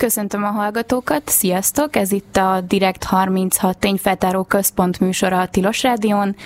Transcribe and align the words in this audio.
Köszöntöm 0.00 0.44
a 0.44 0.50
hallgatókat, 0.50 1.22
sziasztok! 1.28 1.96
Ez 1.96 2.12
itt 2.12 2.36
a 2.36 2.60
Direkt 2.60 3.04
36 3.04 3.78
tényfeltáró 3.78 4.42
központ 4.42 5.00
műsora 5.00 5.40
a 5.40 5.48
Tilos 5.48 5.82
Rádión. 5.82 6.36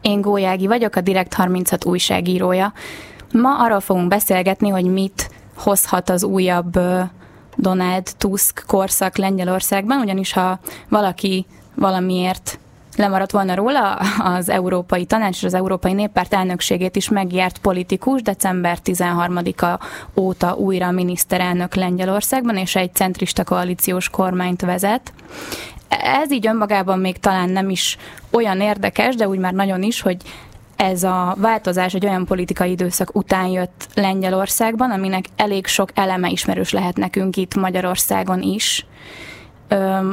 Én 0.00 0.20
Gólyági 0.20 0.66
vagyok, 0.66 0.96
a 0.96 1.00
Direkt 1.00 1.34
36 1.34 1.84
újságírója. 1.84 2.72
Ma 3.32 3.58
arról 3.58 3.80
fogunk 3.80 4.08
beszélgetni, 4.08 4.68
hogy 4.68 4.84
mit 4.84 5.30
hozhat 5.56 6.10
az 6.10 6.24
újabb 6.24 6.78
Donald 7.56 8.10
Tusk 8.18 8.64
korszak 8.66 9.16
Lengyelországban, 9.16 10.00
ugyanis 10.00 10.32
ha 10.32 10.58
valaki 10.88 11.46
valamiért 11.74 12.58
lemaradt 12.96 13.32
volna 13.32 13.54
róla, 13.54 13.92
az 14.18 14.48
Európai 14.48 15.04
Tanács 15.04 15.36
és 15.36 15.44
az 15.44 15.54
Európai 15.54 15.92
Néppárt 15.92 16.34
elnökségét 16.34 16.96
is 16.96 17.08
megjárt 17.08 17.58
politikus 17.58 18.22
december 18.22 18.78
13-a 18.84 19.84
óta 20.16 20.54
újra 20.54 20.90
miniszterelnök 20.90 21.74
Lengyelországban, 21.74 22.56
és 22.56 22.76
egy 22.76 22.94
centrista 22.94 23.44
koalíciós 23.44 24.08
kormányt 24.08 24.60
vezet. 24.60 25.12
Ez 25.88 26.32
így 26.32 26.46
önmagában 26.46 26.98
még 26.98 27.18
talán 27.18 27.48
nem 27.48 27.70
is 27.70 27.96
olyan 28.30 28.60
érdekes, 28.60 29.14
de 29.14 29.28
úgy 29.28 29.38
már 29.38 29.52
nagyon 29.52 29.82
is, 29.82 30.00
hogy 30.00 30.16
ez 30.76 31.02
a 31.02 31.34
változás 31.38 31.94
egy 31.94 32.06
olyan 32.06 32.24
politikai 32.24 32.70
időszak 32.70 33.16
után 33.16 33.46
jött 33.46 33.88
Lengyelországban, 33.94 34.90
aminek 34.90 35.24
elég 35.36 35.66
sok 35.66 35.90
eleme 35.94 36.28
ismerős 36.28 36.72
lehet 36.72 36.96
nekünk 36.96 37.36
itt 37.36 37.54
Magyarországon 37.54 38.42
is 38.42 38.86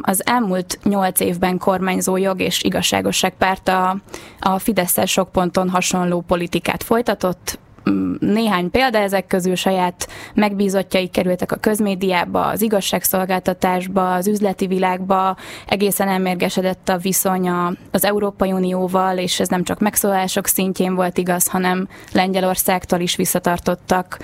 az 0.02 0.26
elmúlt 0.26 0.80
nyolc 0.84 1.20
évben 1.20 1.58
kormányzó 1.58 2.18
jog 2.18 2.42
és 2.42 2.64
igazságosság 2.64 3.34
párt 3.38 3.68
a, 3.68 3.98
a 4.40 4.60
fidesz 4.60 5.08
sok 5.08 5.32
ponton 5.32 5.70
hasonló 5.70 6.22
politikát 6.22 6.84
folytatott, 6.84 7.60
néhány 8.20 8.72
példa 8.72 8.98
ezek 8.98 9.28
közül 9.28 9.56
saját 9.56 10.08
megbízottjai 10.34 11.08
kerültek 11.08 11.52
a 11.52 11.56
közmédiába, 11.56 12.46
az 12.46 12.62
igazságszolgáltatásba, 12.62 14.14
az 14.14 14.28
üzleti 14.28 14.68
világba, 14.68 15.38
egészen 15.68 16.08
elmérgesedett 16.08 16.90
a 16.90 16.98
viszonya 16.98 17.74
az 17.92 18.06
Európai 18.06 18.52
Unióval, 18.52 19.18
és 19.18 19.40
ez 19.40 19.48
nem 19.48 19.64
csak 19.64 19.80
megszólások 19.80 20.48
szintjén 20.48 20.96
volt 20.96 21.18
igaz, 21.18 21.48
hanem 21.48 21.88
Lengyelországtól 22.12 23.00
is 23.00 23.16
visszatartottak 23.16 24.20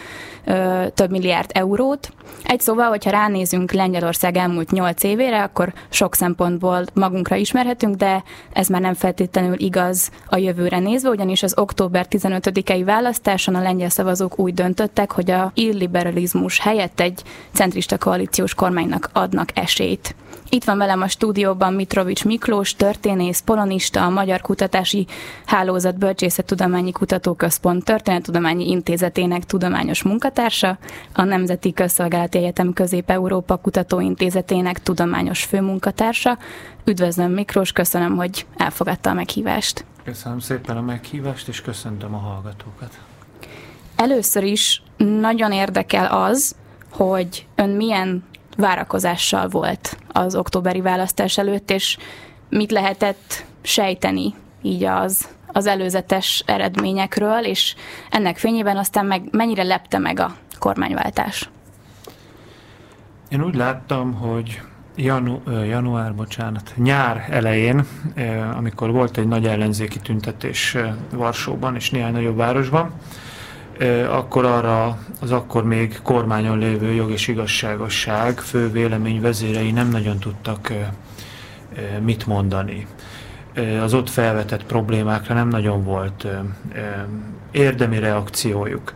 ö, 0.47 0.85
több 0.93 1.11
milliárd 1.11 1.49
eurót. 1.53 2.11
Egy 2.43 2.59
szóval, 2.59 2.89
hogyha 2.89 3.09
ránézünk 3.09 3.71
Lengyelország 3.71 4.37
elmúlt 4.37 4.71
nyolc 4.71 5.03
évére, 5.03 5.43
akkor 5.43 5.73
sok 5.89 6.15
szempontból 6.15 6.83
magunkra 6.93 7.35
ismerhetünk, 7.35 7.95
de 7.95 8.23
ez 8.53 8.67
már 8.67 8.81
nem 8.81 8.93
feltétlenül 8.93 9.59
igaz 9.59 10.11
a 10.29 10.37
jövőre 10.37 10.79
nézve, 10.79 11.09
ugyanis 11.09 11.43
az 11.43 11.57
október 11.57 12.05
15-i 12.09 12.81
választáson 12.85 13.55
a 13.55 13.61
lengyel 13.61 13.89
szavazók 13.89 14.39
úgy 14.39 14.53
döntöttek, 14.53 15.11
hogy 15.11 15.31
a 15.31 15.51
illiberalizmus 15.53 16.59
helyett 16.59 16.99
egy 16.99 17.21
centrista 17.51 17.97
koalíciós 17.97 18.53
kormánynak 18.53 19.09
adnak 19.13 19.49
esélyt. 19.53 20.15
Itt 20.49 20.63
van 20.63 20.77
velem 20.77 21.01
a 21.01 21.07
stúdióban 21.07 21.73
Mitrovics 21.73 22.25
Miklós, 22.25 22.75
történész, 22.75 23.39
polonista, 23.39 24.05
a 24.05 24.09
Magyar 24.09 24.41
Kutatási 24.41 25.07
Hálózat 25.45 25.97
Bölcsészettudományi 25.97 26.91
Kutatóközpont 26.91 27.83
Történettudományi 27.83 28.69
Intézetének 28.69 29.43
tudományos 29.43 30.03
munkatársa, 30.03 30.36
a 31.13 31.23
Nemzeti 31.23 31.73
Közszolgálati 31.73 32.37
Egyetem 32.37 32.73
Közép-Európa 32.73 33.55
Kutatóintézetének 33.57 34.83
tudományos 34.83 35.43
főmunkatársa. 35.43 36.37
Üdvözlöm 36.85 37.31
Miklós, 37.31 37.71
köszönöm, 37.71 38.15
hogy 38.15 38.45
elfogadta 38.57 39.09
a 39.09 39.13
meghívást. 39.13 39.85
Köszönöm 40.03 40.39
szépen 40.39 40.77
a 40.77 40.81
meghívást, 40.81 41.47
és 41.47 41.61
köszöntöm 41.61 42.13
a 42.13 42.17
hallgatókat. 42.17 42.99
Először 43.95 44.43
is 44.43 44.83
nagyon 44.97 45.51
érdekel 45.51 46.05
az, 46.05 46.55
hogy 46.91 47.47
ön 47.55 47.69
milyen 47.69 48.23
várakozással 48.57 49.47
volt 49.47 49.97
az 50.07 50.35
októberi 50.35 50.81
választás 50.81 51.37
előtt, 51.37 51.71
és 51.71 51.97
mit 52.49 52.71
lehetett 52.71 53.45
sejteni 53.61 54.33
így 54.61 54.83
az, 54.83 55.27
az 55.57 55.65
előzetes 55.65 56.43
eredményekről, 56.45 57.45
és 57.45 57.75
ennek 58.09 58.37
fényében 58.37 58.77
aztán 58.77 59.05
meg 59.05 59.21
mennyire 59.31 59.63
lepte 59.63 59.97
meg 59.97 60.19
a 60.19 60.35
kormányváltás? 60.59 61.49
Én 63.29 63.43
úgy 63.43 63.55
láttam, 63.55 64.13
hogy 64.13 64.61
janu, 64.95 65.39
január, 65.45 66.15
bocsánat, 66.15 66.73
nyár 66.75 67.27
elején, 67.29 67.85
amikor 68.57 68.91
volt 68.91 69.17
egy 69.17 69.27
nagy 69.27 69.45
ellenzéki 69.45 69.99
tüntetés 69.99 70.77
Varsóban 71.11 71.75
és 71.75 71.89
néhány 71.89 72.11
nagyobb 72.11 72.37
városban, 72.37 72.91
akkor 74.09 74.45
arra 74.45 74.97
az 75.21 75.31
akkor 75.31 75.63
még 75.63 75.99
kormányon 76.03 76.57
lévő 76.57 76.93
jog 76.93 77.11
és 77.11 77.27
igazságosság 77.27 78.39
fő 78.39 78.71
vélemény 78.71 79.21
vezérei 79.21 79.71
nem 79.71 79.89
nagyon 79.89 80.19
tudtak 80.19 80.73
mit 82.01 82.27
mondani. 82.27 82.87
Az 83.81 83.93
ott 83.93 84.09
felvetett 84.09 84.63
problémákra 84.63 85.33
nem 85.33 85.47
nagyon 85.47 85.83
volt 85.83 86.27
érdemi 87.51 87.99
reakciójuk. 87.99 88.93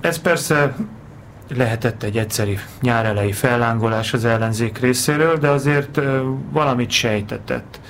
Ez 0.00 0.18
persze 0.18 0.74
lehetett 1.54 2.02
egy 2.02 2.18
egyszeri 2.18 2.58
nyárelei 2.80 3.32
fellángolás 3.32 4.12
az 4.12 4.24
ellenzék 4.24 4.78
részéről, 4.78 5.36
de 5.36 5.48
azért 5.48 6.00
valamit 6.50 6.90
sejtetett. 6.90 7.80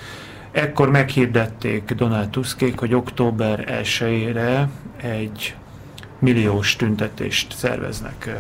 Ekkor 0.51 0.91
meghirdették 0.91 1.93
Donald 1.93 2.29
Tuskék, 2.29 2.79
hogy 2.79 2.95
október 2.95 3.83
1-ére 3.83 4.67
egy 4.97 5.55
milliós 6.19 6.77
tüntetést 6.77 7.57
szerveznek 7.57 8.37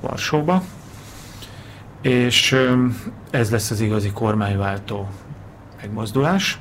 Varsóba, 0.00 0.62
és 2.02 2.56
ez 3.30 3.50
lesz 3.50 3.70
az 3.70 3.80
igazi 3.80 4.10
kormányváltó 4.10 5.08
megmozdulás. 5.84 6.58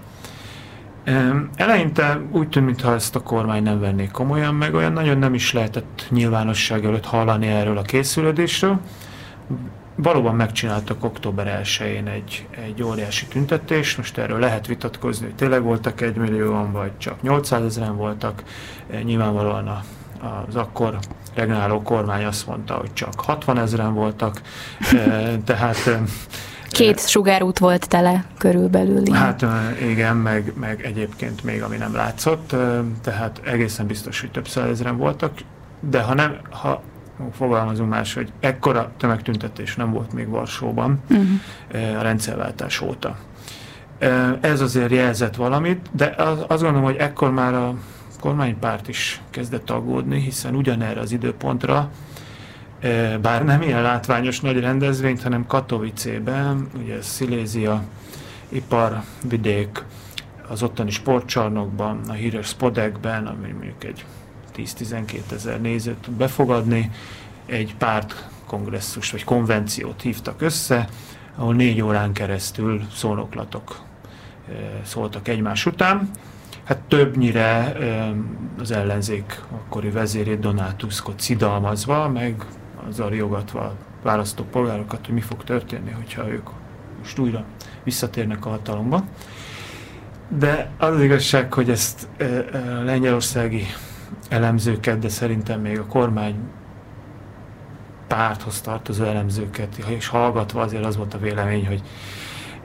Eleinte 1.56 2.19
úgy 2.31 2.50
tűnt, 2.50 2.66
mintha 2.66 2.94
ezt 2.94 3.16
a 3.16 3.19
kormány 3.19 3.63
nem 3.63 3.79
vennék 3.79 4.11
komolyan, 4.11 4.56
meg 4.56 4.73
olyan 4.73 4.94
nagyon 4.94 5.17
nem 5.17 5.34
is 5.34 5.53
lehetett 5.53 6.07
nyilvánosság 6.09 6.85
előtt 6.85 7.06
hallani 7.06 7.47
erről 7.47 7.78
a 7.78 7.81
készülődésről. 7.81 8.79
Valóban 9.95 10.35
megcsináltak 10.35 11.03
október 11.03 11.62
1-én 11.63 12.07
egy, 12.07 12.47
egy 12.66 12.83
óriási 12.83 13.25
tüntetést, 13.25 13.97
most 13.97 14.17
erről 14.17 14.39
lehet 14.39 14.67
vitatkozni, 14.67 15.25
hogy 15.25 15.35
tényleg 15.35 15.63
voltak 15.63 16.01
egy 16.01 16.16
millióan, 16.16 16.72
vagy 16.72 16.91
csak 16.97 17.22
800 17.22 17.63
ezeren 17.63 17.95
voltak. 17.95 18.44
Nyilvánvalóan 19.03 19.67
a 19.67 19.83
az 20.47 20.56
akkor 20.56 20.97
regnáló 21.33 21.81
kormány 21.81 22.25
azt 22.25 22.47
mondta, 22.47 22.73
hogy 22.73 22.94
csak 22.94 23.19
60 23.19 23.57
ezeren 23.59 23.94
voltak, 23.94 24.41
tehát 25.45 26.00
Két 26.73 27.07
sugárút 27.07 27.59
volt 27.59 27.88
tele 27.88 28.25
körülbelül. 28.38 29.11
Hát 29.11 29.45
igen, 29.81 30.16
meg, 30.16 30.53
meg 30.59 30.85
egyébként 30.85 31.44
még 31.44 31.61
ami 31.61 31.78
nem 31.78 31.95
látszott, 31.95 32.56
tehát 33.01 33.41
egészen 33.44 33.88
biztos, 33.88 34.22
hogy 34.22 34.31
több 34.31 34.47
százezren 34.47 34.97
voltak, 34.97 35.31
de 35.79 36.01
ha 36.01 36.13
nem, 36.13 36.38
ha 36.50 36.81
fogalmazunk 37.33 37.89
más, 37.89 38.13
hogy 38.13 38.31
ekkora 38.39 38.91
tömegtüntetés 38.97 39.75
nem 39.75 39.91
volt 39.91 40.13
még 40.13 40.29
Varsóban 40.29 41.00
uh-huh. 41.09 42.00
a 42.00 42.01
rendszerváltás 42.01 42.81
óta. 42.81 43.17
Ez 44.41 44.62
azért 44.62 44.91
jelzett 44.91 45.35
valamit, 45.35 45.89
de 45.91 46.16
azt 46.47 46.62
gondolom, 46.62 46.83
hogy 46.83 46.95
ekkor 46.95 47.31
már 47.31 47.53
a 47.53 47.73
kormánypárt 48.19 48.88
is 48.88 49.22
kezdett 49.29 49.69
aggódni, 49.69 50.19
hiszen 50.19 50.56
ugyanerre 50.56 51.00
az 51.00 51.12
időpontra, 51.12 51.89
bár 53.21 53.44
nem 53.45 53.61
ilyen 53.61 53.81
látványos 53.81 54.39
nagy 54.39 54.59
rendezvényt, 54.59 55.21
hanem 55.21 55.45
Katowice-ben, 55.47 56.67
ugye 56.77 57.01
Szilézia 57.01 57.83
iparvidék, 58.49 59.83
az 60.47 60.63
ottani 60.63 60.91
sportcsarnokban, 60.91 62.00
a 62.07 62.12
híres 62.12 62.47
Spodekben, 62.47 63.27
ami 63.27 63.51
mondjuk 63.51 63.83
egy 63.83 64.06
10-12 64.56 65.31
ezer 65.31 65.62
nézőt 65.62 65.95
tud 65.95 66.13
befogadni, 66.13 66.91
egy 67.45 67.75
párt 67.75 68.27
kongresszus 68.45 69.12
vagy 69.12 69.24
konvenciót 69.24 70.01
hívtak 70.01 70.41
össze, 70.41 70.88
ahol 71.35 71.53
négy 71.53 71.81
órán 71.81 72.13
keresztül 72.13 72.81
szónoklatok 72.94 73.80
szóltak 74.83 75.27
egymás 75.27 75.65
után, 75.65 76.09
hát 76.63 76.77
többnyire 76.77 77.75
az 78.59 78.71
ellenzék 78.71 79.41
akkori 79.51 79.89
vezérét 79.89 80.39
Donald 80.39 80.75
Tuskot 80.75 81.19
szidalmazva, 81.19 82.09
meg 82.09 82.45
azzal 82.88 83.09
riogatva 83.09 83.59
a 83.59 83.75
választópolgárokat, 84.03 85.06
hogy 85.06 85.13
mi 85.15 85.21
fog 85.21 85.44
történni, 85.44 85.91
hogyha 85.91 86.30
ők 86.30 86.50
most 87.00 87.19
újra 87.19 87.44
visszatérnek 87.83 88.45
a 88.45 88.50
hatalomba. 88.50 89.03
De 90.38 90.69
az, 90.77 90.95
az 90.95 91.01
igazság, 91.01 91.53
hogy 91.53 91.69
ezt 91.69 92.07
a 92.53 92.83
lengyelországi 92.83 93.65
elemzőket, 94.30 95.00
de 95.00 95.09
szerintem 95.09 95.62
még 95.62 95.80
a 95.80 95.85
kormány 95.85 96.35
párthoz 98.07 98.62
tartozó 98.62 99.03
elemzőket, 99.03 99.77
és 99.77 100.07
hallgatva 100.07 100.62
azért 100.62 100.85
az 100.85 100.97
volt 100.97 101.13
a 101.13 101.18
vélemény, 101.18 101.68
hogy 101.68 101.81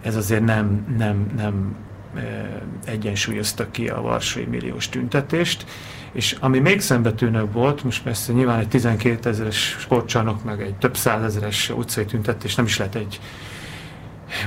ez 0.03 0.17
azért 0.17 0.44
nem, 0.44 0.94
nem, 0.99 1.32
nem 1.37 1.76
egyensúlyozta 2.85 3.70
ki 3.70 3.88
a 3.88 4.00
Varsói 4.00 4.44
Milliós 4.44 4.88
tüntetést, 4.88 5.65
és 6.12 6.37
ami 6.41 6.59
még 6.59 6.81
szembetűnőbb 6.81 7.53
volt, 7.53 7.85
most 7.85 8.03
persze 8.03 8.32
nyilván 8.32 8.59
egy 8.59 8.69
12 8.69 9.29
ezeres 9.29 9.76
sportcsarnok, 9.79 10.44
meg 10.44 10.62
egy 10.62 10.75
több 10.75 10.97
százezeres 10.97 11.70
utcai 11.70 12.05
tüntetés 12.05 12.55
nem 12.55 12.65
is 12.65 12.79
lehet 12.79 12.94
egy 12.94 13.20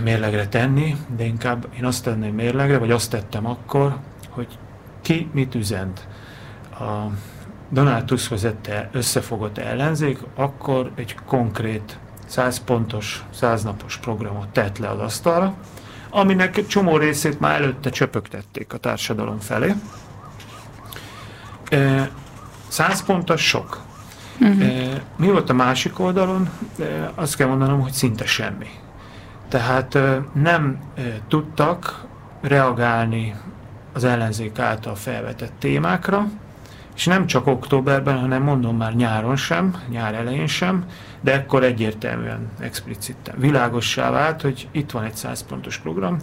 mérlegre 0.03 0.47
tenni, 0.47 0.95
de 1.15 1.23
inkább 1.23 1.67
én 1.77 1.85
azt 1.85 2.03
tenném 2.03 2.33
mérlegre, 2.33 2.77
vagy 2.77 2.91
azt 2.91 3.11
tettem 3.11 3.45
akkor, 3.45 3.97
hogy 4.29 4.47
ki 5.01 5.29
mit 5.33 5.55
üzent. 5.55 6.07
A 6.79 7.05
Donald 7.69 8.05
Tusk 8.05 8.29
vezette 8.29 8.89
összefogott 8.91 9.57
ellenzék, 9.57 10.19
akkor 10.35 10.91
egy 10.95 11.15
konkrét 11.25 11.97
100 12.25 12.63
pontos, 12.63 13.23
100 13.33 13.63
napos 13.63 13.97
programot 13.97 14.47
tett 14.47 14.77
le 14.77 14.89
az 14.89 14.99
asztalra, 14.99 15.55
aminek 16.11 16.67
csomó 16.67 16.97
részét 16.97 17.39
már 17.39 17.61
előtte 17.61 17.89
csöpögtették 17.89 18.73
a 18.73 18.77
társadalom 18.77 19.39
felé. 19.39 19.73
100 22.67 23.03
pontos 23.03 23.47
sok. 23.47 23.81
Uh-huh. 24.39 24.91
Mi 25.17 25.27
volt 25.27 25.49
a 25.49 25.53
másik 25.53 25.99
oldalon? 25.99 26.49
Azt 27.15 27.35
kell 27.35 27.47
mondanom, 27.47 27.81
hogy 27.81 27.91
szinte 27.91 28.25
semmi. 28.25 28.69
Tehát 29.49 29.97
nem 30.33 30.79
tudtak 31.27 32.05
reagálni 32.41 33.35
az 33.93 34.03
ellenzék 34.03 34.59
által 34.59 34.95
felvetett 34.95 35.53
témákra, 35.59 36.27
és 36.95 37.05
nem 37.05 37.25
csak 37.25 37.47
októberben, 37.47 38.19
hanem 38.19 38.43
mondom 38.43 38.77
már 38.77 38.95
nyáron 38.95 39.35
sem, 39.35 39.81
nyár 39.89 40.13
elején 40.13 40.47
sem, 40.47 40.85
de 41.21 41.33
ekkor 41.33 41.63
egyértelműen, 41.63 42.49
expliciten 42.59 43.35
világossá 43.37 44.09
vált, 44.09 44.41
hogy 44.41 44.67
itt 44.71 44.91
van 44.91 45.03
egy 45.03 45.15
100 45.15 45.45
pontos 45.45 45.77
program, 45.77 46.17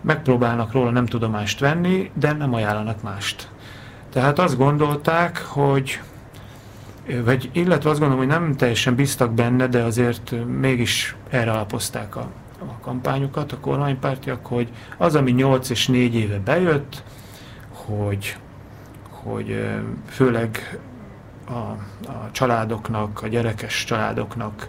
megpróbálnak 0.00 0.72
róla 0.72 0.90
nem 0.90 1.06
tudomást 1.06 1.60
venni, 1.60 2.10
de 2.14 2.32
nem 2.32 2.54
ajánlanak 2.54 3.02
mást. 3.02 3.48
Tehát 4.10 4.38
azt 4.38 4.56
gondolták, 4.56 5.38
hogy 5.38 6.00
vagy 7.24 7.50
illetve 7.52 7.90
azt 7.90 7.98
gondolom, 7.98 8.24
hogy 8.24 8.38
nem 8.38 8.54
teljesen 8.56 8.94
bíztak 8.94 9.34
benne, 9.34 9.66
de 9.66 9.82
azért 9.82 10.34
mégis 10.60 11.16
erre 11.30 11.50
alapozták 11.50 12.16
a, 12.16 12.28
a 12.58 12.80
kampányokat, 12.80 13.52
a 13.52 13.58
kormánypártiak, 13.58 14.46
hogy 14.46 14.68
az, 14.96 15.14
ami 15.14 15.30
8 15.30 15.70
és 15.70 15.86
4 15.86 16.14
éve 16.14 16.38
bejött, 16.38 17.02
hogy, 17.72 18.36
hogy 19.10 19.64
főleg 20.08 20.78
a, 21.48 21.52
a 22.10 22.30
családoknak, 22.32 23.22
a 23.22 23.28
gyerekes 23.28 23.84
családoknak 23.84 24.68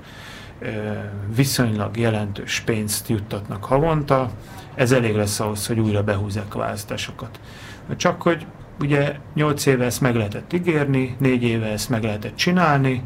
viszonylag 1.35 1.97
jelentős 1.97 2.59
pénzt 2.59 3.09
juttatnak 3.09 3.63
havonta, 3.63 4.29
ez 4.75 4.91
elég 4.91 5.15
lesz 5.15 5.39
ahhoz, 5.39 5.67
hogy 5.67 5.79
újra 5.79 6.03
behúzzák 6.03 6.55
a 6.55 6.59
választásokat. 6.59 7.39
Csak 7.95 8.21
hogy 8.21 8.45
ugye 8.79 9.15
8 9.33 9.65
éve 9.65 9.85
ezt 9.85 10.01
meg 10.01 10.15
lehetett 10.15 10.53
ígérni, 10.53 11.15
4 11.19 11.43
éve 11.43 11.65
ezt 11.65 11.89
meg 11.89 12.03
lehetett 12.03 12.35
csinálni, 12.35 13.03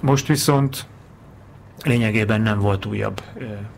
most 0.00 0.26
viszont 0.26 0.86
lényegében 1.84 2.40
nem 2.40 2.58
volt 2.58 2.84
újabb 2.84 3.22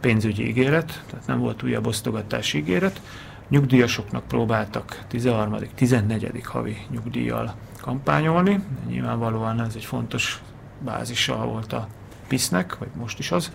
pénzügyi 0.01 0.49
ígéret, 0.49 1.03
tehát 1.11 1.27
nem 1.27 1.39
volt 1.39 1.63
újabb 1.63 1.87
osztogatási 1.87 2.59
ígéret. 2.59 3.01
Nyugdíjasoknak 3.49 4.25
próbáltak 4.29 5.05
13. 5.09 5.59
14. 5.75 6.31
havi 6.45 6.77
nyugdíjjal 6.91 7.55
kampányolni. 7.89 8.61
Nyilvánvalóan 8.89 9.61
ez 9.61 9.73
egy 9.75 9.85
fontos 9.85 10.43
bázisa 10.79 11.37
volt 11.37 11.73
a 11.73 11.89
PISZ-nek, 12.27 12.79
vagy 12.79 12.89
most 12.95 13.19
is 13.19 13.31
az. 13.31 13.53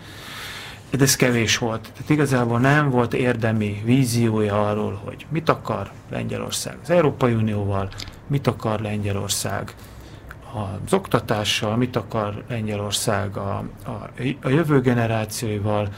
De 0.89 1.03
ez 1.03 1.15
kevés 1.15 1.57
volt. 1.57 1.91
Tehát 1.93 2.09
igazából 2.09 2.59
nem 2.59 2.89
volt 2.89 3.13
érdemi 3.13 3.81
víziója 3.85 4.69
arról, 4.69 5.01
hogy 5.03 5.25
mit 5.29 5.49
akar 5.49 5.91
Lengyelország 6.09 6.77
az 6.81 6.89
Európai 6.89 7.33
Unióval, 7.33 7.89
mit 8.27 8.47
akar 8.47 8.79
Lengyelország 8.79 9.75
az 10.53 10.93
oktatással, 10.93 11.75
mit 11.77 11.95
akar 11.95 12.43
Lengyelország 12.47 13.37
a, 13.37 13.63
a, 13.85 14.09
a 14.41 14.49
jövő 14.49 14.81
generációival, 14.81 15.89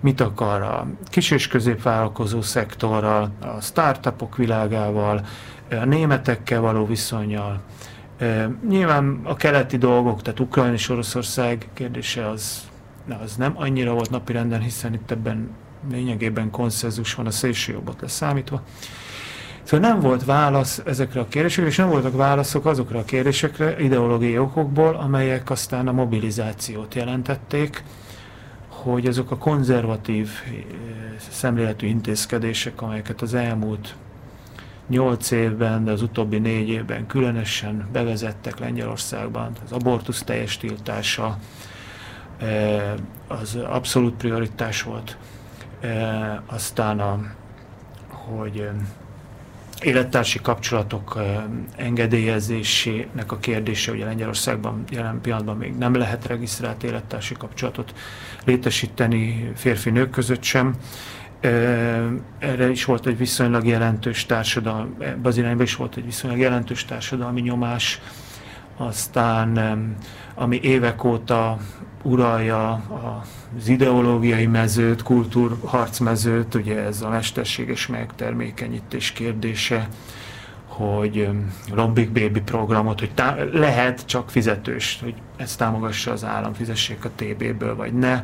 mit 0.00 0.20
akar 0.20 0.62
a 0.62 0.86
kis- 1.04 1.30
és 1.30 1.48
középvállalkozó 1.48 2.40
szektorral, 2.40 3.30
a 3.40 3.60
startupok 3.60 4.36
világával, 4.36 5.24
a 5.70 5.84
németekkel 5.84 6.60
való 6.60 6.86
viszonyjal. 6.86 7.60
Nyilván 8.68 9.20
a 9.22 9.36
keleti 9.36 9.76
dolgok, 9.76 10.22
tehát 10.22 10.40
Ukrajna 10.40 10.72
és 10.72 10.88
Oroszország 10.88 11.68
kérdése 11.72 12.28
az, 12.28 12.68
az 13.22 13.36
nem 13.36 13.52
annyira 13.56 13.92
volt 13.92 14.10
napirenden, 14.10 14.60
hiszen 14.60 14.94
itt 14.94 15.10
ebben 15.10 15.50
lényegében 15.90 16.50
konszenzus 16.50 17.14
van 17.14 17.26
a 17.26 17.30
szélső 17.30 17.72
jobbot 17.72 18.00
leszámítva. 18.00 18.62
Szóval 19.62 19.88
nem 19.88 20.00
volt 20.00 20.24
válasz 20.24 20.82
ezekre 20.84 21.20
a 21.20 21.28
kérdésekre, 21.28 21.70
és 21.70 21.76
nem 21.76 21.88
voltak 21.88 22.16
válaszok 22.16 22.66
azokra 22.66 22.98
a 22.98 23.04
kérdésekre 23.04 23.80
ideológiai 23.80 24.38
okokból, 24.38 24.94
amelyek 24.94 25.50
aztán 25.50 25.88
a 25.88 25.92
mobilizációt 25.92 26.94
jelentették, 26.94 27.82
hogy 28.68 29.06
azok 29.06 29.30
a 29.30 29.36
konzervatív 29.36 30.30
szemléletű 31.30 31.86
intézkedések, 31.86 32.82
amelyeket 32.82 33.22
az 33.22 33.34
elmúlt 33.34 33.94
nyolc 34.88 35.30
évben, 35.30 35.84
de 35.84 35.90
az 35.90 36.02
utóbbi 36.02 36.38
négy 36.38 36.68
évben 36.68 37.06
különösen 37.06 37.88
bevezettek 37.92 38.58
Lengyelországban, 38.58 39.52
az 39.64 39.72
abortusz 39.72 40.22
teljes 40.22 40.56
tiltása, 40.56 41.38
az 43.28 43.54
abszolút 43.54 44.14
prioritás 44.14 44.82
volt. 44.82 45.16
Aztán, 46.46 47.00
a, 47.00 47.20
hogy 48.08 48.68
élettársi 49.82 50.40
kapcsolatok 50.40 51.22
engedélyezésének 51.76 53.32
a 53.32 53.38
kérdése, 53.38 53.92
ugye 53.92 54.04
Lengyelországban 54.04 54.84
jelen 54.90 55.20
pillanatban 55.20 55.56
még 55.56 55.76
nem 55.76 55.94
lehet 55.94 56.26
regisztrált 56.26 56.82
élettársi 56.82 57.34
kapcsolatot 57.34 57.94
létesíteni 58.44 59.52
férfi-nők 59.54 60.10
között 60.10 60.42
sem. 60.42 60.74
Erre 62.38 62.70
is 62.70 62.84
volt 62.84 63.06
egy 63.06 63.18
viszonylag 63.18 63.66
jelentős 63.66 64.26
társadalmi, 64.26 64.90
az 65.22 65.36
irányba 65.36 65.62
is 65.62 65.76
volt 65.76 65.96
egy 65.96 66.04
viszonylag 66.04 66.38
jelentős 66.38 66.84
társadalmi 66.84 67.40
nyomás, 67.40 68.00
aztán 68.76 69.58
ami 70.34 70.60
évek 70.62 71.04
óta 71.04 71.58
uralja 72.02 72.72
az 72.72 73.68
ideológiai 73.68 74.46
mezőt, 74.46 75.02
kultúrharcmezőt, 75.02 76.54
ugye 76.54 76.78
ez 76.78 77.02
a 77.02 77.08
mesterséges 77.08 77.86
megtermékenyítés 77.86 79.12
kérdése, 79.12 79.88
hogy 80.66 81.28
Lombik 81.74 82.12
Baby 82.12 82.40
programot, 82.40 83.00
hogy 83.00 83.14
tá- 83.14 83.52
lehet 83.52 84.06
csak 84.06 84.30
fizetős, 84.30 84.98
hogy 85.02 85.14
ezt 85.36 85.58
támogassa 85.58 86.12
az 86.12 86.24
állam, 86.24 86.52
fizessék 86.52 87.04
a 87.04 87.10
TB-ből, 87.16 87.76
vagy 87.76 87.92
ne. 87.92 88.22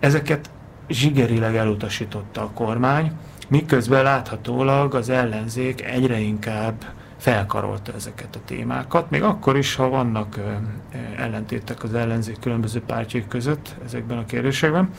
Ezeket 0.00 0.50
zsigerileg 0.88 1.56
elutasította 1.56 2.42
a 2.42 2.50
kormány, 2.54 3.12
miközben 3.48 4.02
láthatólag 4.02 4.94
az 4.94 5.08
ellenzék 5.08 5.84
egyre 5.84 6.18
inkább 6.18 6.84
felkarolta 7.18 7.92
ezeket 7.96 8.36
a 8.36 8.44
témákat, 8.44 9.10
még 9.10 9.22
akkor 9.22 9.56
is, 9.56 9.74
ha 9.74 9.88
vannak 9.88 10.38
ellentétek 11.16 11.82
az 11.82 11.94
ellenzék 11.94 12.38
különböző 12.40 12.80
pártjai 12.80 13.24
között 13.28 13.74
ezekben 13.84 14.18
a 14.18 14.24
kérdésekben, 14.24 14.90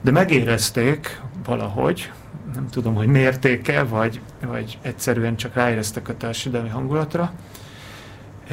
de 0.00 0.10
megérezték 0.10 1.20
valahogy, 1.44 2.12
nem 2.54 2.68
tudom, 2.68 2.94
hogy 2.94 3.06
mértéke, 3.06 3.82
vagy, 3.82 4.20
vagy 4.46 4.78
egyszerűen 4.82 5.36
csak 5.36 5.54
ráéreztek 5.54 6.08
a 6.08 6.16
társadalmi 6.16 6.68
hangulatra. 6.68 7.32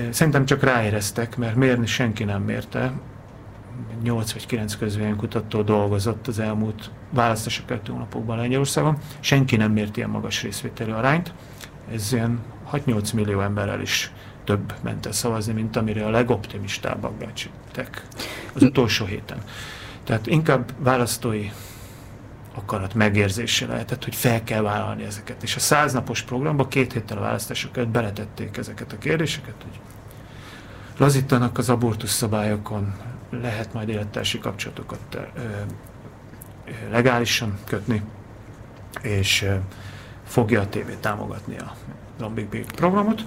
Szerintem 0.10 0.46
csak 0.46 0.64
ráéreztek, 0.64 1.38
mert 1.38 1.56
mérni 1.56 1.86
senki 1.86 2.24
nem 2.24 2.42
mérte. 2.42 2.92
8 4.04 4.34
vagy 4.34 4.46
9 4.46 4.78
kutató 5.18 5.62
dolgozott 5.62 6.28
az 6.28 6.40
elmúlt 6.40 6.92
választások 7.10 7.66
követő 7.66 7.92
hónapokban 7.92 8.38
Lengyelországon. 8.38 8.98
Senki 9.20 9.56
nem 9.56 9.72
mért 9.72 9.98
ilyen 9.98 10.10
magas 10.10 10.42
részvételi 10.42 10.92
arányt. 10.92 11.34
Ez 11.94 12.14
ilyen 12.14 12.40
6-8 12.72 13.14
millió 13.14 13.42
emberrel 13.42 13.82
is 13.82 14.12
több 14.44 14.74
ment 14.84 15.06
el 15.06 15.12
szavazni, 15.12 15.54
mint 15.54 15.76
amire 15.76 16.06
a 16.06 16.10
legoptimistábbak 16.10 17.14
becsültek 17.14 18.06
az 18.54 18.64
utolsó 18.64 19.06
héten. 19.06 19.38
Tehát 20.04 20.28
inkább 20.28 20.74
választói 20.78 21.50
akarat 22.56 22.94
megérzése 22.94 23.68
lehetett, 23.68 24.04
hogy 24.04 24.16
fel 24.16 24.44
kell 24.44 24.62
vállalni 24.62 25.04
ezeket. 25.04 25.44
És 25.44 25.56
a 25.56 25.60
száznapos 25.60 26.22
programba 26.22 26.68
két 26.68 26.94
héttel 26.94 27.18
a 27.18 27.22
választásokat 27.22 27.88
beletették 27.88 28.58
ezeket 28.58 28.94
a 28.94 28.98
kérdéseket, 28.98 29.56
hogy 29.64 29.80
lazítanak 30.98 31.58
az 31.58 31.70
abortusz 31.70 32.12
szabályokon, 32.12 32.94
lehet 33.42 33.74
majd 33.74 33.90
élettársi 33.90 34.40
kapcsolatokat 34.40 35.18
legálisan 36.92 37.60
kötni, 37.66 38.02
és 39.02 39.46
fogja 40.26 40.62
a 40.62 40.70
tévé 40.70 40.98
támogatni 41.00 41.58
a 41.58 41.76
Zombie 42.20 42.48
Big 42.50 42.66
programot, 42.76 43.24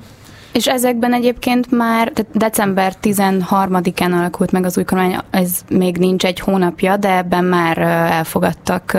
És 0.54 0.66
ezekben 0.68 1.12
egyébként 1.12 1.70
már 1.70 2.12
december 2.32 2.94
13-án 3.02 4.12
alakult 4.12 4.52
meg 4.52 4.64
az 4.64 4.78
új 4.78 4.84
kormány, 4.84 5.18
ez 5.30 5.60
még 5.68 5.96
nincs 5.96 6.24
egy 6.24 6.40
hónapja, 6.40 6.96
de 6.96 7.16
ebben 7.16 7.44
már 7.44 7.78
elfogadtak 7.78 8.96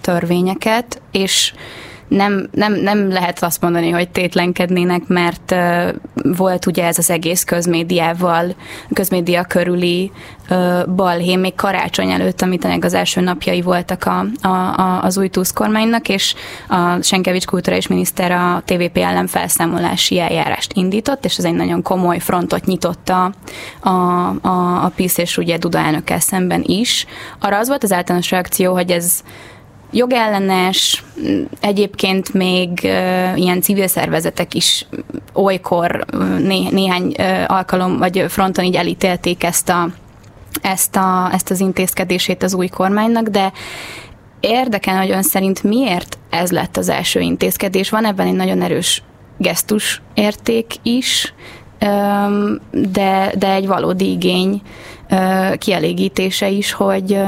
törvényeket, 0.00 1.02
és 1.10 1.54
nem, 2.08 2.48
nem, 2.52 2.72
nem 2.74 3.08
lehet 3.08 3.42
azt 3.42 3.60
mondani, 3.60 3.90
hogy 3.90 4.08
tétlenkednének, 4.08 5.06
mert 5.06 5.52
uh, 5.52 5.88
volt 6.36 6.66
ugye 6.66 6.84
ez 6.84 6.98
az 6.98 7.10
egész 7.10 7.44
közmédiával, 7.44 8.54
közmédia 8.92 9.44
körüli 9.44 10.12
uh, 10.50 10.86
balhé 10.86 11.36
még 11.36 11.54
karácsony 11.54 12.10
előtt, 12.10 12.42
amit 12.42 12.84
az 12.84 12.94
első 12.94 13.20
napjai 13.20 13.62
voltak 13.62 14.04
a, 14.04 14.26
a, 14.42 14.48
a, 14.48 15.02
az 15.02 15.18
új 15.18 15.28
TUSZ 15.28 15.52
kormánynak, 15.52 16.08
és 16.08 16.34
a 16.68 17.02
Senkevics 17.02 17.46
kulturális 17.46 17.86
miniszter 17.86 18.30
a 18.30 18.62
TVP 18.64 18.96
ellen 18.96 19.26
felszámolási 19.26 20.20
eljárást 20.20 20.72
indított, 20.72 21.24
és 21.24 21.36
ez 21.36 21.44
egy 21.44 21.54
nagyon 21.54 21.82
komoly 21.82 22.18
frontot 22.18 22.64
nyitott 22.64 23.08
a, 23.08 23.32
a, 23.80 23.90
a, 24.42 24.84
a 24.84 24.92
PISZ 24.96 25.18
és 25.18 25.36
ugye 25.36 25.58
Duda 25.58 25.78
elnökkel 25.78 26.20
szemben 26.20 26.62
is. 26.66 27.06
Arra 27.40 27.58
az 27.58 27.68
volt 27.68 27.82
az 27.82 27.92
általános 27.92 28.30
reakció, 28.30 28.72
hogy 28.72 28.90
ez 28.90 29.22
jogellenes, 29.90 31.04
egyébként 31.60 32.34
még 32.34 32.82
ilyen 33.34 33.60
civil 33.60 33.86
szervezetek 33.86 34.54
is 34.54 34.86
olykor 35.32 36.04
né- 36.38 36.70
néhány 36.70 37.14
alkalom 37.46 37.98
vagy 37.98 38.24
fronton 38.28 38.64
így 38.64 38.76
elítélték 38.76 39.44
ezt, 39.44 39.68
a, 39.68 39.88
ezt, 40.62 40.96
a, 40.96 41.30
ezt 41.32 41.50
az 41.50 41.60
intézkedését 41.60 42.42
az 42.42 42.54
új 42.54 42.68
kormánynak, 42.68 43.28
de 43.28 43.52
érdekel, 44.40 44.98
hogy 44.98 45.10
ön 45.10 45.22
szerint 45.22 45.62
miért 45.62 46.18
ez 46.30 46.52
lett 46.52 46.76
az 46.76 46.88
első 46.88 47.20
intézkedés. 47.20 47.90
Van 47.90 48.04
ebben 48.04 48.26
egy 48.26 48.34
nagyon 48.34 48.62
erős 48.62 49.02
gesztus 49.36 50.02
érték 50.14 50.72
is, 50.82 51.34
de, 52.70 53.32
de 53.38 53.52
egy 53.52 53.66
valódi 53.66 54.10
igény 54.10 54.62
kielégítése 55.58 56.48
is, 56.48 56.72
hogy, 56.72 57.20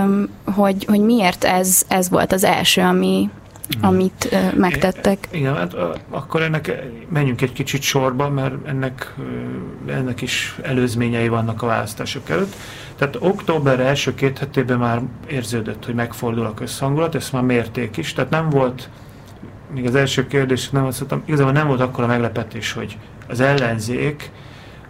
hogy, 0.44 0.84
hogy 0.84 1.00
miért 1.00 1.44
ez, 1.44 1.82
ez 1.88 2.08
volt 2.08 2.32
az 2.32 2.44
első, 2.44 2.80
ami, 2.80 3.30
hmm. 3.68 3.88
amit 3.88 4.36
megtettek. 4.56 5.28
Igen, 5.30 5.56
hát 5.56 5.74
akkor 6.10 6.42
ennek 6.42 6.82
menjünk 7.08 7.40
egy 7.40 7.52
kicsit 7.52 7.82
sorba, 7.82 8.28
mert 8.28 8.54
ennek, 8.66 9.14
ennek 9.86 10.20
is 10.20 10.56
előzményei 10.62 11.28
vannak 11.28 11.62
a 11.62 11.66
választások 11.66 12.30
előtt. 12.30 12.54
Tehát 12.96 13.16
október 13.20 13.80
első 13.80 14.14
két 14.14 14.38
hetében 14.38 14.78
már 14.78 15.00
érződött, 15.26 15.84
hogy 15.84 15.94
megfordul 15.94 16.46
a 16.46 16.54
közhangulat, 16.54 17.14
ezt 17.14 17.32
már 17.32 17.42
mérték 17.42 17.96
is, 17.96 18.12
tehát 18.12 18.30
nem 18.30 18.50
volt, 18.50 18.88
még 19.74 19.86
az 19.86 19.94
első 19.94 20.26
kérdés, 20.26 20.70
nem 20.70 20.84
azt 20.84 20.98
mondtam, 20.98 21.22
igazából 21.24 21.52
nem 21.52 21.66
volt 21.66 21.80
akkor 21.80 22.04
a 22.04 22.06
meglepetés, 22.06 22.72
hogy 22.72 22.98
az 23.28 23.40
ellenzék, 23.40 24.30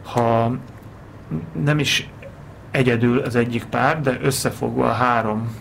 ha 0.03 0.57
nem 1.65 1.79
is 1.79 2.09
egyedül 2.71 3.19
az 3.19 3.37
egyik 3.37 3.65
pár, 3.65 4.01
de 4.01 4.19
összefogva 4.23 4.89
a 4.89 4.93
három 4.93 5.57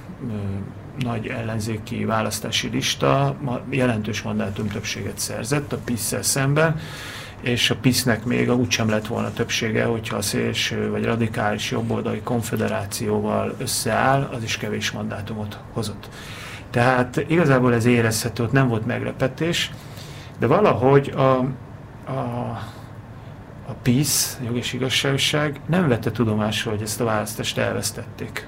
nagy 0.99 1.27
ellenzéki 1.27 2.05
választási 2.05 2.67
lista 2.67 3.35
jelentős 3.69 4.21
mandátum 4.21 4.67
többséget 4.67 5.17
szerzett 5.17 5.73
a 5.73 5.77
pisz 5.85 6.15
szemben, 6.21 6.79
és 7.41 7.69
a 7.69 7.75
PISZ-nek 7.75 8.25
még 8.25 8.51
úgysem 8.51 8.89
lett 8.89 9.07
volna 9.07 9.33
többsége, 9.33 9.85
hogyha 9.85 10.17
a 10.17 10.21
szélső 10.21 10.89
vagy 10.89 11.05
radikális 11.05 11.71
jobboldali 11.71 12.21
konfederációval 12.21 13.55
összeáll, 13.57 14.29
az 14.33 14.43
is 14.43 14.57
kevés 14.57 14.91
mandátumot 14.91 15.59
hozott. 15.73 16.09
Tehát 16.69 17.25
igazából 17.27 17.73
ez 17.73 17.85
érezhető, 17.85 18.43
ott 18.43 18.51
nem 18.51 18.67
volt 18.67 18.85
meglepetés, 18.85 19.71
de 20.39 20.47
valahogy 20.47 21.13
a, 21.15 21.37
a 22.11 22.59
a 23.69 23.73
PISZ, 23.81 24.39
jog 24.45 24.55
és 24.55 24.73
igazságosság 24.73 25.59
nem 25.65 25.87
vette 25.87 26.11
tudomásról, 26.11 26.73
hogy 26.73 26.83
ezt 26.83 27.01
a 27.01 27.03
választást 27.03 27.57
elvesztették. 27.57 28.47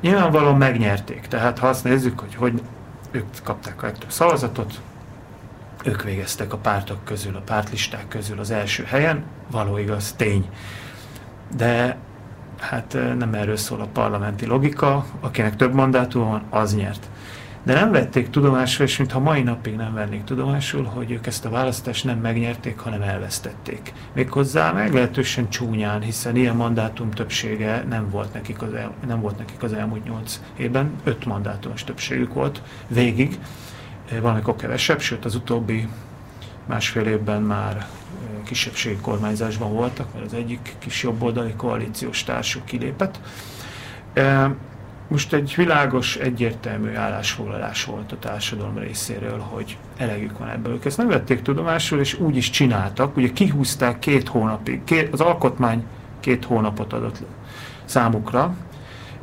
Nyilvánvalóan 0.00 0.56
megnyerték, 0.56 1.26
tehát 1.26 1.58
ha 1.58 1.66
azt 1.66 1.84
nézzük, 1.84 2.18
hogy, 2.20 2.34
hogy 2.34 2.62
ők 3.10 3.24
kapták 3.42 3.82
a 3.82 3.86
legtöbb 3.86 4.10
szavazatot, 4.10 4.80
ők 5.84 6.02
végeztek 6.02 6.52
a 6.52 6.56
pártok 6.56 7.04
közül, 7.04 7.36
a 7.36 7.40
pártlisták 7.40 8.08
közül 8.08 8.38
az 8.38 8.50
első 8.50 8.84
helyen, 8.84 9.24
való 9.50 9.78
igaz, 9.78 10.12
tény. 10.12 10.48
De 11.56 11.96
hát 12.58 12.96
nem 13.18 13.34
erről 13.34 13.56
szól 13.56 13.80
a 13.80 13.88
parlamenti 13.92 14.46
logika, 14.46 15.06
akinek 15.20 15.56
több 15.56 15.74
mandátum 15.74 16.28
van, 16.28 16.42
az 16.50 16.74
nyert 16.74 17.08
de 17.66 17.74
nem 17.74 17.90
vették 17.90 18.30
tudomásul, 18.30 18.84
és 18.84 18.96
mintha 18.96 19.18
mai 19.18 19.42
napig 19.42 19.76
nem 19.76 19.94
vennék 19.94 20.24
tudomásul, 20.24 20.84
hogy 20.84 21.10
ők 21.10 21.26
ezt 21.26 21.44
a 21.44 21.50
választást 21.50 22.04
nem 22.04 22.18
megnyerték, 22.18 22.78
hanem 22.78 23.02
elvesztették. 23.02 23.92
Méghozzá 24.12 24.72
meglehetősen 24.72 25.48
csúnyán, 25.48 26.00
hiszen 26.00 26.36
ilyen 26.36 26.56
mandátum 26.56 27.10
többsége 27.10 27.84
nem 27.88 28.10
volt 28.10 28.32
nekik 28.32 28.62
az, 28.62 28.74
el, 28.74 28.92
nem 29.06 29.20
volt 29.20 29.38
nekik 29.38 29.62
az 29.62 29.72
elmúlt 29.72 30.04
nyolc 30.04 30.40
évben, 30.56 30.90
öt 31.04 31.24
mandátumos 31.24 31.84
többségük 31.84 32.34
volt 32.34 32.62
végig, 32.88 33.38
valamikor 34.20 34.56
kevesebb, 34.56 35.00
sőt 35.00 35.24
az 35.24 35.34
utóbbi 35.34 35.88
másfél 36.66 37.06
évben 37.06 37.42
már 37.42 37.86
kisebbségi 38.44 38.98
kormányzásban 39.00 39.72
voltak, 39.72 40.14
mert 40.14 40.26
az 40.26 40.34
egyik 40.34 40.74
kis 40.78 41.02
jobboldali 41.02 41.54
koalíciós 41.56 42.24
társuk 42.24 42.64
kilépett. 42.64 43.20
Most 45.08 45.32
egy 45.32 45.52
világos, 45.56 46.16
egyértelmű 46.16 46.94
állásfoglalás 46.94 47.84
volt 47.84 48.12
a 48.12 48.18
társadalom 48.18 48.78
részéről, 48.78 49.38
hogy 49.38 49.76
elegük 49.96 50.38
van 50.38 50.48
ebből. 50.48 50.72
Ők 50.72 50.84
ezt 50.84 50.96
nem 50.96 51.08
vették 51.08 51.42
tudomásul, 51.42 52.00
és 52.00 52.18
úgy 52.18 52.36
is 52.36 52.50
csináltak. 52.50 53.16
Ugye 53.16 53.32
kihúzták 53.32 53.98
két 53.98 54.28
hónapig, 54.28 54.84
két, 54.84 55.12
az 55.12 55.20
alkotmány 55.20 55.84
két 56.20 56.44
hónapot 56.44 56.92
adott 56.92 57.22
számukra, 57.84 58.54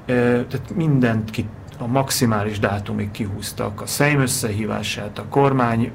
tehát 0.06 0.76
mindent 0.76 1.30
ki, 1.30 1.46
a 1.78 1.88
maximális 1.88 2.60
dátumig 2.60 3.12
kihúztak, 3.12 3.82
a 3.82 3.86
szejm 3.86 4.20
összehívását, 4.20 5.20
a 5.20 5.26
kormány 5.30 5.92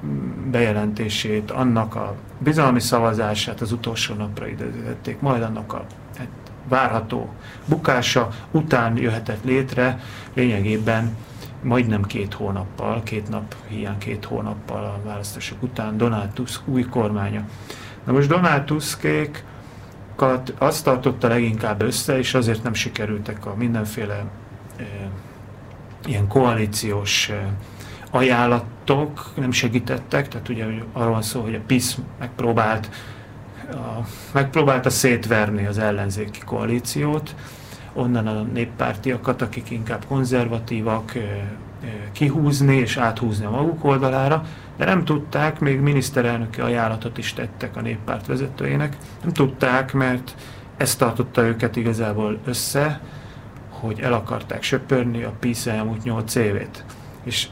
bejelentését, 0.51 1.51
annak 1.51 1.95
a 1.95 2.15
bizalmi 2.39 2.81
szavazását 2.81 3.61
az 3.61 3.73
utolsó 3.73 4.15
napra 4.15 4.47
időzítették, 4.47 5.21
majd 5.21 5.43
annak 5.43 5.73
a 5.73 5.85
várható 6.69 7.29
bukása 7.65 8.29
után 8.51 8.97
jöhetett 8.97 9.45
létre 9.45 10.01
lényegében 10.35 11.17
majdnem 11.63 12.03
két 12.03 12.35
hónappal, 12.35 13.03
két 13.03 13.29
nap 13.29 13.55
hiány 13.69 13.99
két 13.99 14.25
hónappal 14.25 14.85
a 14.85 15.01
választások 15.05 15.63
után 15.63 15.97
Donald 15.97 16.29
Tusk 16.29 16.69
új 16.69 16.83
kormánya. 16.83 17.45
Na 18.05 18.13
most 18.13 18.29
Donald 18.29 18.65
Tuskék 18.65 19.45
azt 20.59 20.85
tartotta 20.85 21.29
leginkább 21.29 21.83
össze, 21.83 22.19
és 22.19 22.35
azért 22.35 22.63
nem 22.63 22.75
sikerültek 22.75 23.47
a 23.47 23.55
mindenféle 23.55 24.25
e, 24.77 24.85
ilyen 26.07 26.29
koalíciós 26.29 27.29
e, 27.29 27.53
ajánlatok, 28.11 29.31
nem 29.37 29.51
segítettek, 29.51 30.29
tehát 30.29 30.49
ugye 30.49 30.65
arról 30.93 31.13
van 31.13 31.23
szó, 31.23 31.41
hogy 31.41 31.55
a 31.55 31.61
PISZ 31.67 31.99
megpróbált 32.19 32.89
a, 33.71 34.07
megpróbálta 34.33 34.91
szétverni 34.91 35.67
az 35.67 35.79
ellenzéki 35.79 36.41
koalíciót, 36.45 37.35
onnan 37.93 38.27
a 38.27 38.43
néppártiakat, 38.43 39.43
akik 39.43 39.71
inkább 39.71 40.05
konzervatívak, 40.09 41.13
kihúzni 42.13 42.77
és 42.77 42.97
áthúzni 42.97 43.45
a 43.45 43.51
maguk 43.51 43.85
oldalára, 43.85 44.45
de 44.77 44.85
nem 44.85 45.05
tudták, 45.05 45.59
még 45.59 45.81
miniszterelnöki 45.81 46.61
ajánlatot 46.61 47.19
is 47.19 47.33
tettek 47.33 47.77
a 47.77 47.81
néppárt 47.81 48.27
vezetőjének, 48.27 48.97
nem 49.23 49.33
tudták, 49.33 49.93
mert 49.93 50.35
ezt 50.77 50.99
tartotta 50.99 51.43
őket 51.43 51.77
igazából 51.77 52.39
össze, 52.45 53.01
hogy 53.69 54.01
el 54.01 54.13
akarták 54.13 54.63
söpörni 54.63 55.23
a 55.23 55.33
PISZ 55.41 55.67
elmúlt 55.67 56.03
8 56.03 56.35
évét. 56.35 56.85
És 57.23 57.49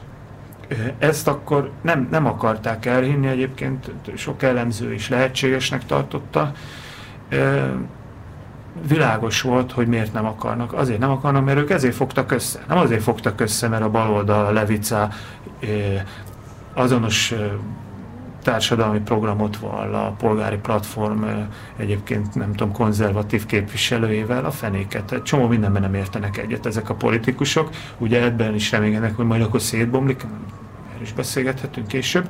ezt 0.99 1.27
akkor 1.27 1.71
nem, 1.81 2.07
nem 2.11 2.25
akarták 2.25 2.85
elhinni, 2.85 3.27
egyébként 3.27 3.91
sok 4.15 4.43
elemző 4.43 4.93
is 4.93 5.09
lehetségesnek 5.09 5.85
tartotta. 5.85 6.51
Világos 8.87 9.41
volt, 9.41 9.71
hogy 9.71 9.87
miért 9.87 10.13
nem 10.13 10.25
akarnak. 10.25 10.73
Azért 10.73 10.99
nem 10.99 11.09
akarnak, 11.09 11.45
mert 11.45 11.57
ők 11.57 11.69
ezért 11.69 11.95
fogtak 11.95 12.31
össze. 12.31 12.63
Nem 12.67 12.77
azért 12.77 13.03
fogtak 13.03 13.39
össze, 13.41 13.67
mert 13.67 13.83
a 13.83 13.89
baloldal, 13.89 14.45
a 14.45 14.51
Levica 14.51 15.09
azonos 16.73 17.33
társadalmi 18.47 18.99
programot 18.99 19.57
vall 19.57 19.93
a 19.93 20.11
polgári 20.11 20.57
platform 20.57 21.23
egyébként 21.77 22.35
nem 22.35 22.51
tudom, 22.51 22.73
konzervatív 22.73 23.45
képviselőjével 23.45 24.45
a 24.45 24.51
fenéket. 24.51 25.11
Egy 25.11 25.23
csomó 25.23 25.47
mindenben 25.47 25.81
nem 25.81 25.93
értenek 25.93 26.37
egyet 26.37 26.65
ezek 26.65 26.89
a 26.89 26.93
politikusok. 26.93 27.69
Ugye 27.97 28.23
ebben 28.23 28.55
is 28.55 28.71
reményenek, 28.71 29.15
hogy 29.15 29.25
majd 29.25 29.41
akkor 29.41 29.61
szétbomlik, 29.61 30.25
erről 30.89 31.01
is 31.01 31.13
beszélgethetünk 31.13 31.87
később. 31.87 32.29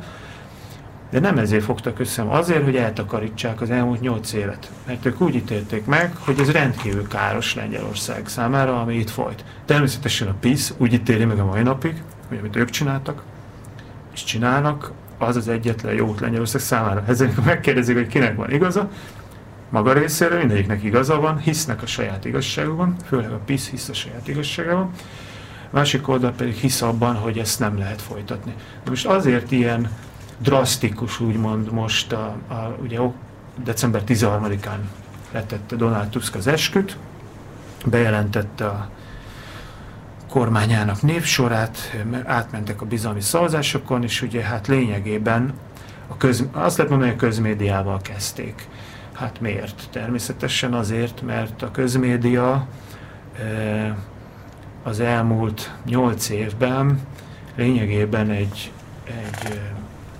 De 1.10 1.20
nem 1.20 1.38
ezért 1.38 1.64
fogtak 1.64 2.00
össze, 2.00 2.24
azért, 2.30 2.64
hogy 2.64 2.76
eltakarítsák 2.76 3.62
az 3.62 3.70
elmúlt 3.70 4.02
nyolc 4.02 4.34
évet. 4.34 4.72
Mert 4.88 5.06
ők 5.06 5.22
úgy 5.22 5.36
ítélték 5.36 5.86
meg, 5.86 6.16
hogy 6.20 6.40
ez 6.40 6.52
rendkívül 6.52 7.08
káros 7.08 7.56
Lengyelország 7.56 8.28
számára, 8.28 8.82
ami 8.82 8.96
itt 8.96 9.10
folyt. 9.10 9.44
Természetesen 9.66 10.28
a 10.28 10.36
PISZ 10.40 10.74
úgy 10.78 10.94
ítéli 10.94 11.26
meg 11.26 11.40
a 11.40 11.46
mai 11.46 11.62
napig, 11.62 12.04
hogy 12.28 12.38
amit 12.38 12.56
ők 12.56 12.70
csináltak, 12.70 13.24
és 14.14 14.24
csinálnak, 14.24 14.92
az 15.18 15.36
az 15.36 15.48
egyetlen 15.48 15.94
jó 15.94 16.08
út 16.08 16.20
Lengyelország 16.20 16.62
számára. 16.62 17.04
Ezzel 17.08 17.34
megkérdezik, 17.46 17.96
hogy 17.96 18.08
kinek 18.08 18.36
van 18.36 18.52
igaza, 18.52 18.90
maga 19.70 19.94
részéről 19.94 20.38
mindegyiknek 20.38 20.84
igaza 20.84 21.20
van, 21.20 21.38
hisznek 21.38 21.82
a 21.82 21.86
saját 21.86 22.26
igazságukban, 22.26 22.96
főleg 23.06 23.32
a 23.32 23.40
PISZ 23.46 23.70
hisz 23.70 23.90
a 23.90 23.94
saját 23.94 24.28
igazságában, 24.28 24.90
a 25.72 25.76
másik 25.76 26.08
oldal 26.08 26.32
pedig 26.32 26.54
hisz 26.54 26.82
abban, 26.82 27.16
hogy 27.16 27.38
ezt 27.38 27.60
nem 27.60 27.78
lehet 27.78 28.02
folytatni. 28.02 28.54
De 28.84 28.90
most 28.90 29.06
azért 29.06 29.52
ilyen 29.52 29.90
drasztikus, 30.38 31.20
úgymond 31.20 31.72
most, 31.72 32.14
a, 32.14 32.36
a, 32.48 32.76
ugye 32.82 33.00
december 33.64 34.02
13-án 34.08 34.80
letette 35.32 35.76
Donald 35.76 36.10
Tusk 36.10 36.36
az 36.36 36.48
esküt, 36.48 36.98
bejelentette 37.86 38.66
a 38.66 38.90
kormányának 40.38 41.02
névsorát, 41.02 41.96
átmentek 42.26 42.82
a 42.82 42.86
bizalmi 42.86 43.22
szavazásokon, 43.22 44.04
és 44.04 44.22
ugye 44.22 44.42
hát 44.42 44.68
lényegében 44.68 45.54
a 46.08 46.18
köz, 46.18 46.48
azt 46.52 46.78
lehet 46.78 46.92
mondani, 46.92 47.12
hogy 47.12 47.20
a 47.20 47.26
közmédiával 47.26 48.02
kezdték. 48.02 48.68
Hát 49.14 49.42
miért? 49.42 49.88
Természetesen 49.92 50.74
azért, 50.74 51.22
mert 51.22 51.62
a 51.62 51.72
közmédia 51.72 52.68
az 54.84 55.00
elmúlt 55.00 55.72
nyolc 55.86 56.30
évben 56.30 57.00
lényegében 57.56 58.30
egy, 58.30 58.72
egy 59.04 59.62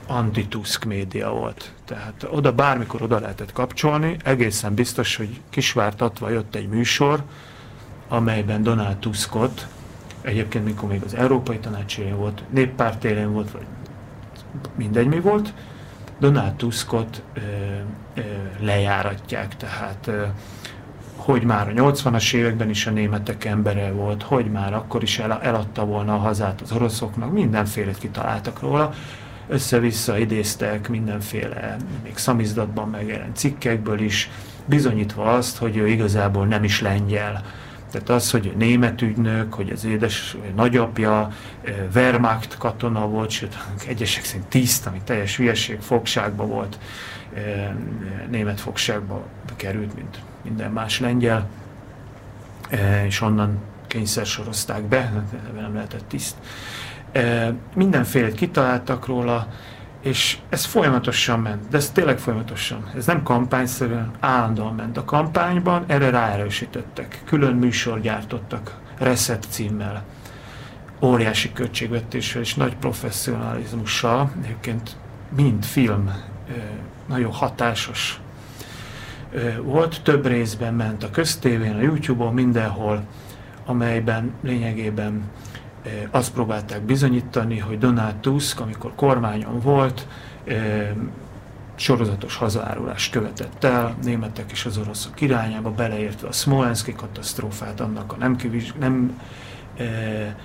anti-Tusk 0.08 0.86
média 0.86 1.30
volt. 1.30 1.72
Tehát 1.86 2.28
oda 2.32 2.52
bármikor 2.52 3.02
oda 3.02 3.20
lehetett 3.20 3.52
kapcsolni, 3.52 4.18
egészen 4.24 4.74
biztos, 4.74 5.16
hogy 5.16 5.42
kisvártatva 5.50 6.30
jött 6.30 6.56
egy 6.56 6.68
műsor, 6.68 7.24
amelyben 8.08 8.64
Donald 8.64 8.98
Tuskot, 8.98 9.68
egyébként 10.28 10.66
mikor 10.66 10.90
még 10.90 11.02
az 11.06 11.14
Európai 11.16 11.58
Tanács 11.58 11.98
volt, 12.16 12.44
néppárt 12.50 13.04
élén 13.04 13.34
volt, 13.34 13.52
vagy 13.52 13.66
mindegy 14.76 15.08
mi 15.08 15.20
volt, 15.20 15.54
Donald 16.20 16.54
Tuskot 16.54 17.24
ö, 17.34 17.40
ö, 18.16 18.22
lejáratják, 18.60 19.58
tehát 19.58 20.08
ö, 20.08 20.24
hogy 21.16 21.44
már 21.44 21.70
a 21.70 21.72
80-as 21.72 22.34
években 22.34 22.70
is 22.70 22.88
a 22.88 22.92
németek 22.92 23.46
embere 23.46 23.92
volt, 23.92 24.24
hogy 24.24 24.52
már 24.52 24.74
akkor 24.74 25.04
is 25.04 25.20
el, 25.20 25.42
eladta 25.42 25.86
volna 25.86 26.14
a 26.14 26.18
hazát 26.18 26.62
az 26.62 26.72
oroszoknak, 26.72 27.32
mindenfélét 27.32 27.98
kitaláltak 27.98 28.60
róla, 28.60 28.94
össze-vissza 29.48 30.18
idéztek 30.18 30.90
mindenféle, 30.90 31.78
még 32.04 32.18
szamizdatban 32.18 32.90
megjelent 32.90 33.36
cikkekből 33.36 34.00
is, 34.00 34.30
bizonyítva 34.66 35.34
azt, 35.34 35.58
hogy 35.58 35.78
ő 35.78 35.88
igazából 35.88 36.46
nem 36.46 36.64
is 36.64 36.82
lengyel. 36.82 37.44
Tehát 37.98 38.22
az, 38.22 38.32
hogy 38.32 38.54
német 38.58 39.02
ügynök, 39.02 39.54
hogy 39.54 39.70
az 39.70 39.86
édes 39.86 40.38
nagyapja 40.56 41.32
Wehrmacht 41.96 42.58
katona 42.58 43.08
volt, 43.08 43.30
sőt, 43.30 43.58
egyesek 43.88 44.24
szerint 44.24 44.48
tiszt, 44.48 44.88
ami 44.88 45.02
teljes 45.04 45.38
hülyeség, 45.38 45.80
fogságba 45.80 46.46
volt, 46.46 46.80
német 48.30 48.60
fogságba 48.60 49.26
került, 49.56 49.96
mint 49.96 50.20
minden 50.44 50.72
más 50.72 51.00
lengyel, 51.00 51.48
és 53.06 53.22
onnan 53.22 53.58
kényszer 53.88 54.26
sorozták 54.26 54.84
be, 54.84 55.24
nem 55.56 55.74
lehetett 55.74 56.08
tiszt. 56.08 56.36
Mindenféle 57.76 58.32
kitaláltak 58.32 59.06
róla, 59.06 59.48
és 60.08 60.38
ez 60.50 60.66
folyamatosan 60.66 61.40
ment, 61.40 61.68
de 61.70 61.78
ez 61.78 61.92
tényleg 61.92 62.20
folyamatosan. 62.20 62.92
Ez 62.96 63.06
nem 63.06 63.24
kampányszerűen, 63.24 64.12
állandóan 64.20 64.76
ment. 64.76 64.98
A 64.98 65.06
kampányban 65.06 65.84
erre 65.88 66.10
ráerősítettek. 66.10 67.22
Külön 67.26 67.56
műsor 67.56 68.02
gyártottak, 68.02 68.78
Reset 68.98 69.46
címmel, 69.50 70.06
óriási 71.02 71.54
költségvetéssel 71.54 72.42
és 72.42 72.56
nagy 72.56 72.76
professzionalizmussal, 72.76 74.32
egyébként 74.44 74.96
mind 75.36 75.66
film, 75.66 76.12
nagyon 77.08 77.32
hatásos 77.32 78.20
volt. 79.62 80.02
Több 80.04 80.26
részben 80.26 80.74
ment 80.74 81.04
a 81.04 81.10
köztévén, 81.10 81.76
a 81.76 81.82
YouTube-on, 81.82 82.34
mindenhol, 82.34 83.04
amelyben 83.66 84.34
lényegében 84.42 85.24
azt 86.12 86.34
próbálták 86.34 86.82
bizonyítani, 86.82 87.58
hogy 87.58 87.78
Donald 87.78 88.16
Tusk, 88.16 88.60
amikor 88.60 88.92
kormányon 88.96 89.60
volt, 89.60 90.08
sorozatos 91.78 92.36
hazaárulást 92.36 93.12
követett 93.12 93.64
el, 93.64 93.96
németek 94.04 94.52
és 94.52 94.66
az 94.66 94.78
oroszok 94.78 95.22
irányába, 95.22 95.72
beleértve 95.72 96.28
a 96.28 96.32
Smolenski 96.32 96.94
katasztrófát, 96.94 97.80
annak 97.80 98.14
a 98.14 98.16
nem, 98.16 98.36
kiviz, 98.36 98.74
nem 98.80 99.22
e, 99.78 99.84
e, 99.84 100.36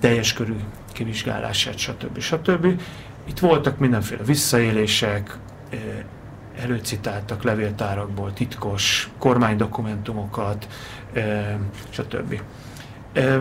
teljes 0.00 0.32
körű 0.32 0.56
kivizsgálását, 0.92 1.78
stb. 1.78 2.18
stb. 2.18 2.80
Itt 3.24 3.38
voltak 3.38 3.78
mindenféle 3.78 4.22
visszaélések, 4.22 5.38
e, 5.70 5.76
előcitáltak 6.62 7.42
levéltárakból 7.42 8.32
titkos 8.32 9.10
kormánydokumentumokat, 9.18 10.68
e, 11.12 11.58
stb. 11.90 12.40
E, 13.12 13.40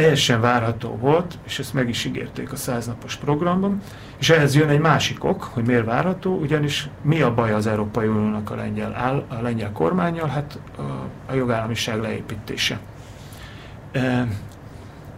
teljesen 0.00 0.40
várható 0.40 0.96
volt, 1.00 1.38
és 1.46 1.58
ezt 1.58 1.74
meg 1.74 1.88
is 1.88 2.04
ígérték 2.04 2.52
a 2.52 2.56
száznapos 2.56 3.16
programban, 3.16 3.80
és 4.18 4.30
ehhez 4.30 4.54
jön 4.54 4.68
egy 4.68 4.80
másik 4.80 5.24
ok, 5.24 5.42
hogy 5.42 5.64
miért 5.64 5.84
várható, 5.84 6.38
ugyanis 6.38 6.88
mi 7.02 7.20
a 7.20 7.34
baj 7.34 7.52
az 7.52 7.66
Európai 7.66 8.06
Uniónak 8.06 8.50
a 8.50 8.54
lengyel, 8.54 8.94
áll, 8.94 9.24
a 9.28 9.42
lengyel 9.42 9.72
kormányjal? 9.72 10.28
Hát 10.28 10.58
a, 10.76 10.82
a 11.30 11.34
jogállamiság 11.34 12.00
leépítése. 12.00 12.78
E, 13.92 14.28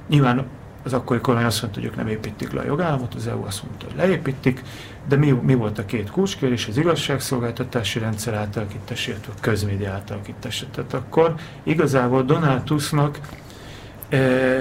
nyilván 0.08 0.46
az 0.84 0.92
akkori 0.92 1.20
kormány 1.20 1.44
azt 1.44 1.62
mondta, 1.62 1.80
hogy 1.80 1.88
ők 1.88 1.96
nem 1.96 2.08
építik 2.08 2.52
le 2.52 2.60
a 2.60 2.64
jogállamot, 2.64 3.14
az 3.14 3.26
EU 3.26 3.44
azt 3.44 3.62
mondta, 3.62 3.86
hogy 3.86 3.96
leépítik, 3.96 4.62
de 5.08 5.16
mi, 5.16 5.30
mi 5.30 5.54
volt 5.54 5.78
a 5.78 5.84
két 5.84 6.10
kulcskérés? 6.10 6.68
Az 6.68 6.76
igazságszolgáltatási 6.76 7.98
rendszer 7.98 8.34
átalakítása, 8.34 9.10
illetve 9.10 9.32
a 9.36 9.40
közmédia 9.40 9.92
átalakítása. 9.92 10.66
Tehát 10.70 10.94
akkor 10.94 11.34
igazából 11.62 12.22
Donald 12.22 12.62
Tusknak 12.62 13.18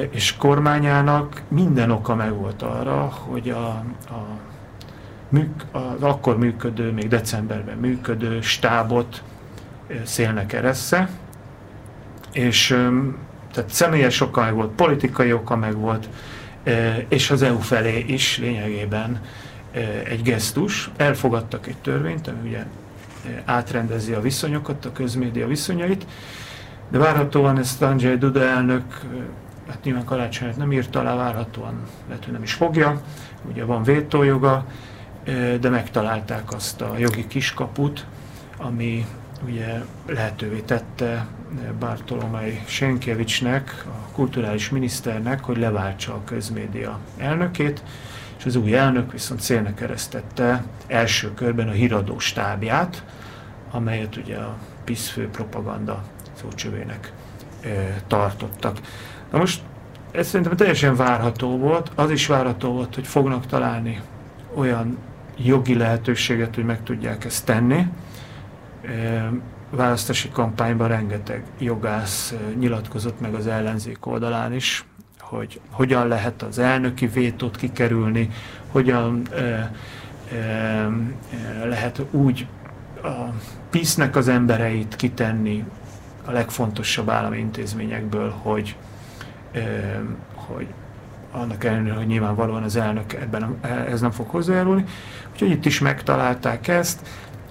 és 0.09 0.35
kormányának 0.37 1.41
minden 1.47 1.91
oka 1.91 2.15
megvolt 2.15 2.61
arra, 2.61 3.01
hogy 3.01 3.49
a, 3.49 3.83
a, 4.09 4.37
az 5.71 6.03
akkor 6.03 6.37
működő, 6.37 6.91
még 6.91 7.07
decemberben 7.07 7.77
működő 7.77 8.41
stábot 8.41 9.23
szélnek 10.03 10.53
eressze, 10.53 11.09
és 12.31 12.67
tehát 13.53 13.69
személyes 13.69 14.21
oka 14.21 14.41
meg 14.41 14.53
volt, 14.53 14.71
politikai 14.71 15.33
oka 15.33 15.55
meg 15.55 15.75
volt, 15.75 16.09
és 17.07 17.31
az 17.31 17.41
EU 17.41 17.57
felé 17.57 18.05
is 18.07 18.37
lényegében 18.37 19.21
egy 20.03 20.21
gesztus. 20.21 20.89
Elfogadtak 20.97 21.67
egy 21.67 21.77
törvényt, 21.77 22.27
ami 22.27 22.47
ugye 22.47 22.63
átrendezi 23.45 24.13
a 24.13 24.21
viszonyokat, 24.21 24.85
a 24.85 24.91
közmédia 24.91 25.47
viszonyait, 25.47 26.05
de 26.89 26.97
várhatóan 26.97 27.57
ezt 27.57 27.81
Andrzej 27.81 28.17
Duda 28.17 28.41
elnök, 28.41 28.83
hát 29.67 29.83
nyilván 29.83 30.05
karácsonyát 30.05 30.57
nem 30.57 30.71
írta 30.71 30.99
alá, 30.99 31.15
várhatóan 31.15 31.73
lehet, 32.07 32.23
hogy 32.23 32.33
nem 32.33 32.43
is 32.43 32.53
fogja, 32.53 33.01
ugye 33.49 33.65
van 33.65 33.83
vétójoga, 33.83 34.65
de 35.59 35.69
megtalálták 35.69 36.53
azt 36.53 36.81
a 36.81 36.97
jogi 36.97 37.27
kiskaput, 37.27 38.05
ami 38.57 39.05
ugye 39.45 39.81
lehetővé 40.07 40.59
tette 40.59 41.27
Bartolomei 41.79 42.61
Senkevicsnek, 42.65 43.85
a 43.87 44.11
kulturális 44.11 44.69
miniszternek, 44.69 45.43
hogy 45.43 45.57
leváltsa 45.57 46.13
a 46.13 46.21
közmédia 46.25 46.99
elnökét, 47.17 47.83
és 48.37 48.45
az 48.45 48.55
új 48.55 48.75
elnök 48.75 49.11
viszont 49.11 49.41
célnak 49.41 49.75
keresztette 49.75 50.63
első 50.87 51.33
körben 51.33 51.67
a 51.67 51.71
híradó 51.71 52.19
stábját, 52.19 53.03
amelyet 53.71 54.15
ugye 54.15 54.37
a 54.37 54.57
PISZ 54.83 55.07
fő 55.07 55.29
propaganda 55.29 56.03
szócsövének 56.41 57.13
tartottak. 58.07 58.79
Na 59.31 59.37
most 59.37 59.61
ez 60.11 60.27
szerintem 60.27 60.55
teljesen 60.55 60.95
várható 60.95 61.57
volt, 61.57 61.91
az 61.95 62.11
is 62.11 62.27
várható 62.27 62.71
volt, 62.71 62.95
hogy 62.95 63.07
fognak 63.07 63.45
találni 63.45 64.01
olyan 64.53 64.97
jogi 65.37 65.75
lehetőséget, 65.75 66.55
hogy 66.55 66.65
meg 66.65 66.83
tudják 66.83 67.25
ezt 67.25 67.45
tenni. 67.45 67.87
Választási 69.69 70.29
kampányban 70.29 70.87
rengeteg 70.87 71.43
jogász 71.57 72.33
nyilatkozott 72.59 73.19
meg 73.19 73.33
az 73.33 73.47
ellenzék 73.47 74.05
oldalán 74.05 74.53
is, 74.53 74.85
hogy 75.19 75.59
hogyan 75.71 76.07
lehet 76.07 76.41
az 76.41 76.59
elnöki 76.59 77.07
vétót 77.07 77.57
kikerülni, 77.57 78.29
hogyan 78.71 79.21
lehet 81.63 82.01
úgy 82.11 82.47
a 83.03 83.33
PISZ-nek 83.69 84.15
az 84.15 84.27
embereit 84.27 84.95
kitenni 84.95 85.65
a 86.25 86.31
legfontosabb 86.31 87.09
állami 87.09 87.37
intézményekből, 87.37 88.29
hogy, 88.29 88.75
hogy 90.33 90.67
annak 91.31 91.63
ellenére, 91.63 91.95
hogy 91.95 92.07
nyilvánvalóan 92.07 92.63
az 92.63 92.75
elnök 92.75 93.13
ebben 93.13 93.59
ez 93.87 94.01
nem 94.01 94.11
fog 94.11 94.29
hozzájárulni. 94.29 94.83
Úgyhogy 95.31 95.49
itt 95.49 95.65
is 95.65 95.79
megtalálták 95.79 96.67
ezt. 96.67 97.07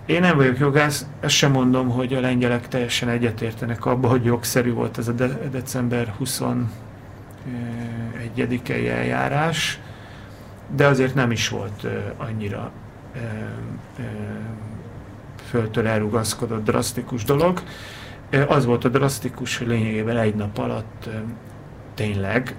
Én 0.07 0.21
nem 0.21 0.37
vagyok 0.37 0.59
jogász, 0.59 1.07
ezt 1.21 1.35
sem 1.35 1.53
mondom, 1.53 1.89
hogy 1.89 2.15
a 2.15 2.21
lengyelek 2.21 2.69
teljesen 2.69 3.09
egyetértenek 3.09 3.87
abba, 3.87 4.09
hogy 4.09 4.25
jogszerű 4.25 4.73
volt 4.73 4.99
ez 4.99 5.09
a 5.09 5.13
de- 5.13 5.49
december 5.51 6.15
21-i 6.21 8.89
eljárás. 8.89 9.81
de 10.77 10.87
azért 10.87 11.15
nem 11.15 11.31
is 11.31 11.49
volt 11.49 11.87
annyira 12.17 12.71
föltől 15.49 15.87
elrugaszkodott 15.87 16.65
drasztikus 16.65 17.25
dolog. 17.25 17.63
Az 18.49 18.65
volt 18.65 18.85
a 18.85 18.89
drasztikus, 18.89 19.59
hogy 19.59 19.67
lényegében 19.67 20.17
egy 20.17 20.35
nap 20.35 20.59
alatt 20.59 21.09
tényleg 21.95 22.55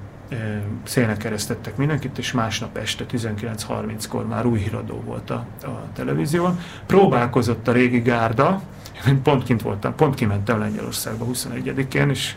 szélnek 0.84 1.18
keresztettek 1.18 1.78
mindenkit, 1.78 2.18
és 2.18 2.32
másnap 2.32 2.78
este 2.78 3.06
19.30-kor 3.12 4.28
már 4.28 4.46
új 4.46 4.60
híradó 4.60 5.02
volt 5.06 5.30
a, 5.30 5.46
a 5.64 5.84
televízión. 5.94 6.60
Próbálkozott 6.86 7.68
a 7.68 7.72
régi 7.72 8.00
gárda, 8.00 8.62
én 9.08 9.22
pont 9.22 9.44
kint 9.44 9.62
voltam, 9.62 9.96
pont 9.96 10.16
kimentem 10.16 10.60
Lengyelországba 10.60 11.26
21-én, 11.34 12.10
és 12.10 12.36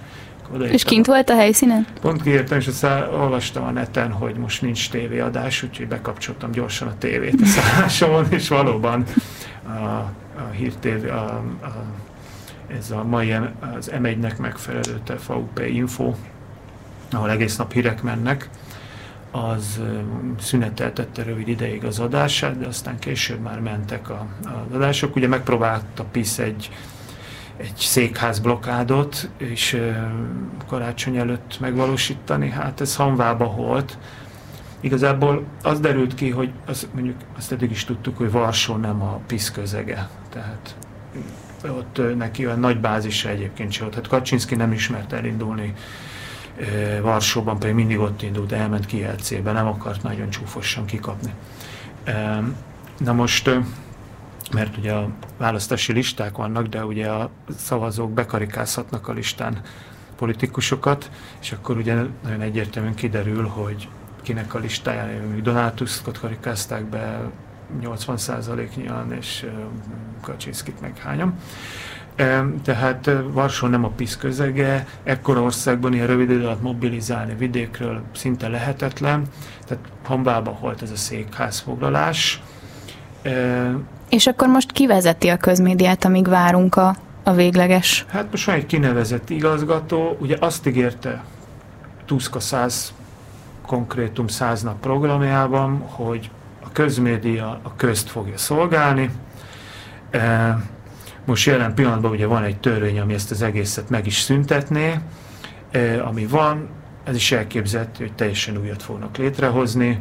és 0.71 0.85
kint 0.85 1.07
volt 1.07 1.31
a 1.31 1.35
helyszínen? 1.35 1.87
Pont 2.01 2.23
kiértem, 2.23 2.59
és 2.59 2.67
aztán 2.67 3.15
olvastam 3.15 3.65
a 3.65 3.71
neten, 3.71 4.11
hogy 4.11 4.35
most 4.35 4.63
nincs 4.63 4.91
tévéadás, 4.91 5.63
úgyhogy 5.63 5.89
bekapcsoltam 5.89 6.51
gyorsan 6.51 6.89
a 6.89 6.99
tévét 6.99 7.41
a 7.43 7.47
szállásomon, 7.57 8.27
és 8.31 8.49
valóban 8.49 9.05
a, 9.67 9.71
a 10.39 10.51
hírtévé, 10.53 11.09
a, 11.09 11.43
a, 11.63 11.85
ez 12.79 12.91
a 12.91 13.05
mai 13.05 13.33
az 13.77 13.91
M1-nek 13.95 14.39
megfelelő 14.39 15.01
TFUP 15.05 15.63
info, 15.67 16.15
ahol 17.11 17.31
egész 17.31 17.57
nap 17.57 17.73
hírek 17.73 18.03
mennek, 18.03 18.49
az 19.31 19.81
szüneteltette 20.39 21.23
rövid 21.23 21.49
ideig 21.49 21.85
az 21.85 21.99
adását, 21.99 22.59
de 22.59 22.67
aztán 22.67 22.99
később 22.99 23.41
már 23.41 23.61
mentek 23.61 24.11
a, 24.11 24.27
az 24.45 24.75
adások. 24.75 25.17
Ugye 25.17 25.29
megpróbálta 25.29 26.05
PISZ 26.05 26.39
egy 26.39 26.71
egy 27.57 27.77
székház 27.77 28.39
blokkádot, 28.39 29.31
és 29.37 29.81
karácsony 30.67 31.17
előtt 31.17 31.61
megvalósítani, 31.61 32.51
hát 32.51 32.81
ez 32.81 32.97
hanvába 32.97 33.55
volt. 33.55 33.99
Igazából 34.81 35.45
az 35.63 35.81
derült 35.81 36.15
ki, 36.15 36.31
hogy 36.31 36.51
az, 36.67 36.89
mondjuk 36.95 37.17
azt 37.37 37.53
eddig 37.53 37.71
is 37.71 37.85
tudtuk, 37.85 38.17
hogy 38.17 38.31
Varsó 38.31 38.77
nem 38.77 39.03
a 39.03 39.21
PISZ 39.27 39.51
közege. 39.51 40.09
Tehát 40.31 40.77
ott 41.71 42.17
neki 42.17 42.47
olyan 42.47 42.61
nagy 42.61 42.81
bázisa 42.81 43.29
egyébként 43.29 43.73
se 43.73 43.81
volt. 43.81 43.95
Hát 43.95 44.09
Kaczynszki 44.09 44.55
nem 44.55 44.73
ismert 44.73 45.13
elindulni 45.13 45.75
Varsóban, 47.01 47.59
pedig 47.59 47.75
mindig 47.75 47.99
ott 47.99 48.23
indult, 48.23 48.53
elment 48.53 48.87
Kielcébe, 48.87 49.53
nem 49.53 49.67
akart 49.67 50.03
nagyon 50.03 50.31
csúfosan 50.31 50.85
kikapni. 50.85 51.33
Na 52.99 53.13
most 53.13 53.51
mert 54.53 54.77
ugye 54.77 54.93
a 54.93 55.09
választási 55.39 55.93
listák 55.93 56.37
vannak, 56.37 56.67
de 56.67 56.85
ugye 56.85 57.09
a 57.09 57.31
szavazók 57.57 58.13
bekarikázhatnak 58.13 59.09
a 59.09 59.13
listán 59.13 59.61
politikusokat, 60.17 61.11
és 61.41 61.53
akkor 61.53 61.77
ugye 61.77 61.95
nagyon 62.23 62.41
egyértelműen 62.41 62.95
kiderül, 62.95 63.47
hogy 63.47 63.89
kinek 64.23 64.55
a 64.55 64.59
listáján, 64.59 65.09
még 65.09 65.43
Donátuszkot 65.43 66.19
karikázták 66.19 66.85
be 66.85 67.21
80%-nyian, 67.83 69.13
és 69.13 69.47
Kaczynszkit 70.21 70.81
meg 70.81 70.99
hányam. 70.99 71.35
Tehát 72.65 73.11
Varsó 73.33 73.67
nem 73.67 73.85
a 73.85 73.89
PISZ 73.89 74.17
közege, 74.17 74.87
ekkora 75.03 75.41
országban 75.41 75.93
ilyen 75.93 76.07
rövid 76.07 76.31
idő 76.31 76.45
alatt 76.45 76.63
mobilizálni 76.63 77.35
vidékről 77.35 78.03
szinte 78.15 78.49
lehetetlen, 78.49 79.23
tehát 79.67 79.85
Hambában 80.05 80.57
volt 80.61 80.83
ez 80.83 80.91
a 80.91 80.97
székházfoglalás, 80.97 82.43
és 84.09 84.27
akkor 84.27 84.49
most 84.49 84.73
kivezeti 84.73 85.29
a 85.29 85.37
közmédiát, 85.37 86.05
amíg 86.05 86.29
várunk 86.29 86.77
a, 86.77 86.97
a 87.23 87.33
végleges? 87.33 88.05
Hát 88.09 88.27
most 88.31 88.47
van 88.47 88.55
egy 88.55 88.67
kinevezett 88.67 89.31
igazgató, 89.31 90.17
ugye 90.21 90.37
azt 90.41 90.67
ígérte 90.67 91.25
Tusk 92.05 92.35
a 92.35 92.41
100 92.41 92.93
konkrétum 93.67 94.27
100 94.27 94.63
nap 94.63 94.81
programjában, 94.81 95.79
hogy 95.79 96.31
közmédia 96.73 97.61
a 97.63 97.77
közt 97.77 98.11
fogja 98.11 98.39
szolgálni. 98.39 99.11
E, 100.11 100.59
most 101.25 101.47
jelen 101.47 101.75
pillanatban 101.75 102.11
ugye 102.11 102.27
van 102.27 102.43
egy 102.43 102.57
törvény, 102.61 103.01
ami 103.01 103.15
ezt 103.15 103.31
az 103.31 103.43
egészet 103.43 103.91
meg 103.91 104.07
is 104.07 104.19
szüntetné, 104.19 104.99
e, 105.71 106.05
ami 106.07 106.27
van, 106.27 106.69
ez 107.05 107.15
is 107.15 107.33
elképzelhető, 107.33 108.05
hogy 108.05 108.15
teljesen 108.15 108.57
újat 108.57 108.83
fognak 108.83 109.17
létrehozni, 109.17 110.01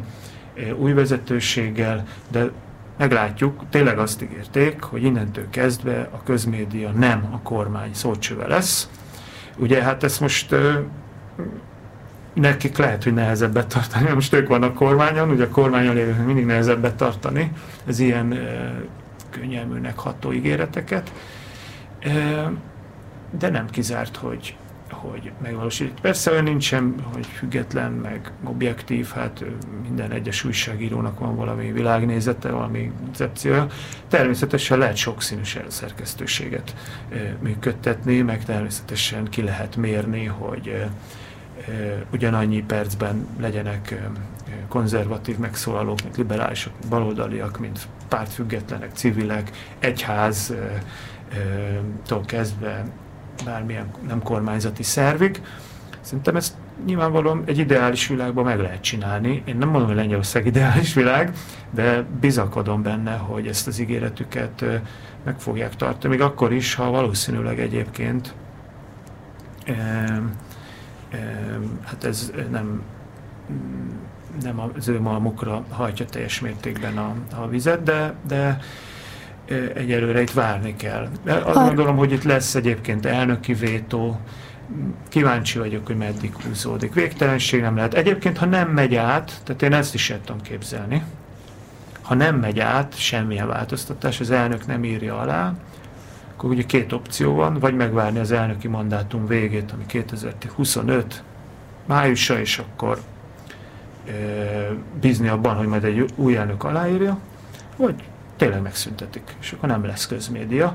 e, 0.56 0.74
új 0.74 0.92
vezetőséggel, 0.92 2.04
de 2.30 2.50
meglátjuk, 2.98 3.64
tényleg 3.70 3.98
azt 3.98 4.22
ígérték, 4.22 4.82
hogy 4.82 5.02
innentől 5.02 5.50
kezdve 5.50 6.08
a 6.12 6.22
közmédia 6.22 6.90
nem 6.90 7.28
a 7.32 7.38
kormány 7.38 7.94
szócsöve 7.94 8.46
lesz. 8.46 8.88
Ugye 9.56 9.82
hát 9.82 10.02
ezt 10.02 10.20
most 10.20 10.54
nekik 12.34 12.76
lehet, 12.76 13.02
hogy 13.02 13.14
nehezebb 13.14 13.52
betartani, 13.52 14.12
most 14.12 14.32
ők 14.32 14.48
vannak 14.48 14.74
kormányon, 14.74 15.30
ugye 15.30 15.44
a 15.44 15.48
kormányon 15.48 15.94
lévők 15.94 16.26
mindig 16.26 16.46
nehezebb 16.46 16.80
betartani 16.80 17.52
ez 17.86 17.98
ilyen 17.98 18.38
könnyelműnek 19.30 19.98
ható 19.98 20.32
ígéreteket, 20.32 21.12
de 23.38 23.48
nem 23.48 23.66
kizárt, 23.70 24.16
hogy 24.16 24.56
hogy 24.92 25.32
megvalósít. 25.42 26.00
Persze 26.00 26.30
olyan 26.30 26.44
nincsen, 26.44 26.94
hogy 27.12 27.26
független, 27.26 27.92
meg 27.92 28.32
objektív, 28.44 29.08
hát 29.08 29.44
minden 29.82 30.10
egyes 30.10 30.44
újságírónak 30.44 31.18
van 31.18 31.36
valami 31.36 31.72
világnézete, 31.72 32.50
valami 32.50 32.92
koncepciója. 33.04 33.66
Természetesen 34.08 34.78
lehet 34.78 34.96
sokszínű 34.96 35.42
szerkesztőséget 35.68 36.74
működtetni, 37.40 38.20
meg 38.20 38.44
természetesen 38.44 39.24
ki 39.24 39.42
lehet 39.42 39.76
mérni, 39.76 40.24
hogy 40.24 40.84
ugyanannyi 42.12 42.62
percben 42.62 43.26
legyenek 43.40 44.02
konzervatív 44.68 45.38
megszólalók, 45.38 46.02
mint 46.02 46.16
liberálisok, 46.16 46.72
baloldaliak, 46.88 47.58
mint 47.58 47.88
pártfüggetlenek, 48.08 48.90
civilek, 48.94 49.50
egyház, 49.78 50.54
tól 52.06 52.20
kezdve 52.26 52.84
bármilyen 53.44 53.90
nem 54.08 54.22
kormányzati 54.22 54.82
szervig. 54.82 55.42
Szerintem 56.00 56.36
ezt 56.36 56.54
nyilvánvalóan 56.86 57.42
egy 57.46 57.58
ideális 57.58 58.06
világban 58.06 58.44
meg 58.44 58.60
lehet 58.60 58.80
csinálni. 58.80 59.42
Én 59.44 59.56
nem 59.56 59.68
mondom, 59.68 59.88
hogy 59.88 59.96
Lengyelország 59.96 60.46
ideális 60.46 60.94
világ, 60.94 61.32
de 61.70 62.04
bizakodom 62.20 62.82
benne, 62.82 63.16
hogy 63.16 63.46
ezt 63.46 63.66
az 63.66 63.78
ígéretüket 63.78 64.64
meg 65.24 65.38
fogják 65.38 65.76
tartani, 65.76 66.14
még 66.14 66.22
akkor 66.22 66.52
is, 66.52 66.74
ha 66.74 66.90
valószínűleg 66.90 67.60
egyébként 67.60 68.34
hát 71.84 72.04
ez 72.04 72.32
nem 72.50 72.82
nem 74.42 74.60
az 74.76 74.88
ő 74.88 75.00
malmukra 75.00 75.64
hajtja 75.70 76.04
teljes 76.04 76.40
mértékben 76.40 76.98
a, 76.98 77.14
a 77.40 77.48
vizet, 77.48 77.82
de, 77.82 78.14
de 78.26 78.58
egyelőre 79.74 80.22
itt 80.22 80.32
várni 80.32 80.76
kell. 80.76 81.08
Azt 81.24 81.66
gondolom, 81.66 81.96
hogy 81.96 82.12
itt 82.12 82.22
lesz 82.22 82.54
egyébként 82.54 83.06
elnöki 83.06 83.54
vétó, 83.54 84.20
kíváncsi 85.08 85.58
vagyok, 85.58 85.86
hogy 85.86 85.96
meddig 85.96 86.34
húzódik. 86.34 86.94
Végtelenség 86.94 87.60
nem 87.60 87.76
lehet. 87.76 87.94
Egyébként, 87.94 88.38
ha 88.38 88.46
nem 88.46 88.68
megy 88.68 88.94
át, 88.94 89.40
tehát 89.44 89.62
én 89.62 89.72
ezt 89.72 89.94
is 89.94 90.10
el 90.10 90.20
tudom 90.24 90.42
képzelni, 90.42 91.02
ha 92.02 92.14
nem 92.14 92.36
megy 92.36 92.60
át 92.60 92.94
semmilyen 92.96 93.46
változtatás, 93.46 94.20
az 94.20 94.30
elnök 94.30 94.66
nem 94.66 94.84
írja 94.84 95.18
alá, 95.18 95.54
akkor 96.42 96.54
ugye 96.54 96.66
két 96.66 96.92
opció 96.92 97.34
van, 97.34 97.58
vagy 97.58 97.74
megvárni 97.74 98.18
az 98.18 98.32
elnöki 98.32 98.68
mandátum 98.68 99.26
végét, 99.26 99.72
ami 99.72 99.86
2025 99.86 101.22
májusa, 101.86 102.40
és 102.40 102.58
akkor 102.58 102.98
e, 104.06 104.12
bízni 105.00 105.28
abban, 105.28 105.56
hogy 105.56 105.66
majd 105.66 105.84
egy 105.84 106.12
új 106.14 106.36
elnök 106.36 106.64
aláírja, 106.64 107.18
vagy 107.76 107.94
tényleg 108.36 108.62
megszüntetik, 108.62 109.36
és 109.40 109.52
akkor 109.52 109.68
nem 109.68 109.84
lesz 109.84 110.06
közmédia. 110.06 110.72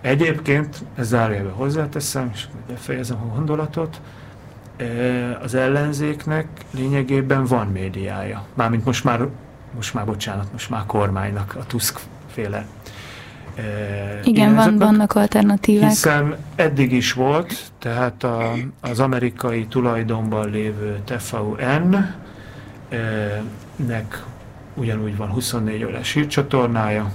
Egyébként, 0.00 0.84
ez 0.94 1.06
zárójelbe 1.06 1.50
hozzáteszem, 1.50 2.30
és 2.32 2.46
befejezem 2.68 3.16
a 3.16 3.34
gondolatot, 3.34 4.00
az 5.42 5.54
ellenzéknek 5.54 6.46
lényegében 6.70 7.44
van 7.44 7.66
médiája. 7.66 8.44
Mármint 8.54 8.84
most 8.84 9.04
már, 9.04 9.28
most 9.74 9.94
már 9.94 10.04
bocsánat, 10.04 10.52
most 10.52 10.70
már 10.70 10.86
kormánynak, 10.86 11.56
a 11.60 11.66
Tusk 11.66 12.00
féle 12.26 12.66
Igen, 14.24 14.54
van, 14.54 14.78
vannak 14.78 15.12
alternatívák. 15.12 15.88
Hiszen 15.88 16.36
eddig 16.54 16.92
is 16.92 17.12
volt, 17.12 17.54
tehát 17.78 18.22
a, 18.24 18.52
az 18.80 19.00
amerikai 19.00 19.66
tulajdonban 19.66 20.50
lévő 20.50 20.98
TVN 21.04 21.94
e, 21.94 22.16
nek 23.86 24.24
ugyanúgy 24.74 25.16
van 25.16 25.28
24 25.28 25.84
órás 25.84 26.12
hírcsatornája, 26.12 27.10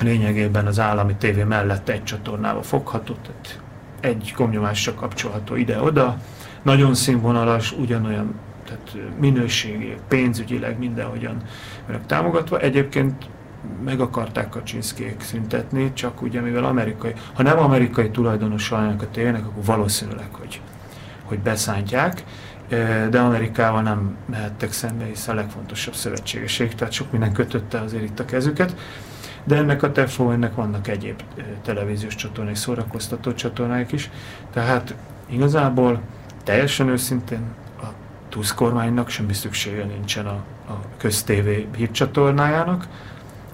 lényegében 0.00 0.66
az 0.66 0.78
állami 0.78 1.14
tévé 1.18 1.42
mellett 1.42 1.88
egy 1.88 2.04
csatornával 2.04 2.62
fogható, 2.62 3.14
tehát 3.22 3.60
egy 4.00 4.32
gomnyomással 4.36 4.94
kapcsolható 4.94 5.56
ide-oda, 5.56 6.16
nagyon 6.62 6.94
színvonalas, 6.94 7.72
ugyanolyan 7.72 8.34
tehát 8.64 8.96
minőségi, 9.20 9.96
pénzügyileg 10.08 10.78
mindenhogyan 10.78 11.42
önök 11.88 12.06
támogatva. 12.06 12.58
Egyébként 12.58 13.24
meg 13.84 14.00
akarták 14.00 14.48
Kaczynszkék 14.48 15.20
szüntetni, 15.20 15.92
csak 15.92 16.22
ugye 16.22 16.40
mivel 16.40 16.64
amerikai, 16.64 17.12
ha 17.34 17.42
nem 17.42 17.58
amerikai 17.58 18.10
tulajdonos 18.10 18.70
a 18.72 18.96
tévének, 19.12 19.46
akkor 19.46 19.64
valószínűleg, 19.64 20.28
hogy, 20.34 20.60
hogy 21.24 21.38
beszántják 21.38 22.24
de 23.10 23.20
Amerikával 23.20 23.82
nem 23.82 24.16
mehettek 24.26 24.72
szembe, 24.72 25.04
hiszen 25.04 25.36
a 25.36 25.40
legfontosabb 25.40 25.94
szövetségeség, 25.94 26.74
tehát 26.74 26.92
sok 26.92 27.10
minden 27.12 27.32
kötötte 27.32 27.80
azért 27.80 28.02
itt 28.02 28.20
a 28.20 28.24
kezüket. 28.24 28.76
De 29.44 29.56
ennek 29.56 29.82
a 29.82 29.92
TEFO, 29.92 30.30
ennek 30.30 30.54
vannak 30.54 30.88
egyéb 30.88 31.22
televíziós 31.62 32.14
csatornák, 32.14 32.54
szórakoztató 32.54 33.32
csatornák 33.32 33.92
is. 33.92 34.10
Tehát 34.52 34.94
igazából 35.26 36.00
teljesen 36.44 36.88
őszintén 36.88 37.42
a 37.80 37.86
Tusk 38.28 38.54
kormánynak 38.54 39.08
semmi 39.08 39.32
szüksége 39.32 39.84
nincsen 39.84 40.26
a, 40.26 40.44
a 40.68 40.80
köztévé 40.96 41.68
hírcsatornájának. 41.76 42.86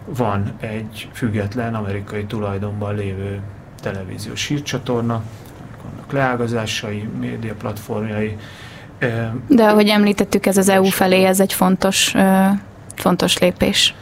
Van 0.06 0.52
egy 0.60 1.08
független 1.12 1.74
amerikai 1.74 2.24
tulajdonban 2.24 2.94
lévő 2.94 3.40
televíziós 3.80 4.46
hírcsatorna, 4.46 5.22
vannak 5.82 6.12
leágazásai, 6.12 7.08
média 7.18 7.54
platformjai. 7.54 8.36
De 9.46 9.64
ahogy 9.64 9.88
említettük, 9.88 10.46
ez 10.46 10.56
az 10.56 10.68
EU 10.68 10.84
felé, 10.84 11.24
ez 11.24 11.40
egy 11.40 11.52
fontos, 11.52 12.14
fontos 12.94 13.38
lépés. 13.38 13.94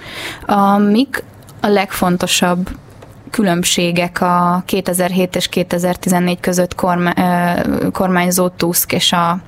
A, 0.47 0.77
mik 0.79 1.25
a 1.61 1.67
legfontosabb 1.67 2.69
különbségek 3.31 4.21
a 4.21 4.63
2007 4.67 5.37
és 5.37 5.49
2014 5.49 6.41
között 6.41 6.75
kormányzó 7.93 8.49
Tusk 8.49 8.93
és 8.93 9.13
a 9.13 9.39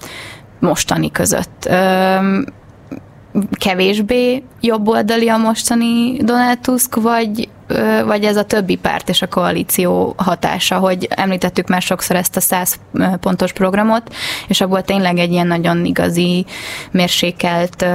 mostani 0.60 1.10
között? 1.10 1.68
Kevésbé 3.51 4.42
jobboldali 4.61 5.29
a 5.29 5.37
mostani 5.37 6.16
Donald 6.16 6.59
Tusk, 6.59 6.94
vagy 6.94 7.49
vagy 8.07 8.25
ez 8.25 8.37
a 8.37 8.44
többi 8.44 8.77
párt 8.77 9.09
és 9.09 9.22
a 9.22 9.29
koalíció 9.29 10.14
hatása, 10.16 10.79
hogy 10.79 11.09
említettük 11.11 11.68
már 11.68 11.83
sokszor 11.83 12.16
ezt 12.16 12.37
a 12.37 12.40
100 12.40 12.79
pontos 13.20 13.53
programot, 13.53 14.14
és 14.49 14.61
abból 14.61 14.83
tényleg 14.83 15.18
egy 15.18 15.33
ilyen 15.33 15.46
nagyon 15.46 15.85
igazi, 15.85 16.44
mérsékelt 16.90 17.87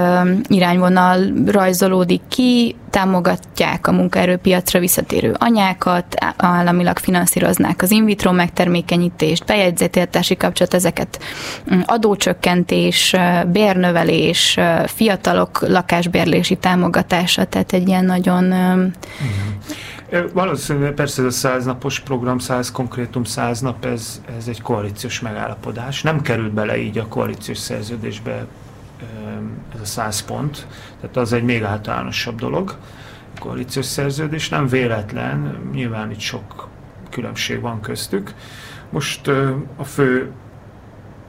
irányvonal 0.48 1.34
rajzolódik 1.46 2.22
ki, 2.28 2.76
támogatják 2.92 3.88
a 3.88 3.92
munkaerőpiacra 3.92 4.80
visszatérő 4.80 5.36
anyákat, 5.38 6.16
államilag 6.38 6.98
finanszíroznák 6.98 7.82
az 7.82 7.92
in 7.92 8.06
vitro 8.06 8.32
megtermékenyítést, 8.32 9.46
bejegyzetéltási 9.46 10.38
kapcsolat, 10.38 10.74
ezeket 10.74 11.20
mm, 11.74 11.80
adócsökkentés, 11.86 13.16
bérnövelés, 13.52 14.60
fiatalok 14.86 15.68
lakásbérlési 15.68 16.56
támogatása, 16.56 17.46
tehát 17.46 17.74
egy 17.74 17.88
ilyen 17.88 18.06
nagyon 18.06 18.44
mm 18.44 18.88
Valószínűleg 20.34 20.94
persze 20.94 21.22
ez 21.22 21.28
a 21.28 21.32
száznapos 21.32 22.00
program, 22.00 22.40
száz 22.40 22.72
konkrétum, 22.72 23.24
száz 23.24 23.60
nap, 23.60 23.86
ez, 23.86 24.22
ez 24.38 24.48
egy 24.48 24.62
koalíciós 24.62 25.20
megállapodás. 25.20 26.02
Nem 26.02 26.22
került 26.22 26.54
bele 26.54 26.78
így 26.78 26.98
a 26.98 27.08
koalíciós 27.08 27.58
szerződésbe 27.58 28.46
ez 29.74 29.82
a 29.82 29.86
száz 29.86 30.22
pont, 30.22 30.68
tehát 31.00 31.18
az 31.18 31.34
egy 31.34 31.44
még 31.44 31.64
általánosabb 31.64 32.40
dolog. 32.40 32.78
A 33.36 33.40
koalíciós 33.40 33.86
szerződés 33.86 34.50
nem 34.50 34.68
véletlen, 34.68 35.70
nyilván 35.74 36.12
itt 36.12 36.20
sok 36.20 36.68
különbség 37.10 37.62
van 37.62 37.82
köztük. 37.82 38.34
Most 38.90 39.28
a 39.76 39.84
fő 39.84 40.32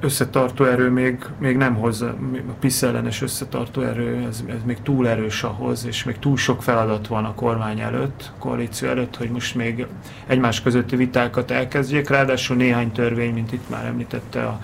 összetartó 0.03 0.65
erő 0.65 0.91
még, 0.91 1.25
még 1.39 1.57
nem 1.57 1.75
hozza, 1.75 2.09
a 2.49 2.53
PISZ 2.61 2.83
ellenes 2.83 3.23
összetartó 3.23 3.81
erő, 3.81 4.27
ez, 4.29 4.45
ez 4.49 4.63
még 4.65 4.83
túl 4.83 5.09
erős 5.09 5.43
ahhoz, 5.43 5.87
és 5.87 6.05
még 6.05 6.19
túl 6.19 6.37
sok 6.37 6.63
feladat 6.63 7.07
van 7.07 7.25
a 7.25 7.35
kormány 7.35 7.81
előtt, 7.81 8.33
a 8.37 8.39
koalíció 8.39 8.89
előtt, 8.89 9.17
hogy 9.17 9.31
most 9.31 9.55
még 9.55 9.87
egymás 10.27 10.63
közötti 10.63 10.97
vitákat 10.97 11.51
elkezdjék, 11.51 12.09
ráadásul 12.09 12.57
néhány 12.57 12.93
törvény, 12.93 13.33
mint 13.33 13.53
itt 13.53 13.69
már 13.69 13.85
említette 13.85 14.43
a, 14.47 14.61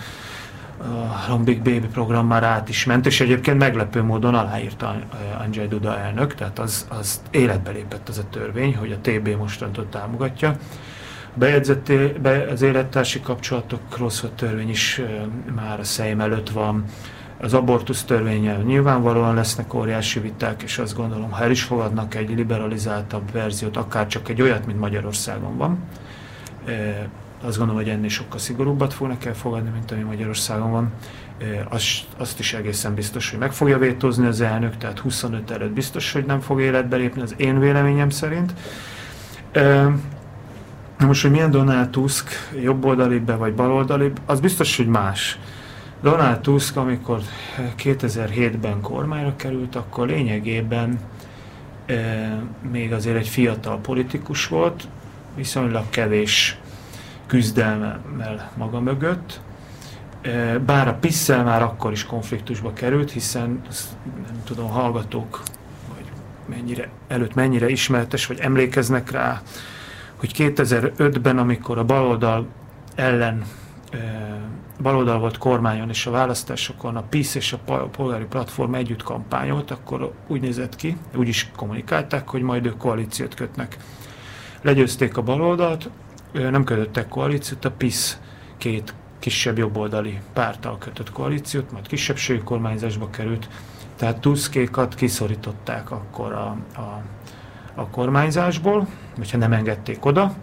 a 1.28 1.36
Big 1.36 1.62
Baby 1.62 1.86
program 1.92 2.26
már 2.26 2.42
át 2.42 2.68
is 2.68 2.84
ment, 2.84 3.06
és 3.06 3.20
egyébként 3.20 3.58
meglepő 3.58 4.02
módon 4.02 4.34
aláírta 4.34 4.96
Andrzej 5.40 5.66
Duda 5.66 5.98
elnök, 5.98 6.34
tehát 6.34 6.58
az, 6.58 6.86
az 6.88 7.22
életbe 7.30 7.70
lépett 7.70 8.08
az 8.08 8.18
a 8.18 8.28
törvény, 8.30 8.76
hogy 8.76 8.92
a 8.92 8.98
TB 9.00 9.28
mostantól 9.28 9.88
támogatja 9.88 10.56
bejegyzett 11.38 11.92
be, 12.20 12.46
az 12.50 12.62
élettársi 12.62 13.20
kapcsolatokról 13.20 14.10
szólt 14.10 14.32
törvény 14.32 14.68
is 14.68 15.02
már 15.54 15.80
a 15.80 15.84
szejm 15.84 16.20
előtt 16.20 16.50
van. 16.50 16.84
Az 17.40 17.54
abortusz 17.54 18.04
törvényel 18.04 18.62
nyilvánvalóan 18.62 19.34
lesznek 19.34 19.74
óriási 19.74 20.20
viták, 20.20 20.62
és 20.62 20.78
azt 20.78 20.96
gondolom, 20.96 21.30
ha 21.30 21.42
el 21.42 21.50
is 21.50 21.62
fogadnak 21.62 22.14
egy 22.14 22.30
liberalizáltabb 22.30 23.32
verziót, 23.32 23.76
akár 23.76 24.06
csak 24.06 24.28
egy 24.28 24.42
olyat, 24.42 24.66
mint 24.66 24.78
Magyarországon 24.78 25.56
van, 25.56 25.78
azt 27.42 27.58
gondolom, 27.58 27.82
hogy 27.82 27.90
ennél 27.90 28.08
sokkal 28.08 28.38
szigorúbbat 28.38 28.94
fognak 28.94 29.24
elfogadni, 29.24 29.70
mint 29.70 29.90
ami 29.90 30.02
Magyarországon 30.02 30.70
van. 30.70 30.92
Azt, 31.68 32.06
azt 32.16 32.38
is 32.38 32.54
egészen 32.54 32.94
biztos, 32.94 33.30
hogy 33.30 33.38
meg 33.38 33.52
fogja 33.52 33.78
vétózni 33.78 34.26
az 34.26 34.40
elnök, 34.40 34.76
tehát 34.76 34.98
25 34.98 35.50
előtt 35.50 35.72
biztos, 35.72 36.12
hogy 36.12 36.24
nem 36.24 36.40
fog 36.40 36.60
életbe 36.60 36.96
lépni, 36.96 37.22
az 37.22 37.34
én 37.36 37.58
véleményem 37.58 38.10
szerint. 38.10 38.52
Na 40.98 41.06
most, 41.06 41.22
hogy 41.22 41.30
milyen 41.30 41.50
Donald 41.50 41.88
Tusk, 41.88 42.30
jobboldalibb 42.62 43.38
vagy 43.38 43.54
baloldalibb, 43.54 44.20
az 44.26 44.40
biztos, 44.40 44.76
hogy 44.76 44.86
más. 44.86 45.38
Donald 46.02 46.38
Tusk, 46.40 46.76
amikor 46.76 47.20
2007-ben 47.78 48.80
kormányra 48.80 49.36
került, 49.36 49.76
akkor 49.76 50.06
lényegében 50.06 50.98
e, 51.86 52.42
még 52.70 52.92
azért 52.92 53.16
egy 53.16 53.28
fiatal 53.28 53.78
politikus 53.78 54.46
volt, 54.46 54.88
viszonylag 55.36 55.84
kevés 55.90 56.58
küzdelmemmel 57.28 58.50
maga 58.56 58.80
mögött, 58.80 59.40
e, 60.22 60.58
bár 60.58 60.88
a 60.88 60.94
Pisszel 60.94 61.44
már 61.44 61.62
akkor 61.62 61.92
is 61.92 62.04
konfliktusba 62.04 62.72
került, 62.72 63.10
hiszen 63.10 63.62
nem 64.04 64.42
tudom, 64.44 64.68
hallgatók 64.68 65.42
vagy 65.94 66.04
mennyire, 66.46 66.88
előtt 67.08 67.34
mennyire 67.34 67.68
ismertes, 67.68 68.26
vagy 68.26 68.38
emlékeznek 68.38 69.10
rá, 69.10 69.42
hogy 70.16 70.32
2005-ben, 70.36 71.38
amikor 71.38 71.78
a 71.78 71.84
baloldal 71.84 72.46
ellen 72.94 73.44
baloldal 74.82 75.18
volt 75.18 75.38
kormányon, 75.38 75.88
és 75.88 76.06
a 76.06 76.10
választásokon 76.10 76.96
a 76.96 77.02
PISZ 77.02 77.34
és 77.34 77.52
a 77.52 77.58
polgári 77.86 78.24
platform 78.24 78.74
együtt 78.74 79.02
kampányolt, 79.02 79.70
akkor 79.70 80.12
úgy 80.26 80.40
nézett 80.40 80.76
ki, 80.76 80.96
úgy 81.16 81.28
is 81.28 81.50
kommunikálták, 81.56 82.28
hogy 82.28 82.42
majd 82.42 82.66
ők 82.66 82.76
koalíciót 82.76 83.34
kötnek. 83.34 83.76
Legyőzték 84.62 85.16
a 85.16 85.22
baloldalt, 85.22 85.90
nem 86.32 86.64
kötöttek 86.64 87.08
koalíciót, 87.08 87.64
a 87.64 87.70
PISZ 87.70 88.18
két 88.56 88.94
kisebb 89.18 89.58
jobboldali 89.58 90.20
párttal 90.32 90.78
kötött 90.78 91.12
koalíciót, 91.12 91.72
majd 91.72 91.86
kisebbségi 91.86 92.42
kormányzásba 92.44 93.10
került, 93.10 93.48
tehát 93.96 94.20
Tuskékat 94.20 94.94
kiszorították 94.94 95.90
akkor 95.90 96.32
a, 96.32 96.56
a 96.80 97.02
a 97.78 97.88
kormányzásból, 97.90 98.86
hogyha 99.16 99.38
nem 99.38 99.52
engedték 99.52 100.04
oda, 100.04 100.34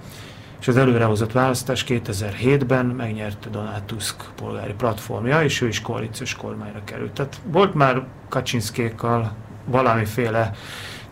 és 0.59 0.67
az 0.67 0.77
előrehozott 0.77 1.31
választás 1.31 1.85
2007-ben 1.87 2.85
megnyerte 2.85 3.49
Donald 3.49 3.83
Tusk 3.83 4.15
polgári 4.35 4.73
platformja, 4.73 5.43
és 5.43 5.61
ő 5.61 5.67
is 5.67 5.81
koalíciós 5.81 6.35
kormányra 6.35 6.81
került. 6.83 7.11
Tehát 7.11 7.41
volt 7.51 7.73
már 7.73 8.03
Kaczynszkékkal 8.29 9.35
valamiféle 9.65 10.51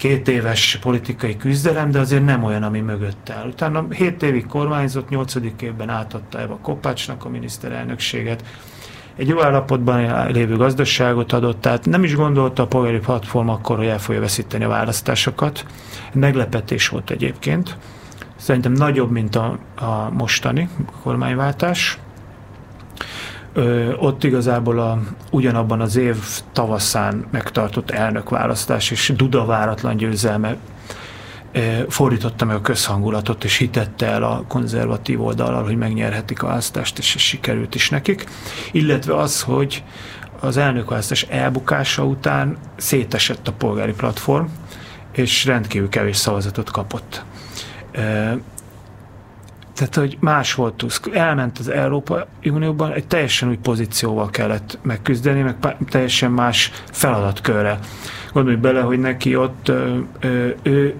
két 0.03 0.27
éves 0.27 0.77
politikai 0.81 1.37
küzdelem, 1.37 1.91
de 1.91 1.99
azért 1.99 2.25
nem 2.25 2.43
olyan, 2.43 2.63
ami 2.63 2.79
mögött 2.79 3.29
áll. 3.29 3.47
Utána 3.47 3.85
7 3.89 4.23
évig 4.23 4.45
kormányzott, 4.45 5.09
8. 5.09 5.35
évben 5.59 5.89
átadta 5.89 6.39
Eva 6.39 6.57
Kopácsnak 6.61 7.25
a 7.25 7.29
miniszterelnökséget, 7.29 8.43
egy 9.15 9.27
jó 9.27 9.43
állapotban 9.43 10.31
lévő 10.31 10.57
gazdaságot 10.57 11.31
adott, 11.31 11.61
tehát 11.61 11.85
nem 11.85 12.03
is 12.03 12.15
gondolta 12.15 12.63
a 12.63 12.67
polgári 12.67 12.99
platform 12.99 13.49
akkor, 13.49 13.77
hogy 13.77 13.85
el 13.85 13.99
fogja 13.99 14.21
veszíteni 14.21 14.63
a 14.63 14.67
választásokat. 14.67 15.65
Meglepetés 16.13 16.87
volt 16.87 17.09
egyébként. 17.09 17.77
Szerintem 18.35 18.71
nagyobb, 18.71 19.11
mint 19.11 19.35
a, 19.35 19.59
a 19.75 20.09
mostani 20.11 20.69
kormányváltás. 21.03 21.97
Ö, 23.53 23.93
ott 23.93 24.23
igazából 24.23 24.79
a, 24.79 24.99
ugyanabban 25.31 25.81
az 25.81 25.95
év 25.95 26.15
tavaszán 26.51 27.25
megtartott 27.31 27.91
elnökválasztás 27.91 28.91
és 28.91 29.13
Duda 29.15 29.45
váratlan 29.45 29.97
győzelme 29.97 30.57
fordította 31.87 32.45
meg 32.45 32.55
a 32.55 32.61
közhangulatot, 32.61 33.43
és 33.43 33.57
hitette 33.57 34.05
el 34.05 34.23
a 34.23 34.43
konzervatív 34.47 35.21
oldalal, 35.21 35.63
hogy 35.63 35.75
megnyerhetik 35.75 36.43
a 36.43 36.47
választást, 36.47 36.97
és 36.97 37.15
sikerült 37.17 37.75
is 37.75 37.89
nekik. 37.89 38.25
Illetve 38.71 39.17
az, 39.17 39.41
hogy 39.41 39.83
az 40.39 40.57
elnökválasztás 40.57 41.23
elbukása 41.23 42.05
után 42.05 42.57
szétesett 42.77 43.47
a 43.47 43.51
polgári 43.51 43.93
platform, 43.93 44.45
és 45.11 45.45
rendkívül 45.45 45.89
kevés 45.89 46.17
szavazatot 46.17 46.71
kapott. 46.71 47.23
Tehát, 49.73 49.95
hogy 49.95 50.17
más 50.19 50.53
volt 50.53 50.73
Tusk. 50.73 51.15
Elment 51.15 51.57
az 51.57 51.69
Európa 51.69 52.27
Unióban, 52.43 52.91
egy 52.91 53.07
teljesen 53.07 53.49
új 53.49 53.57
pozícióval 53.57 54.29
kellett 54.29 54.79
megküzdeni, 54.81 55.41
meg 55.41 55.55
teljesen 55.89 56.31
más 56.31 56.71
feladatkörre. 56.91 57.79
Gondolj 58.33 58.55
bele, 58.55 58.81
hogy 58.81 58.99
neki 58.99 59.35
ott 59.35 59.71
ő, 60.19 60.55
ő 60.61 60.95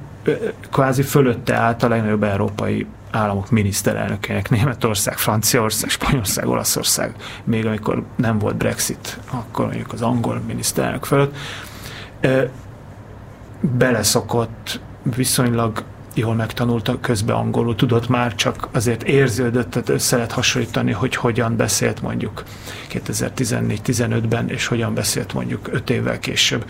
kvázi 0.72 1.02
fölötte 1.02 1.56
állt 1.56 1.84
a 1.84 1.88
legnagyobb 1.88 2.24
európai 2.24 2.88
államok 3.12 3.50
miniszterelnökének, 3.50 4.50
Németország, 4.50 5.18
Franciaország, 5.18 5.90
Spanyolország, 5.90 6.48
Olaszország, 6.48 7.16
még 7.44 7.66
amikor 7.66 8.04
nem 8.16 8.40
volt 8.40 8.56
Brexit, 8.56 9.20
akkor 9.32 9.66
mondjuk 9.66 9.94
az 9.94 10.02
angol 10.02 10.42
miniszterelnök 10.48 11.06
fölött, 11.06 11.36
beleszokott 13.60 14.80
viszonylag 15.16 15.84
jól 16.14 16.36
megtanulta 16.36 17.00
közben 17.00 17.36
angolul, 17.36 17.76
tudott 17.76 18.08
már, 18.08 18.36
csak 18.36 18.68
azért 18.72 19.04
érződött, 19.04 19.70
tehát 19.70 19.90
össze 19.90 20.16
lehet 20.16 20.32
hasonlítani, 20.32 20.92
hogy 20.92 21.16
hogyan 21.16 21.56
beszélt 21.56 22.02
mondjuk 22.02 22.44
2014-15-ben, 22.92 24.50
és 24.50 24.68
hogyan 24.68 24.94
beszélt 24.94 25.34
mondjuk 25.34 25.70
5 25.72 25.90
évvel 25.90 26.20
később. 26.20 26.66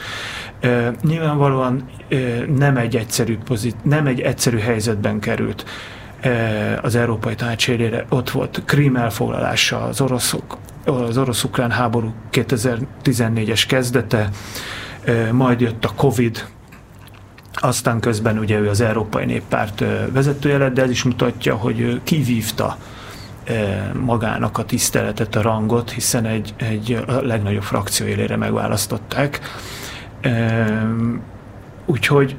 E, 0.60 0.94
nyilvánvalóan 1.02 1.90
e, 2.10 2.18
nem 2.56 2.78
egy 2.78 2.96
egyszerű, 2.96 3.38
pozit, 3.38 3.84
nem 3.84 4.08
egy 4.08 4.22
egyszerű 4.22 4.58
helyzetben 4.58 5.20
került 5.20 5.66
e, 6.20 6.80
az 6.82 6.96
Európai 6.96 7.36
Tanács 7.36 7.68
élére. 7.68 8.06
Ott 8.10 8.30
volt 8.30 8.62
Krím 8.66 8.96
elfoglalása, 8.96 9.84
az 9.84 10.02
oroszok, 10.02 10.58
az 10.86 11.18
orosz-ukrán 11.18 11.72
háború 11.72 12.14
2014-es 12.32 13.64
kezdete, 13.68 14.30
majd 15.32 15.62
jött 15.62 15.86
a 15.86 15.92
Covid, 15.96 16.46
aztán 17.54 18.00
közben 18.00 18.38
ugye 18.38 18.60
ő 18.60 18.70
az 18.70 18.82
Európai 18.82 19.26
Néppárt 19.26 19.84
vezetője 20.12 20.58
lett, 20.58 20.74
de 20.74 20.82
ez 20.82 20.90
is 20.90 21.04
mutatja, 21.04 21.56
hogy 21.56 22.02
kivívta 22.04 22.78
magának 24.00 24.58
a 24.58 24.66
tiszteletet, 24.66 25.36
a 25.36 25.42
rangot, 25.42 25.92
hiszen 25.92 26.26
egy, 26.26 26.54
egy 26.58 27.04
a 27.08 27.12
legnagyobb 27.12 27.64
frakció 27.64 28.06
élére 28.06 28.36
megválasztották. 28.36 29.40
Úgyhogy 31.86 32.36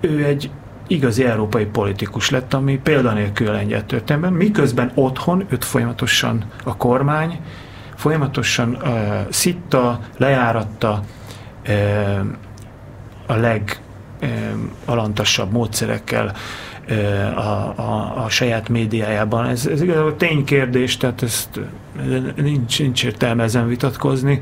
ő 0.00 0.24
egy 0.24 0.50
igazi 0.86 1.24
európai 1.24 1.64
politikus 1.64 2.30
lett, 2.30 2.54
ami 2.54 2.78
példanélkül 2.78 3.52
lengyel 3.52 3.86
történetben, 3.86 4.32
miközben 4.32 4.90
otthon 4.94 5.44
őt 5.48 5.64
folyamatosan 5.64 6.44
a 6.64 6.76
kormány 6.76 7.40
folyamatosan 7.94 8.78
uh, 8.82 8.90
szitta, 9.30 10.00
lejáratta 10.16 11.02
uh, 11.68 12.26
a 13.26 13.34
leg 13.34 13.80
alantasabb 14.84 15.52
módszerekkel 15.52 16.34
a, 17.34 17.40
a, 17.76 18.22
a 18.24 18.28
saját 18.28 18.68
médiájában. 18.68 19.46
Ez, 19.46 19.66
ez 19.66 19.82
igazából 19.82 20.16
ténykérdés, 20.16 20.96
tehát 20.96 21.22
ezt 21.22 21.60
nincs, 22.36 22.78
nincs 22.78 23.04
értelme 23.04 23.42
ezen 23.42 23.68
vitatkozni, 23.68 24.40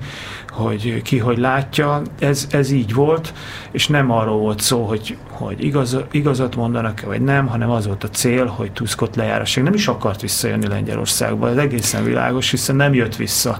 hogy 0.48 1.02
ki 1.02 1.18
hogy 1.18 1.38
látja. 1.38 2.02
Ez, 2.18 2.46
ez 2.50 2.70
így 2.70 2.94
volt, 2.94 3.32
és 3.70 3.86
nem 3.86 4.10
arról 4.10 4.38
volt 4.38 4.60
szó, 4.60 4.84
hogy, 4.84 5.16
hogy 5.30 5.64
igaz, 5.64 5.96
igazat 6.10 6.56
mondanak-e, 6.56 7.06
vagy 7.06 7.20
nem, 7.20 7.46
hanem 7.46 7.70
az 7.70 7.86
volt 7.86 8.04
a 8.04 8.08
cél, 8.08 8.46
hogy 8.46 8.72
Tuskot 8.72 9.16
lejárassák. 9.16 9.64
Nem 9.64 9.74
is 9.74 9.88
akart 9.88 10.20
visszajönni 10.20 10.66
Lengyelországba, 10.66 11.50
ez 11.50 11.56
egészen 11.56 12.04
világos, 12.04 12.50
hiszen 12.50 12.76
nem 12.76 12.94
jött 12.94 13.16
vissza. 13.16 13.58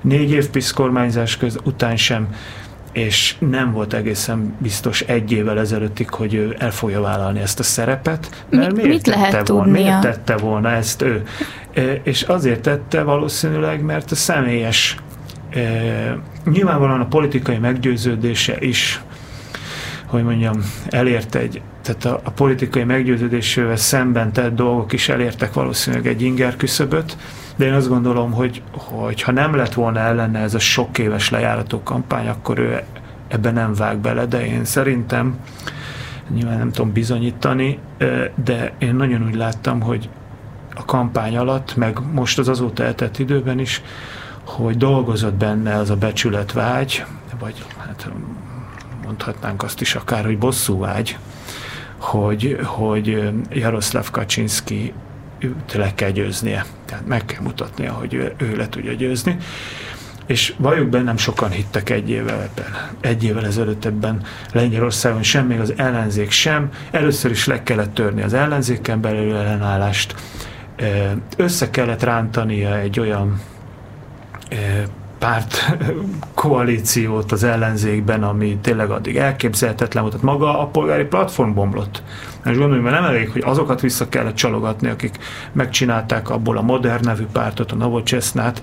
Négy 0.00 0.30
év 0.30 0.48
PISZ 0.48 0.70
kormányzás 0.70 1.36
köz, 1.36 1.58
után 1.64 1.96
sem 1.96 2.28
és 2.92 3.34
nem 3.38 3.72
volt 3.72 3.92
egészen 3.92 4.54
biztos 4.58 5.00
egy 5.00 5.32
évvel 5.32 5.58
ezelőttig, 5.58 6.10
hogy 6.10 6.34
ő 6.34 6.56
el 6.58 6.70
fogja 6.70 7.00
vállalni 7.00 7.40
ezt 7.40 7.58
a 7.58 7.62
szerepet. 7.62 8.44
Mert 8.50 8.74
miért 8.74 8.88
mit 8.88 9.06
lehet 9.06 9.30
tette 9.30 9.52
volna, 9.52 9.70
miért 9.70 10.00
tette 10.00 10.36
volna 10.36 10.70
ezt 10.70 11.02
ő? 11.02 11.22
E, 11.74 11.82
és 12.02 12.22
azért 12.22 12.60
tette 12.60 13.02
valószínűleg, 13.02 13.82
mert 13.82 14.10
a 14.10 14.14
személyes, 14.14 14.96
e, 15.50 15.60
nyilvánvalóan 16.44 17.00
a 17.00 17.06
politikai 17.06 17.58
meggyőződése 17.58 18.56
is, 18.58 19.00
hogy 20.06 20.22
mondjam, 20.22 20.72
elért 20.88 21.34
egy, 21.34 21.60
tehát 21.82 22.04
a, 22.04 22.20
a 22.24 22.30
politikai 22.30 22.84
meggyőződésével 22.84 23.76
szemben 23.76 24.32
tett 24.32 24.54
dolgok 24.54 24.92
is 24.92 25.08
elértek 25.08 25.52
valószínűleg 25.52 26.06
egy 26.06 26.22
inger 26.22 26.56
küszöböt, 26.56 27.16
de 27.60 27.66
én 27.66 27.72
azt 27.72 27.88
gondolom, 27.88 28.32
hogy, 28.32 28.62
hogy 28.72 29.22
ha 29.22 29.32
nem 29.32 29.54
lett 29.54 29.74
volna 29.74 29.98
ellene 29.98 30.38
ez 30.38 30.54
a 30.54 30.58
sok 30.58 30.98
éves 30.98 31.30
lejárató 31.30 31.82
kampány, 31.82 32.28
akkor 32.28 32.58
ő 32.58 32.82
ebben 33.28 33.54
nem 33.54 33.74
vág 33.74 33.98
bele, 33.98 34.26
de 34.26 34.46
én 34.46 34.64
szerintem 34.64 35.38
nyilván 36.28 36.58
nem 36.58 36.70
tudom 36.70 36.92
bizonyítani, 36.92 37.78
de 38.44 38.72
én 38.78 38.94
nagyon 38.94 39.26
úgy 39.26 39.34
láttam, 39.34 39.80
hogy 39.80 40.08
a 40.74 40.84
kampány 40.84 41.36
alatt, 41.36 41.76
meg 41.76 41.98
most 42.12 42.38
az 42.38 42.48
azóta 42.48 42.84
eltett 42.84 43.18
időben 43.18 43.58
is, 43.58 43.82
hogy 44.44 44.76
dolgozott 44.76 45.34
benne 45.34 45.74
az 45.74 45.90
a 45.90 45.96
becsületvágy, 45.96 47.04
vagy 47.38 47.64
hát 47.78 48.10
mondhatnánk 49.04 49.62
azt 49.62 49.80
is 49.80 49.94
akár, 49.94 50.24
hogy 50.24 50.38
bosszúvágy, 50.38 51.18
hogy, 51.98 52.58
hogy 52.64 53.32
Jaroszláv 53.50 54.10
Kaczynski 54.10 54.92
őt 55.40 55.72
le 55.72 55.94
kell 55.94 56.10
győznie. 56.10 56.64
Tehát 56.84 57.06
meg 57.06 57.24
kell 57.24 57.42
mutatnia, 57.42 57.92
hogy 57.92 58.14
ő, 58.14 58.34
ő 58.38 58.56
le 58.56 58.68
tudja 58.68 58.92
győzni. 58.92 59.36
És 60.26 60.54
valljuk 60.56 60.88
be, 60.88 61.02
nem 61.02 61.16
sokan 61.16 61.50
hittek 61.50 61.90
egy 61.90 62.10
évvel 62.10 62.40
ebben. 62.42 62.90
Egy 63.00 63.24
évvel 63.24 63.46
ezelőtt 63.46 63.84
ebben 63.84 64.22
Lengyelországon 64.52 65.22
sem, 65.22 65.46
még 65.46 65.60
az 65.60 65.72
ellenzék 65.76 66.30
sem. 66.30 66.70
Először 66.90 67.30
is 67.30 67.46
le 67.46 67.62
kellett 67.62 67.94
törni 67.94 68.22
az 68.22 68.34
ellenzéken 68.34 69.00
belül 69.00 69.36
ellenállást. 69.36 70.14
Össze 71.36 71.70
kellett 71.70 72.02
rántania 72.02 72.78
egy 72.78 73.00
olyan 73.00 73.40
párt 75.20 75.76
koalíciót 76.34 77.32
az 77.32 77.42
ellenzékben, 77.42 78.22
ami 78.22 78.58
tényleg 78.60 78.90
addig 78.90 79.16
elképzelhetetlen 79.16 80.02
volt. 80.02 80.14
Tehát 80.14 80.38
maga 80.38 80.60
a 80.60 80.66
polgári 80.66 81.04
platform 81.04 81.54
bomlott. 81.54 82.02
És 82.44 82.56
gondolom, 82.56 82.82
hogy 82.82 82.92
nem 82.92 83.04
elég, 83.04 83.30
hogy 83.30 83.42
azokat 83.44 83.80
vissza 83.80 84.08
kellett 84.08 84.34
csalogatni, 84.34 84.88
akik 84.88 85.18
megcsinálták 85.52 86.30
abból 86.30 86.56
a 86.56 86.62
modern 86.62 87.04
nevű 87.04 87.26
pártot, 87.32 87.72
a 87.72 87.74
Novocsesznát, 87.74 88.62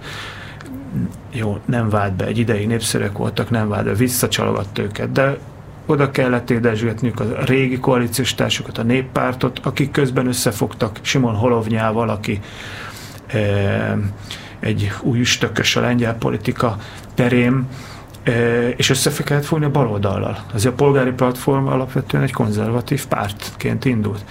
jó, 1.31 1.59
nem 1.65 1.89
vált 1.89 2.13
be, 2.13 2.25
egy 2.25 2.37
ideig 2.37 2.67
népszerűek 2.67 3.17
voltak, 3.17 3.49
nem 3.49 3.69
vált 3.69 3.85
be, 3.85 3.93
visszacsalogatta 3.93 4.81
őket, 4.81 5.11
de 5.11 5.37
oda 5.85 6.11
kellett 6.11 6.49
édesgetniük 6.49 7.19
a 7.19 7.25
régi 7.45 7.79
koalíciós 7.79 8.35
társukat, 8.35 8.77
a 8.77 8.83
néppártot, 8.83 9.59
akik 9.63 9.91
közben 9.91 10.27
összefogtak 10.27 10.99
Simon 11.01 11.35
Holovnyával, 11.35 12.09
aki 12.09 12.39
eh, 13.27 13.93
egy 14.59 14.91
új 15.01 15.19
üstökös 15.19 15.75
a 15.75 15.81
lengyel 15.81 16.15
politika 16.15 16.77
terén, 17.13 17.67
és 18.75 18.89
össze 18.89 19.23
kellett 19.23 19.45
fogni 19.45 19.65
a 19.65 19.71
baloldallal. 19.71 20.37
Azért 20.53 20.73
a 20.73 20.75
polgári 20.75 21.11
platform 21.11 21.67
alapvetően 21.67 22.23
egy 22.23 22.33
konzervatív 22.33 23.05
pártként 23.05 23.85
indult. 23.85 24.25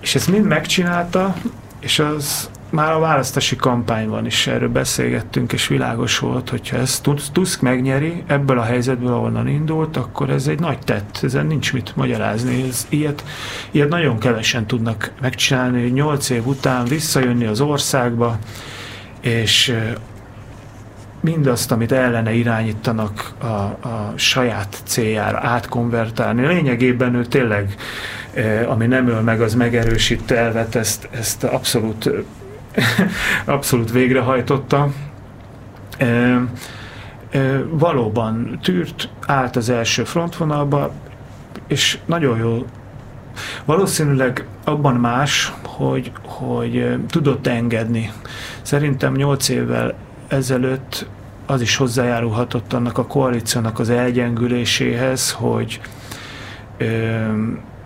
És 0.00 0.14
ezt 0.14 0.30
mind 0.30 0.46
megcsinálta, 0.46 1.34
és 1.80 1.98
az 1.98 2.50
már 2.70 2.92
a 2.92 2.98
választási 2.98 3.56
kampányban 3.56 4.26
is 4.26 4.46
erről 4.46 4.68
beszélgettünk, 4.68 5.52
és 5.52 5.66
világos 5.66 6.18
volt, 6.18 6.48
hogyha 6.48 6.76
ezt 6.76 7.08
Tusk 7.32 7.60
megnyeri, 7.60 8.22
ebből 8.26 8.58
a 8.58 8.62
helyzetből, 8.62 9.12
ahonnan 9.12 9.48
indult, 9.48 9.96
akkor 9.96 10.30
ez 10.30 10.46
egy 10.46 10.60
nagy 10.60 10.78
tett, 10.78 11.18
ezen 11.22 11.46
nincs 11.46 11.72
mit 11.72 11.96
magyarázni. 11.96 12.62
Ez, 12.68 12.86
ilyet, 12.88 13.24
ilyet 13.70 13.88
nagyon 13.88 14.18
kevesen 14.18 14.66
tudnak 14.66 15.12
megcsinálni, 15.20 15.82
hogy 15.82 15.92
nyolc 15.92 16.30
év 16.30 16.46
után 16.46 16.84
visszajönni 16.84 17.46
az 17.46 17.60
országba, 17.60 18.38
és 19.20 19.76
mindazt, 21.20 21.72
amit 21.72 21.92
ellene 21.92 22.32
irányítanak 22.32 23.32
a, 23.38 23.46
a 23.46 24.12
saját 24.16 24.82
céljára 24.84 25.38
átkonvertálni. 25.42 26.46
Lényegében 26.46 27.14
ő 27.14 27.24
tényleg, 27.24 27.74
ami 28.66 28.86
nem 28.86 29.08
öl 29.08 29.20
meg, 29.20 29.40
az 29.40 29.54
megerősít 29.54 30.30
elvet, 30.30 30.74
ezt, 30.74 31.08
ezt 31.10 31.44
abszolút, 31.44 32.10
abszolút 33.44 33.92
végrehajtotta. 33.92 34.88
Valóban 37.70 38.58
tűrt, 38.62 39.08
állt 39.26 39.56
az 39.56 39.68
első 39.68 40.04
frontvonalba, 40.04 40.92
és 41.66 41.98
nagyon 42.06 42.38
jó 42.38 42.66
Valószínűleg 43.64 44.46
abban 44.64 44.94
más, 44.94 45.52
hogy, 45.66 46.12
hogy 46.40 46.96
tudott 47.08 47.46
engedni. 47.46 48.12
Szerintem 48.62 49.14
nyolc 49.14 49.48
évvel 49.48 49.94
ezelőtt 50.28 51.06
az 51.46 51.60
is 51.60 51.76
hozzájárulhatott 51.76 52.72
annak 52.72 52.98
a 52.98 53.06
koalíciónak 53.06 53.78
az 53.78 53.90
elgyengüléséhez, 53.90 55.32
hogy 55.32 55.80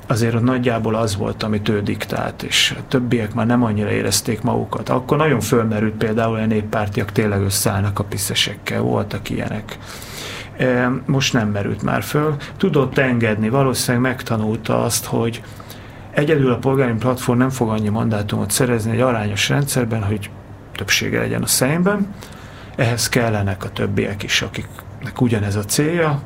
azért 0.06 0.34
ott 0.34 0.42
nagyjából 0.42 0.94
az 0.94 1.16
volt, 1.16 1.42
amit 1.42 1.68
ő 1.68 1.82
diktált, 1.82 2.42
és 2.42 2.74
a 2.78 2.82
többiek 2.88 3.34
már 3.34 3.46
nem 3.46 3.62
annyira 3.62 3.90
érezték 3.90 4.42
magukat. 4.42 4.88
Akkor 4.88 5.16
nagyon 5.16 5.40
fölmerült 5.40 5.94
például 5.94 6.36
a 6.36 6.46
néppártiak 6.46 7.12
tényleg 7.12 7.40
összeállnak 7.42 7.98
a 7.98 8.04
piszesekkel, 8.04 8.80
voltak 8.80 9.30
ilyenek. 9.30 9.78
Most 11.06 11.32
nem 11.32 11.48
merült 11.48 11.82
már 11.82 12.02
föl. 12.02 12.36
Tudott 12.56 12.98
engedni, 12.98 13.48
valószínűleg 13.48 14.02
megtanulta 14.02 14.82
azt, 14.82 15.04
hogy 15.04 15.42
egyedül 16.14 16.52
a 16.52 16.58
polgári 16.58 16.92
platform 16.92 17.38
nem 17.38 17.50
fog 17.50 17.68
annyi 17.68 17.88
mandátumot 17.88 18.50
szerezni 18.50 18.92
egy 18.92 19.00
arányos 19.00 19.48
rendszerben, 19.48 20.02
hogy 20.02 20.30
többsége 20.72 21.18
legyen 21.18 21.42
a 21.42 21.46
szemben. 21.46 22.14
Ehhez 22.76 23.08
kellenek 23.08 23.64
a 23.64 23.68
többiek 23.68 24.22
is, 24.22 24.42
akiknek 24.42 25.20
ugyanez 25.20 25.56
a 25.56 25.64
célja. 25.64 26.22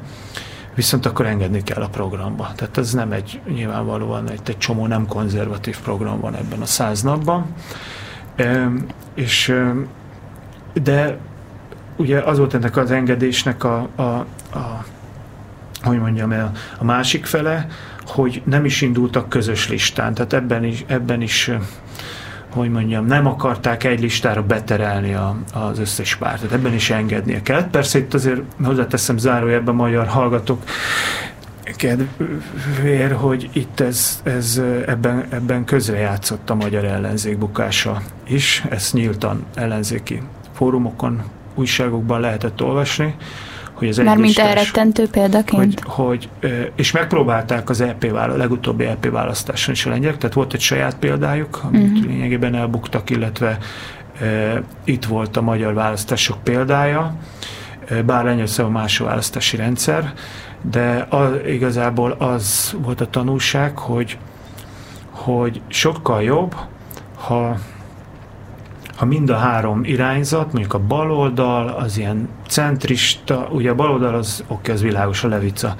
viszont 0.74 1.06
akkor 1.06 1.26
engedni 1.26 1.62
kell 1.62 1.82
a 1.82 1.88
programba. 1.88 2.52
Tehát 2.56 2.78
ez 2.78 2.92
nem 2.92 3.12
egy, 3.12 3.40
nyilvánvalóan 3.48 4.30
egy, 4.30 4.40
egy 4.46 4.58
csomó 4.58 4.86
nem 4.86 5.06
konzervatív 5.06 5.78
program 5.80 6.20
van 6.20 6.34
ebben 6.34 6.60
a 6.60 6.66
száz 6.66 7.02
napban. 7.02 7.46
E, 8.36 8.70
és 9.14 9.54
de 10.82 11.18
ugye 11.96 12.20
az 12.20 12.38
volt 12.38 12.54
ennek 12.54 12.76
az 12.76 12.90
engedésnek 12.90 13.64
a, 13.64 13.88
a, 13.96 14.02
a 14.02 14.84
hogy 15.82 15.98
mondjam 15.98 16.52
a 16.78 16.84
másik 16.84 17.26
fele, 17.26 17.66
hogy 18.08 18.42
nem 18.44 18.64
is 18.64 18.80
indultak 18.80 19.28
közös 19.28 19.68
listán, 19.68 20.14
tehát 20.14 20.32
ebben 20.32 20.64
is, 20.64 20.84
ebben 20.86 21.22
is 21.22 21.50
hogy 22.50 22.70
mondjam, 22.70 23.06
nem 23.06 23.26
akarták 23.26 23.84
egy 23.84 24.00
listára 24.00 24.42
beterelni 24.42 25.14
a, 25.14 25.36
az 25.52 25.78
összes 25.78 26.16
pártot. 26.16 26.52
Ebben 26.52 26.74
is 26.74 26.90
engednie 26.90 27.42
kell. 27.42 27.70
Persze 27.70 27.98
itt 27.98 28.14
azért 28.14 28.40
hozzáteszem 28.64 29.18
zárójelben 29.18 29.74
magyar 29.74 30.06
hallgatók 30.06 30.62
kedvér, 31.76 33.12
hogy 33.12 33.50
itt 33.52 33.80
ez, 33.80 34.20
ez 34.22 34.62
ebben, 34.86 35.24
ebben 35.30 35.64
közrejátszott 35.64 36.50
a 36.50 36.54
magyar 36.54 36.84
ellenzék 36.84 37.38
bukása 37.38 38.02
is. 38.26 38.64
Ezt 38.70 38.92
nyíltan 38.92 39.44
ellenzéki 39.54 40.22
fórumokon, 40.52 41.22
újságokban 41.54 42.20
lehetett 42.20 42.62
olvasni 42.62 43.14
hogy 43.78 43.88
az 43.88 43.96
Mármint 43.96 44.38
elrettentő 44.38 45.08
példaként? 45.08 45.80
Hogy, 45.80 46.28
hogy, 46.40 46.68
és 46.76 46.92
megpróbálták 46.92 47.70
az 47.70 47.80
EP 47.80 48.10
vála, 48.10 48.36
legutóbbi 48.36 48.84
EP 48.84 49.10
választáson 49.10 49.74
is 49.74 49.86
a 49.86 49.90
lengyelek, 49.90 50.18
tehát 50.18 50.34
volt 50.34 50.54
egy 50.54 50.60
saját 50.60 50.96
példájuk, 50.98 51.60
amit 51.62 51.82
uh-huh. 51.82 52.06
lényegében 52.06 52.54
elbuktak, 52.54 53.10
illetve 53.10 53.58
e, 54.20 54.62
itt 54.84 55.04
volt 55.04 55.36
a 55.36 55.42
magyar 55.42 55.74
választások 55.74 56.42
példája, 56.42 57.14
bár 58.06 58.24
Lengyelországban 58.24 58.72
más 58.72 59.00
a 59.00 59.04
választási 59.04 59.56
rendszer, 59.56 60.12
de 60.70 61.06
az, 61.08 61.30
igazából 61.46 62.10
az 62.10 62.76
volt 62.82 63.00
a 63.00 63.06
tanulság, 63.06 63.78
hogy, 63.78 64.18
hogy 65.10 65.60
sokkal 65.68 66.22
jobb, 66.22 66.54
ha 67.14 67.56
ha 68.98 69.04
mind 69.04 69.30
a 69.30 69.36
három 69.36 69.84
irányzat, 69.84 70.52
mondjuk 70.52 70.74
a 70.74 70.78
baloldal, 70.78 71.68
az 71.68 71.98
ilyen 71.98 72.28
centrista, 72.48 73.48
ugye 73.50 73.70
a 73.70 73.74
baloldal 73.74 74.14
az, 74.14 74.44
oké, 74.46 74.72
az 74.72 74.82
világos, 74.82 75.24
a 75.24 75.28
levica. 75.28 75.74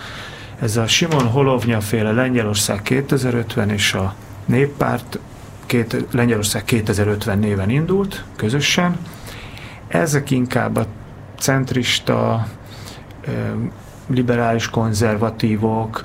Ez 0.60 0.76
a 0.76 0.86
Simon 0.86 1.26
Holovnya 1.26 1.80
féle 1.80 2.12
Lengyelország 2.12 2.82
2050 2.82 3.70
és 3.70 3.94
a 3.94 4.14
néppárt 4.44 5.18
két, 5.66 6.06
Lengyelország 6.10 6.64
2050 6.64 7.38
néven 7.38 7.70
indult 7.70 8.24
közösen. 8.36 8.96
Ezek 9.88 10.30
inkább 10.30 10.76
a 10.76 10.86
centrista, 11.38 12.46
liberális 14.06 14.68
konzervatívok, 14.68 16.04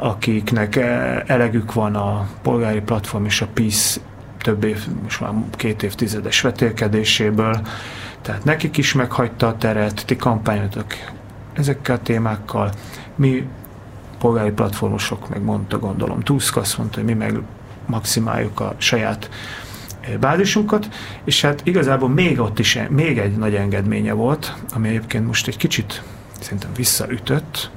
akiknek 0.00 0.76
elegük 1.26 1.72
van 1.72 1.94
a 1.94 2.28
polgári 2.42 2.80
platform 2.80 3.24
és 3.24 3.40
a 3.40 3.46
PISZ 3.54 4.00
több 4.46 4.64
év, 4.64 4.86
most 5.02 5.20
már 5.20 5.32
két 5.50 5.82
évtizedes 5.82 6.40
vetélkedéséből, 6.40 7.60
tehát 8.22 8.44
nekik 8.44 8.76
is 8.76 8.92
meghagyta 8.92 9.46
a 9.46 9.56
teret, 9.56 10.06
ti 10.06 10.16
kampányotok 10.16 10.86
ezekkel 11.52 11.94
a 11.94 12.02
témákkal, 12.02 12.72
mi 13.14 13.48
polgári 14.18 14.50
platformosok 14.50 15.28
meg 15.28 15.42
mondta, 15.42 15.78
gondolom, 15.78 16.20
Tusk 16.20 16.56
azt 16.56 16.78
mondta, 16.78 16.96
hogy 16.96 17.04
mi 17.04 17.12
meg 17.14 17.40
maximáljuk 17.86 18.60
a 18.60 18.74
saját 18.76 19.30
eh, 20.00 20.16
bázisunkat, 20.16 20.88
és 21.24 21.40
hát 21.40 21.60
igazából 21.64 22.08
még 22.08 22.40
ott 22.40 22.58
is 22.58 22.78
még 22.88 23.18
egy 23.18 23.36
nagy 23.36 23.54
engedménye 23.54 24.12
volt, 24.12 24.54
ami 24.74 24.88
egyébként 24.88 25.26
most 25.26 25.46
egy 25.46 25.56
kicsit 25.56 26.02
szerintem 26.40 26.70
visszaütött, 26.76 27.70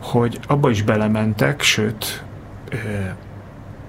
hogy 0.00 0.38
abba 0.46 0.70
is 0.70 0.82
belementek, 0.82 1.62
sőt, 1.62 2.24
eh, 2.68 3.10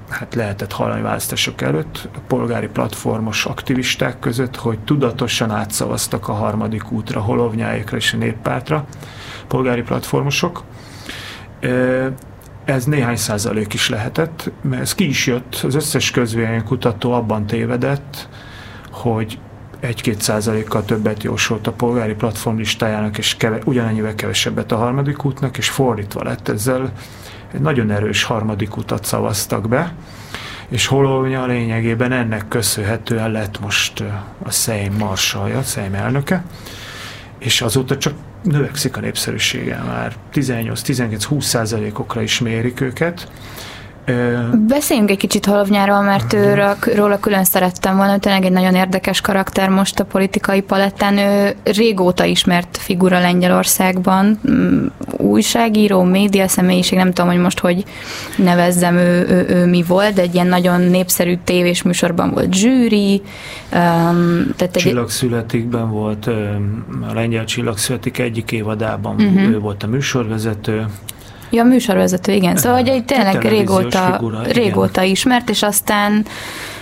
hát 0.10 0.36
lehetett 0.36 0.72
hallani 0.72 1.01
választások 1.01 1.62
előtt 1.62 2.10
a 2.16 2.20
polgári 2.28 2.68
platformos 2.68 3.45
aktivisták 3.45 4.20
között, 4.20 4.55
hogy 4.55 4.80
tudatosan 4.80 5.51
átszavaztak 5.51 6.28
a 6.28 6.34
harmadik 6.34 6.91
útra, 6.91 7.22
Holovnyáékra 7.22 7.97
és 7.97 8.14
a 8.14 8.18
néppártra, 8.18 8.86
polgári 9.47 9.82
platformosok. 9.82 10.64
Ez 12.66 12.86
néhány 12.86 13.16
százalék 13.16 13.74
is 13.74 13.89
lehetett, 13.89 14.51
mert 14.62 14.82
ez 14.82 14.95
ki 14.95 15.08
is 15.08 15.28
jött, 15.28 15.62
az 15.64 15.76
összes 15.76 16.14
kutató 16.66 17.12
abban 17.12 17.45
tévedett, 17.45 18.30
hogy 18.91 19.39
egy-két 19.80 20.22
százalékkal 20.22 20.86
többet 20.86 21.24
jósolt 21.24 21.68
a 21.68 21.72
polgári 21.72 22.14
platform 22.14 22.58
listájának, 22.58 23.18
és 23.18 23.36
keve, 23.38 23.60
ugyanennyivel 23.66 24.16
kevesebbet 24.16 24.72
a 24.72 24.78
harmadik 24.78 25.26
útnak, 25.26 25.58
és 25.58 25.70
fordítva 25.70 26.24
lett 26.24 26.47
ezzel 26.47 26.91
egy 27.53 27.61
nagyon 27.61 27.91
erős 27.91 28.23
harmadik 28.23 28.77
utat 28.77 29.05
szavaztak 29.05 29.67
be, 29.67 29.93
és 30.69 30.85
Holovnya 30.85 31.45
lényegében 31.45 32.11
ennek 32.11 32.47
köszönhetően 32.47 33.31
lett 33.31 33.59
most 33.59 34.03
a 34.43 34.51
Szejm 34.51 34.93
marsalja, 34.93 35.57
a 35.57 35.63
Szejm 35.63 35.93
elnöke, 35.93 36.43
és 37.39 37.61
azóta 37.61 37.97
csak 37.97 38.13
növekszik 38.43 38.97
a 38.97 38.99
népszerűsége, 38.99 39.77
már. 39.85 40.13
18-19-20 40.33 41.41
százalékokra 41.41 42.21
is 42.21 42.39
mérik 42.39 42.81
őket, 42.81 43.31
Beszéljünk 44.68 45.10
egy 45.10 45.18
kicsit 45.18 45.45
Halovnyáról, 45.45 46.01
mert 46.01 46.34
őről, 46.34 46.76
róla 46.95 47.20
külön 47.20 47.43
szerettem 47.43 47.95
volna, 47.97 48.18
tényleg 48.18 48.45
egy 48.45 48.51
nagyon 48.51 48.76
érdekes 48.76 49.22
karakter 49.22 49.70
most 49.70 49.99
a 49.99 50.05
politikai 50.05 50.62
palettán. 50.62 51.18
Ő 51.18 51.55
régóta 51.64 52.24
ismert 52.24 52.78
figura 52.78 53.20
Lengyelországban, 53.20 54.39
mm, 54.49 54.86
újságíró, 55.18 56.03
média 56.03 56.47
személyiség, 56.47 56.97
nem 56.97 57.14
tudom, 57.14 57.32
hogy 57.32 57.39
most 57.39 57.60
hogy 57.60 57.84
nevezzem 58.36 58.95
ő, 58.95 59.28
ő, 59.30 59.45
ő 59.49 59.66
mi 59.66 59.84
volt, 59.88 60.14
de 60.14 60.22
egy 60.22 60.34
ilyen 60.34 60.47
nagyon 60.47 60.82
népszerű 60.82 61.38
tévés 61.43 61.82
műsorban 61.82 62.32
volt 62.32 62.53
zsűri. 62.53 63.22
Um, 63.74 64.53
tehát 64.55 64.76
egy... 64.76 64.82
Csillagszületikben 64.82 65.91
volt, 65.91 66.28
a 67.10 67.14
lengyel 67.14 67.45
Csillagszületik 67.45 68.18
egyik 68.18 68.51
évadában 68.51 69.16
uh-huh. 69.16 69.51
ő 69.51 69.60
volt 69.60 69.84
a 69.84 69.88
műsorvezető. 69.88 70.86
Ja, 71.49 71.63
műsorvezető, 71.63 72.31
igen. 72.31 72.55
Szóval, 72.55 72.77
hogy 72.77 72.87
egy 72.87 73.05
tényleg 73.05 73.41
régóta, 73.41 74.13
figura, 74.13 74.41
régóta 74.43 75.01
ismert, 75.01 75.49
és 75.49 75.63
aztán 75.63 76.25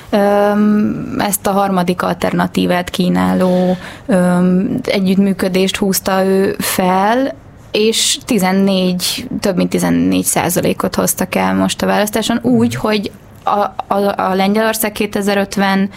öm, 0.10 1.16
ezt 1.20 1.48
a 1.48 1.52
harmadik 1.52 2.02
alternatívát 2.02 2.90
kínáló 2.90 3.78
öm, 4.06 4.80
együttműködést 4.84 5.76
húzta 5.76 6.26
ő 6.26 6.56
fel, 6.60 7.34
és 7.72 8.18
14, 8.26 9.28
több 9.40 9.56
mint 9.56 9.70
14 9.70 10.24
százalékot 10.24 10.96
hoztak 10.96 11.36
el 11.36 11.56
most 11.56 11.82
a 11.82 11.86
választáson, 11.86 12.40
úgy, 12.42 12.76
hogy 12.76 13.12
a, 13.44 13.60
a, 13.88 14.22
a 14.22 14.34
Lengyelország 14.34 14.92
2050 14.92 15.90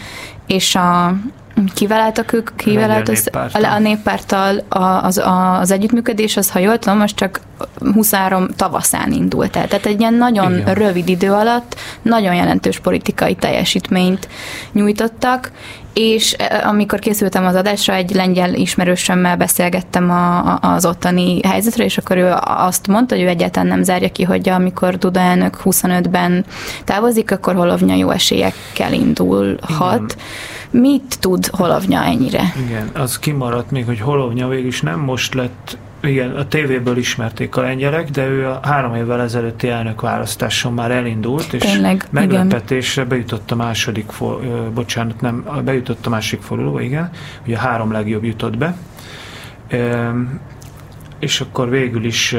és 0.46 0.74
a 0.74 1.14
Kivel 1.74 2.00
álltak 2.00 2.32
ők? 2.32 2.50
Kivel 2.56 2.90
állt 2.90 3.09
az, 3.09 3.30
a 3.52 3.78
néppárttal 3.78 4.64
az, 5.02 5.22
az 5.61 5.70
együttműködés, 5.70 6.36
az, 6.36 6.50
ha 6.50 6.59
jól 6.59 6.78
tudom, 6.78 6.98
most 6.98 7.16
csak 7.16 7.40
23 7.78 8.48
tavaszán 8.56 9.12
indult 9.12 9.56
el. 9.56 9.68
Tehát 9.68 9.86
egy 9.86 10.00
ilyen 10.00 10.14
nagyon 10.14 10.59
Igen. 10.59 10.74
rövid 10.74 11.09
idő 11.09 11.32
alatt 11.32 11.76
nagyon 12.02 12.34
jelentős 12.34 12.78
politikai 12.78 13.34
teljesítményt 13.34 14.28
nyújtottak, 14.72 15.50
és 15.98 16.34
e, 16.38 16.62
amikor 16.66 16.98
készültem 16.98 17.46
az 17.46 17.54
adásra, 17.54 17.94
egy 17.94 18.11
lengyel 18.14 18.54
ismerősömmel 18.54 19.36
beszélgettem 19.36 20.11
a, 20.11 20.38
a, 20.38 20.59
az 20.61 20.86
ottani 20.86 21.40
helyzetről, 21.42 21.86
és 21.86 21.98
akkor 21.98 22.16
ő 22.16 22.34
azt 22.40 22.86
mondta, 22.86 23.14
hogy 23.14 23.24
ő 23.24 23.28
egyáltalán 23.28 23.68
nem 23.68 23.82
zárja 23.82 24.09
ki, 24.09 24.22
hogy 24.22 24.48
amikor 24.48 24.96
Duda 24.96 25.20
elnök 25.20 25.61
25-ben 25.64 26.44
távozik, 26.84 27.30
akkor 27.30 27.54
Holovnya 27.54 27.94
jó 27.94 28.11
esélyekkel 28.11 28.92
indulhat. 28.92 30.02
Igen. 30.02 30.24
Mit 30.70 31.18
tud 31.20 31.46
Holovnya 31.46 32.04
ennyire? 32.04 32.52
Igen, 32.66 32.90
az 32.94 33.18
kimaradt 33.18 33.70
még, 33.70 33.84
hogy 33.84 34.00
Holovnya 34.00 34.48
végül 34.48 34.66
is 34.66 34.80
nem 34.80 35.00
most 35.00 35.34
lett 35.34 35.78
igen, 36.00 36.30
a 36.30 36.48
tévéből 36.48 36.96
ismerték 36.96 37.56
a 37.56 37.60
lengyelek, 37.60 38.10
de 38.10 38.26
ő 38.26 38.46
a 38.46 38.60
három 38.62 38.94
évvel 38.94 39.20
ezelőtti 39.20 39.68
elnök 39.68 40.00
választáson 40.00 40.72
már 40.72 40.90
elindult, 40.90 41.52
és 41.52 41.62
Tényleg, 41.62 42.06
meglepetésre 42.10 43.02
igen. 43.02 43.16
bejutott 43.16 43.50
a 43.50 43.56
második, 43.56 44.10
for, 44.10 44.40
bocsánat, 44.74 45.20
nem, 45.20 45.44
bejutott 45.64 46.06
a 46.06 46.10
másik 46.10 46.40
fordulóba, 46.40 46.80
igen, 46.80 47.10
ugye 47.46 47.56
a 47.56 47.58
három 47.58 47.92
legjobb 47.92 48.24
jutott 48.24 48.58
be, 48.58 48.76
és 51.18 51.40
akkor 51.40 51.68
végül 51.70 52.04
is 52.04 52.36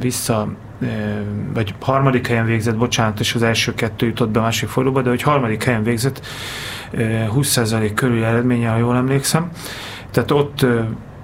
vissza 0.00 0.48
vagy 1.52 1.74
harmadik 1.80 2.26
helyen 2.26 2.44
végzett, 2.44 2.76
bocsánat, 2.76 3.20
és 3.20 3.34
az 3.34 3.42
első 3.42 3.74
kettő 3.74 4.06
jutott 4.06 4.30
be 4.30 4.38
a 4.38 4.42
másik 4.42 4.68
fordulóba, 4.68 5.02
de 5.02 5.08
hogy 5.08 5.22
harmadik 5.22 5.64
helyen 5.64 5.82
végzett 5.82 6.26
20% 6.96 7.90
körül 7.94 8.24
eredménye, 8.24 8.68
ha 8.68 8.76
jól 8.76 8.96
emlékszem. 8.96 9.50
Tehát 10.10 10.30
ott 10.30 10.66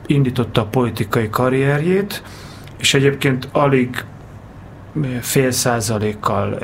indította 0.07 0.61
a 0.61 0.67
politikai 0.67 1.31
karrierjét, 1.31 2.23
és 2.79 2.95
egyébként 2.95 3.49
alig 3.53 4.05
fél 5.21 5.51
százalékkal 5.51 6.59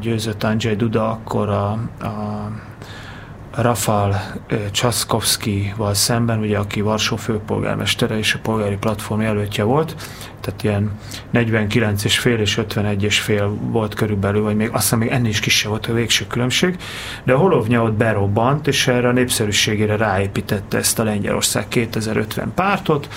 győzött 0.00 0.42
Andrzej 0.42 0.76
Duda 0.76 1.10
akkor 1.10 1.48
a, 1.48 1.70
a, 2.00 2.50
Rafal 3.56 4.16
Csaszkowski-val 4.70 5.94
szemben, 5.94 6.38
ugye, 6.38 6.58
aki 6.58 6.80
Varsó 6.80 7.16
főpolgármestere 7.16 8.18
és 8.18 8.34
a 8.34 8.38
polgári 8.42 8.76
platform 8.76 9.20
jelöltje 9.20 9.64
volt, 9.64 9.94
tehát 10.40 10.62
ilyen 10.62 10.98
49 11.30 12.04
és 12.04 12.18
fél 12.18 12.38
és 12.38 12.56
51 12.56 13.02
és 13.02 13.20
fél 13.20 13.48
volt 13.60 13.94
körülbelül, 13.94 14.42
vagy 14.42 14.56
még 14.56 14.68
azt 14.72 14.82
hiszem 14.82 14.98
még 14.98 15.08
ennél 15.08 15.30
is 15.30 15.40
kisebb 15.40 15.70
volt 15.70 15.86
a 15.86 15.92
végső 15.92 16.26
különbség, 16.26 16.76
de 17.24 17.32
a 17.32 17.38
Holovnya 17.38 17.82
ott 17.82 17.92
berobbant, 17.92 18.66
és 18.66 18.86
erre 18.86 19.08
a 19.08 19.12
népszerűségére 19.12 19.96
ráépítette 19.96 20.78
ezt 20.78 20.98
a 20.98 21.04
Lengyelország 21.04 21.68
2050 21.68 22.52
pártot, 22.54 23.08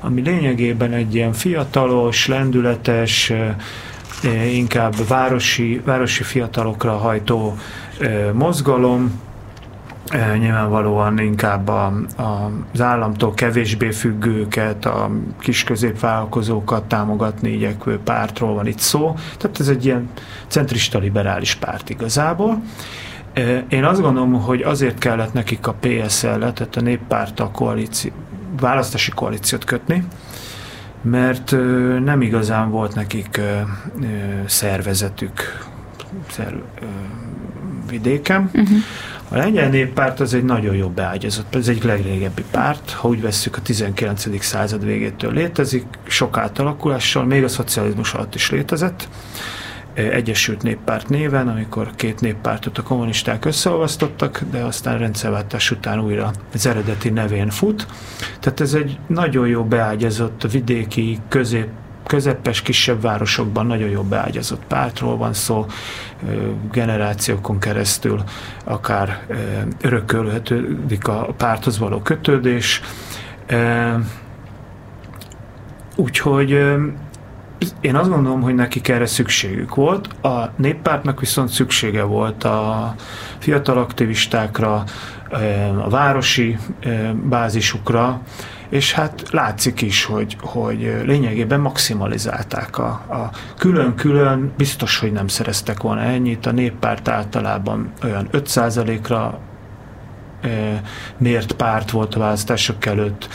ami 0.00 0.20
lényegében 0.20 0.92
egy 0.92 1.14
ilyen 1.14 1.32
fiatalos, 1.32 2.26
lendületes, 2.26 3.32
inkább 4.52 4.94
városi, 5.08 5.80
városi 5.84 6.22
fiatalokra 6.22 6.96
hajtó 6.96 7.56
mozgalom, 8.32 9.20
nyilvánvalóan 10.38 11.18
inkább 11.18 11.68
a, 11.68 11.92
a, 12.16 12.50
az 12.72 12.80
államtól 12.80 13.34
kevésbé 13.34 13.90
függőket, 13.90 14.84
a 14.84 15.10
kis 15.38 15.64
támogatni 16.88 17.50
igyekvő 17.50 17.98
pártról 17.98 18.54
van 18.54 18.66
itt 18.66 18.78
szó. 18.78 19.14
Tehát 19.38 19.60
ez 19.60 19.68
egy 19.68 19.84
ilyen 19.84 20.08
centrista 20.46 20.98
liberális 20.98 21.54
párt 21.54 21.90
igazából. 21.90 22.62
Én 23.68 23.84
azt 23.84 24.00
gondolom, 24.00 24.32
hogy 24.32 24.62
azért 24.62 24.98
kellett 24.98 25.32
nekik 25.32 25.66
a 25.66 25.74
PSL-et, 25.80 26.54
tehát 26.54 26.76
a 26.76 26.80
néppárttal 26.80 27.50
koalíció, 27.50 28.10
választási 28.60 29.10
koalíciót 29.10 29.64
kötni, 29.64 30.04
mert 31.02 31.56
nem 32.04 32.22
igazán 32.22 32.70
volt 32.70 32.94
nekik 32.94 33.40
szervezetük 34.46 35.64
szer, 36.30 36.62
vidéken. 37.90 38.50
Uh-huh. 38.52 38.78
A 39.34 39.36
lengyel 39.36 39.68
néppárt 39.68 40.20
az 40.20 40.34
egy 40.34 40.44
nagyon 40.44 40.74
jó 40.74 40.88
beágyazott, 40.88 41.54
ez 41.54 41.68
egy 41.68 41.84
legrégebbi 41.84 42.44
párt, 42.50 42.90
ha 42.90 43.08
úgy 43.08 43.20
vesszük 43.20 43.56
a 43.56 43.62
19. 43.62 44.42
század 44.42 44.84
végétől 44.84 45.32
létezik, 45.32 45.86
sok 46.06 46.38
átalakulással, 46.38 47.24
még 47.24 47.44
a 47.44 47.48
szocializmus 47.48 48.14
alatt 48.14 48.34
is 48.34 48.50
létezett, 48.50 49.08
Egyesült 49.94 50.62
Néppárt 50.62 51.08
néven, 51.08 51.48
amikor 51.48 51.90
két 51.96 52.20
néppártot 52.20 52.78
a 52.78 52.82
kommunisták 52.82 53.44
összeolvasztottak, 53.44 54.42
de 54.50 54.58
aztán 54.58 54.98
rendszerváltás 54.98 55.70
után 55.70 56.00
újra 56.00 56.30
az 56.52 56.66
eredeti 56.66 57.10
nevén 57.10 57.50
fut. 57.50 57.86
Tehát 58.40 58.60
ez 58.60 58.74
egy 58.74 58.98
nagyon 59.06 59.48
jó 59.48 59.64
beágyazott 59.64 60.50
vidéki, 60.52 61.18
közép 61.28 61.68
közepes, 62.06 62.62
kisebb 62.62 63.00
városokban 63.00 63.66
nagyon 63.66 63.88
jó 63.88 64.02
beágyazott 64.02 64.64
pártról 64.64 65.16
van 65.16 65.32
szó, 65.32 65.66
generációkon 66.72 67.58
keresztül 67.58 68.22
akár 68.64 69.26
örökölhetődik 69.80 71.08
a 71.08 71.26
párthoz 71.36 71.78
való 71.78 72.00
kötődés. 72.00 72.80
Úgyhogy 75.96 76.50
én 77.80 77.96
azt 77.96 78.10
gondolom, 78.10 78.42
hogy 78.42 78.54
nekik 78.54 78.88
erre 78.88 79.06
szükségük 79.06 79.74
volt. 79.74 80.24
A 80.24 80.50
néppártnak 80.56 81.20
viszont 81.20 81.48
szüksége 81.48 82.02
volt 82.02 82.44
a 82.44 82.94
fiatal 83.38 83.78
aktivistákra, 83.78 84.84
a 85.84 85.88
városi 85.88 86.56
bázisukra, 87.22 88.20
és 88.74 88.92
hát 88.92 89.30
látszik 89.30 89.80
is, 89.80 90.04
hogy, 90.04 90.36
hogy 90.40 91.02
lényegében 91.04 91.60
maximalizálták 91.60 92.78
a, 92.78 92.88
a 92.88 93.30
külön-külön, 93.58 94.52
biztos, 94.56 94.98
hogy 94.98 95.12
nem 95.12 95.28
szereztek 95.28 95.82
volna 95.82 96.00
ennyit, 96.00 96.46
a 96.46 96.52
néppárt 96.52 97.08
általában 97.08 97.92
olyan 98.02 98.28
5%-ra 98.32 99.38
mért 101.16 101.52
párt 101.52 101.90
volt 101.90 102.14
a 102.14 102.18
választások 102.18 102.86
előtt, 102.86 103.28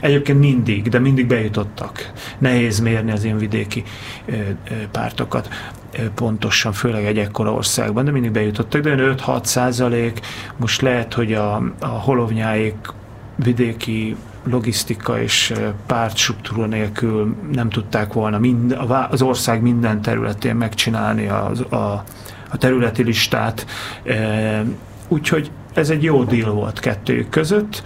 Egyébként 0.00 0.38
mindig, 0.38 0.88
de 0.88 0.98
mindig 0.98 1.26
bejutottak. 1.26 2.12
Nehéz 2.38 2.80
mérni 2.80 3.10
az 3.10 3.24
ilyen 3.24 3.38
vidéki 3.38 3.82
pártokat 4.90 5.48
pontosan, 6.14 6.72
főleg 6.72 7.04
egy 7.04 7.18
ekkora 7.18 7.52
országban, 7.52 8.04
de 8.04 8.10
mindig 8.10 8.30
bejutottak, 8.30 8.80
de 8.80 8.94
5-6 8.98 9.44
százalék, 9.44 10.20
most 10.56 10.80
lehet, 10.80 11.14
hogy 11.14 11.32
a, 11.32 11.54
a 11.80 11.86
holovnyáik 11.86 12.76
vidéki 13.36 14.16
logisztika 14.50 15.20
és 15.20 15.52
pártstruktúra 15.86 16.66
nélkül 16.66 17.34
nem 17.52 17.68
tudták 17.68 18.12
volna 18.12 18.38
mind, 18.38 18.76
az 19.10 19.22
ország 19.22 19.62
minden 19.62 20.02
területén 20.02 20.56
megcsinálni 20.56 21.28
a, 21.28 21.50
a, 21.68 22.04
a 22.50 22.56
területi 22.58 23.02
listát. 23.02 23.66
Úgyhogy 25.08 25.50
ez 25.74 25.90
egy 25.90 26.02
jó 26.02 26.24
deal 26.24 26.52
volt 26.52 26.80
kettőjük 26.80 27.28
között, 27.28 27.82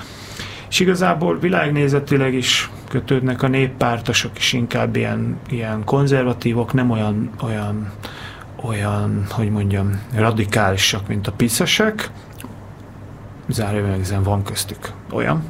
és 0.69 0.81
igazából 0.81 1.39
világnézetileg 1.39 2.35
is 2.35 2.71
kötődnek 2.89 3.43
a 3.43 3.49
néppártosok 3.49 4.39
is 4.39 4.53
inkább 4.53 4.97
ilyen, 4.97 5.39
ilyen 5.49 5.85
konzervatívok, 5.85 6.73
nem 6.73 6.91
olyan, 6.91 7.31
olyan, 7.43 7.93
olyan, 8.63 9.27
hogy 9.31 9.51
mondjam, 9.51 10.01
radikálisak, 10.15 11.09
mint 11.09 11.27
a 11.27 11.33
piszesek. 11.33 12.11
Zárójelben 13.49 14.23
van 14.23 14.43
köztük 14.43 14.93
olyan. 15.13 15.45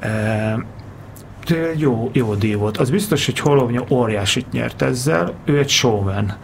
De 0.00 1.72
jó, 1.76 2.10
jó 2.12 2.34
díj 2.34 2.54
volt. 2.54 2.76
Az 2.76 2.90
biztos, 2.90 3.26
hogy 3.26 3.38
Holovnya 3.38 3.84
óriásit 3.90 4.52
nyert 4.52 4.82
ezzel, 4.82 5.34
ő 5.44 5.58
egy 5.58 5.68
showman. 5.68 6.36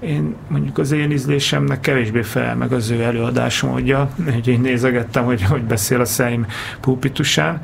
Én 0.00 0.34
mondjuk 0.48 0.78
az 0.78 0.92
én 0.92 1.10
ízlésemnek 1.10 1.80
kevésbé 1.80 2.22
felel 2.22 2.56
meg 2.56 2.72
az 2.72 2.90
ő 2.90 3.02
előadásmódja, 3.02 4.10
hogy 4.32 4.48
én 4.48 4.60
nézegettem, 4.60 5.24
hogy 5.24 5.42
hogy 5.42 5.62
beszél 5.62 6.00
a 6.00 6.04
Szeim 6.04 6.46
pulpitusán. 6.80 7.60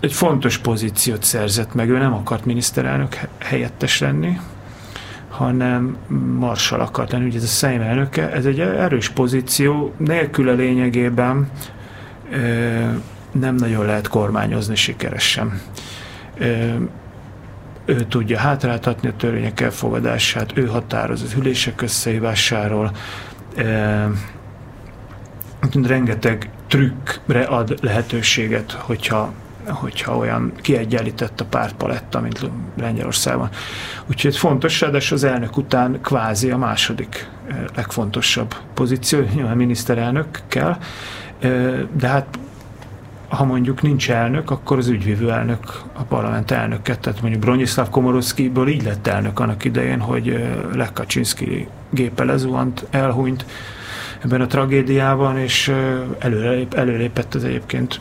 Egy 0.00 0.12
fontos 0.12 0.58
pozíciót 0.58 1.22
szerzett 1.22 1.74
meg, 1.74 1.90
ő 1.90 1.98
nem 1.98 2.12
akart 2.12 2.44
miniszterelnök 2.44 3.18
helyettes 3.38 4.00
lenni, 4.00 4.38
hanem 5.28 5.96
marsal 6.38 6.80
akart 6.80 7.12
lenni, 7.12 7.26
ugye 7.26 7.36
ez 7.36 7.42
a 7.42 7.46
Szeim 7.46 7.80
elnöke, 7.80 8.32
ez 8.32 8.44
egy 8.44 8.60
erős 8.60 9.08
pozíció, 9.08 9.92
nélküle 9.96 10.52
lényegében 10.52 11.50
nem 13.38 13.54
nagyon 13.54 13.86
lehet 13.86 14.08
kormányozni 14.08 14.74
sikeresen. 14.74 15.60
Ő 17.84 18.04
tudja 18.08 18.38
hátráltatni 18.38 19.08
a 19.08 19.16
törvények 19.16 19.60
elfogadását, 19.60 20.52
ő 20.54 20.66
határoz 20.66 21.22
az 21.22 21.34
ülések 21.38 21.82
összehívásáról, 21.82 22.92
rengeteg 25.82 26.50
trükkre 26.66 27.42
ad 27.42 27.78
lehetőséget, 27.82 28.72
hogyha 28.72 29.32
hogyha 29.68 30.16
olyan 30.16 30.52
kiegyenlített 30.56 31.40
a 31.40 31.44
pártpaletta, 31.44 32.20
mint 32.20 32.50
Lengyelországban. 32.78 33.48
Úgyhogy 34.06 34.36
fontos, 34.36 34.78
de 34.78 35.00
az 35.10 35.24
elnök 35.24 35.56
után 35.56 36.00
kvázi 36.02 36.50
a 36.50 36.56
második 36.56 37.28
legfontosabb 37.74 38.54
pozíció, 38.74 39.20
nyilván 39.34 39.56
miniszterelnök 39.56 40.42
kell, 40.48 40.76
de 41.92 42.08
hát 42.08 42.38
mondjuk 43.44 43.82
nincs 43.82 44.10
elnök, 44.10 44.50
akkor 44.50 44.78
az 44.78 44.88
ügyvívő 44.88 45.30
elnök, 45.30 45.82
a 45.92 46.02
parlament 46.02 46.50
elnöke, 46.50 46.96
tehát 46.96 47.20
mondjuk 47.20 47.42
Bronislav 47.42 47.90
Komorowskiből 47.90 48.68
így 48.68 48.82
lett 48.82 49.06
elnök 49.06 49.40
annak 49.40 49.64
idején, 49.64 50.00
hogy 50.00 50.46
Lech 50.74 50.92
Kaczynski 50.92 51.68
gépe 51.90 52.24
lezuhant, 52.24 52.86
elhunyt 52.90 53.46
ebben 54.24 54.40
a 54.40 54.46
tragédiában, 54.46 55.38
és 55.38 55.72
előrelép, 56.18 56.74
előlépett 56.74 57.34
az 57.34 57.44
egyébként 57.44 58.00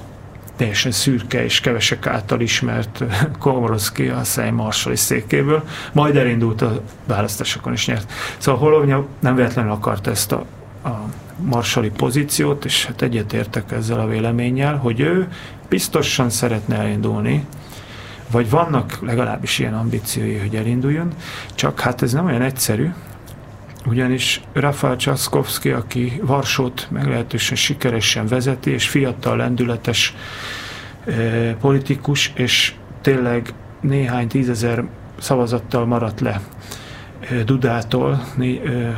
teljesen 0.55 0.91
szürke 0.91 1.43
és 1.43 1.59
kevesek 1.59 2.07
által 2.07 2.41
ismert 2.41 3.03
Komorowski 3.39 4.07
a 4.07 4.23
Szej 4.23 4.51
Marsali 4.51 4.95
székéből, 4.95 5.63
majd 5.91 6.15
elindult 6.15 6.61
a 6.61 6.81
választásokon 7.05 7.73
is 7.73 7.87
nyert. 7.87 8.11
Szóval 8.37 8.61
Holovnya 8.61 9.05
nem 9.19 9.35
véletlenül 9.35 9.71
akart 9.71 10.07
ezt 10.07 10.31
a, 10.31 10.45
a 10.85 11.05
marsali 11.37 11.89
pozíciót, 11.89 12.65
és 12.65 12.85
hát 12.85 13.01
egyetértek 13.01 13.71
ezzel 13.71 13.99
a 13.99 14.07
véleménnyel, 14.07 14.75
hogy 14.75 14.99
ő 14.99 15.27
biztosan 15.69 16.29
szeretne 16.29 16.77
elindulni, 16.77 17.45
vagy 18.31 18.49
vannak 18.49 18.99
legalábbis 19.01 19.59
ilyen 19.59 19.73
ambíciói, 19.73 20.37
hogy 20.37 20.55
elinduljon, 20.55 21.13
csak 21.55 21.79
hát 21.79 22.01
ez 22.01 22.13
nem 22.13 22.25
olyan 22.25 22.41
egyszerű, 22.41 22.89
ugyanis 23.85 24.41
Rafael 24.53 24.95
Csaszkowski, 24.95 25.69
aki 25.69 26.21
Varsót 26.23 26.87
meglehetősen 26.91 27.57
sikeresen 27.57 28.27
vezeti, 28.27 28.71
és 28.71 28.87
fiatal, 28.87 29.37
lendületes 29.37 30.15
eh, 31.05 31.55
politikus, 31.59 32.31
és 32.35 32.73
tényleg 33.01 33.53
néhány 33.81 34.27
tízezer 34.27 34.83
szavazattal 35.19 35.85
maradt 35.85 36.19
le 36.19 36.41
Dudától 37.45 38.23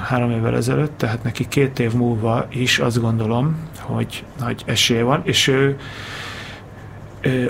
három 0.03 0.31
évvel 0.31 0.55
ezelőtt, 0.55 0.97
tehát 0.97 1.23
neki 1.23 1.47
két 1.47 1.79
év 1.79 1.93
múlva 1.93 2.45
is 2.49 2.79
azt 2.79 3.01
gondolom, 3.01 3.57
hogy 3.79 4.23
nagy 4.39 4.63
esélye 4.65 5.03
van, 5.03 5.21
és 5.23 5.47
ő 5.47 5.77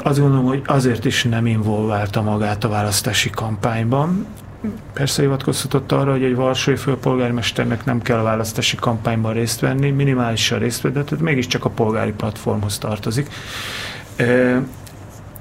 azt 0.03 0.19
gondolom, 0.19 0.45
hogy 0.45 0.61
azért 0.65 1.05
is 1.05 1.23
nem 1.23 1.45
involválta 1.45 2.21
magát 2.21 2.63
a 2.63 2.69
választási 2.69 3.29
kampányban, 3.29 4.25
persze 4.93 5.21
hivatkozhatott 5.21 5.91
arra, 5.91 6.11
hogy 6.11 6.23
egy 6.23 6.35
varsói 6.35 6.75
főpolgármesternek 6.75 7.85
nem 7.85 8.01
kell 8.01 8.19
a 8.19 8.23
választási 8.23 8.75
kampányban 8.75 9.33
részt 9.33 9.59
venni, 9.59 9.89
minimálisan 9.89 10.59
részt 10.59 10.81
venni, 10.81 10.93
tehát 10.93 11.19
mégiscsak 11.19 11.65
a 11.65 11.69
polgári 11.69 12.11
platformhoz 12.11 12.77
tartozik. 12.77 13.29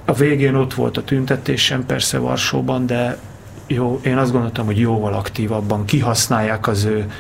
A 0.05 0.13
végén 0.13 0.55
ott 0.55 0.75
volt 0.75 0.97
a 0.97 1.05
tüntetésem 1.05 1.87
persze 1.87 2.19
Varsóban, 2.19 2.87
de 2.87 3.19
jó, 3.67 4.01
én 4.05 4.17
azt 4.17 4.33
gondoltam, 4.33 4.67
hogy 4.67 4.79
jóval 4.79 5.13
aktívabban 5.13 5.85
kihasználják 5.85 6.67
az 6.67 6.85
ő, 6.85 7.11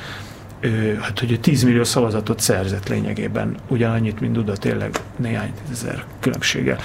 ő 0.60 0.98
hát 1.02 1.18
hogy 1.18 1.40
10 1.40 1.62
millió 1.62 1.84
szavazatot 1.84 2.40
szerzett 2.40 2.88
lényegében, 2.88 3.56
ugyanannyit, 3.68 4.20
mint 4.20 4.32
Duda, 4.32 4.56
tényleg 4.56 5.00
néhány 5.16 5.52
ezer 5.70 6.04
különbséggel. 6.20 6.78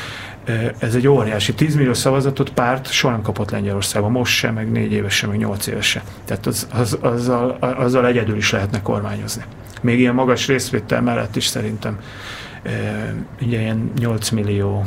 Ez 0.78 0.95
egy 0.95 1.07
óriási 1.07 1.53
10 1.53 1.76
millió 1.76 1.93
szavazatot 1.93 2.49
párt 2.49 2.91
soha 2.91 3.14
nem 3.14 3.22
kapott 3.22 3.51
Lengyelországban, 3.51 4.12
most 4.12 4.34
sem, 4.34 4.53
meg 4.53 4.72
négy 4.72 4.91
éves 4.91 5.16
sem, 5.16 5.30
meg 5.30 5.38
nyolc 5.38 5.68
éves 5.68 5.86
sem. 5.86 6.03
Tehát 6.26 6.45
az, 6.45 6.68
az, 6.74 6.97
azzal, 7.01 7.57
azzal 7.59 8.05
egyedül 8.05 8.38
is 8.38 8.51
lehetne 8.51 8.82
kormányozni. 8.82 9.43
Még 9.82 9.99
ilyen 9.99 10.14
magas 10.14 10.47
részvétel 10.47 11.01
mellett 11.01 11.36
is 11.36 11.45
szerintem 11.45 11.99
ugye 13.41 13.59
ilyen 13.59 13.91
8 13.99 14.30
millió 14.30 14.86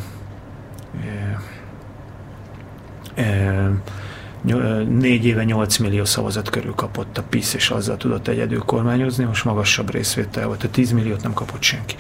négy 4.88 5.24
éve 5.24 5.44
8 5.44 5.76
millió 5.76 6.04
szavazat 6.04 6.50
körül 6.50 6.74
kapott 6.74 7.18
a 7.18 7.22
PISZ, 7.22 7.54
és 7.54 7.70
azzal 7.70 7.96
tudott 7.96 8.28
egyedül 8.28 8.58
kormányozni, 8.58 9.24
most 9.24 9.44
magasabb 9.44 9.90
részvétel 9.90 10.46
volt, 10.46 10.64
a 10.64 10.68
10 10.68 10.92
milliót 10.92 11.22
nem 11.22 11.32
kapott 11.32 11.62
senki. 11.62 11.94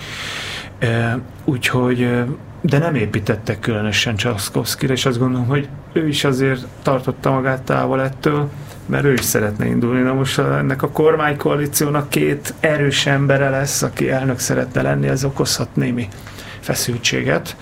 Úgyhogy, 1.44 2.24
de 2.60 2.78
nem 2.78 2.94
építettek 2.94 3.60
különösen 3.60 4.16
Csaszkowskira, 4.16 4.92
és 4.92 5.06
azt 5.06 5.18
gondolom, 5.18 5.46
hogy 5.46 5.68
ő 5.92 6.08
is 6.08 6.24
azért 6.24 6.66
tartotta 6.82 7.30
magát 7.30 7.62
távol 7.62 8.02
ettől, 8.02 8.50
mert 8.86 9.04
ő 9.04 9.12
is 9.12 9.24
szeretne 9.24 9.66
indulni. 9.66 10.00
Na 10.00 10.14
most 10.14 10.38
ennek 10.38 10.82
a 10.82 10.90
kormánykoalíciónak 10.90 12.08
két 12.08 12.54
erős 12.60 13.06
embere 13.06 13.48
lesz, 13.48 13.82
aki 13.82 14.10
elnök 14.10 14.38
szeretne 14.38 14.82
lenni, 14.82 15.08
ez 15.08 15.24
okozhat 15.24 15.76
némi 15.76 16.08
feszültséget. 16.60 17.56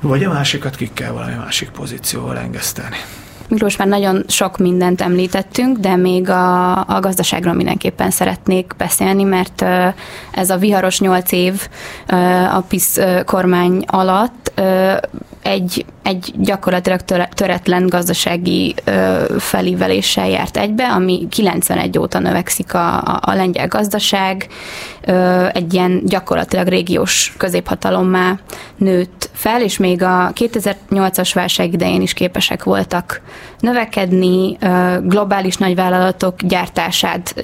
Vagy 0.00 0.24
a 0.24 0.32
másikat 0.32 0.76
ki 0.76 0.90
kell 0.92 1.10
valami 1.10 1.34
másik 1.34 1.70
pozícióval 1.70 2.38
engesztelni. 2.38 2.96
Miklós, 3.48 3.76
már 3.76 3.88
nagyon 3.88 4.24
sok 4.28 4.58
mindent 4.58 5.00
említettünk, 5.00 5.78
de 5.78 5.96
még 5.96 6.30
a, 6.30 6.76
a 6.76 7.00
gazdaságról 7.00 7.54
mindenképpen 7.54 8.10
szeretnék 8.10 8.74
beszélni, 8.78 9.22
mert 9.22 9.64
ez 10.30 10.50
a 10.50 10.56
viharos 10.56 11.00
nyolc 11.00 11.32
év 11.32 11.68
a 12.52 12.60
PISZ 12.60 13.00
kormány 13.24 13.84
alatt 13.86 14.52
egy, 15.46 15.84
egy 16.02 16.32
gyakorlatilag 16.36 17.00
töretlen 17.34 17.86
gazdasági 17.86 18.74
felíveléssel 19.38 20.28
járt 20.28 20.56
egybe, 20.56 20.88
ami 20.88 21.26
91 21.30 21.98
óta 21.98 22.18
növekszik 22.18 22.74
a, 22.74 22.96
a, 23.20 23.34
lengyel 23.34 23.68
gazdaság, 23.68 24.46
egy 25.52 25.74
ilyen 25.74 26.02
gyakorlatilag 26.04 26.66
régiós 26.66 27.34
középhatalommá 27.36 28.38
nőtt 28.76 29.30
fel, 29.32 29.62
és 29.62 29.78
még 29.78 30.02
a 30.02 30.32
2008-as 30.34 31.30
válság 31.34 31.72
idején 31.72 32.02
is 32.02 32.12
képesek 32.12 32.64
voltak 32.64 33.20
növekedni, 33.60 34.56
globális 35.02 35.56
nagyvállalatok 35.56 36.42
gyártását 36.42 37.34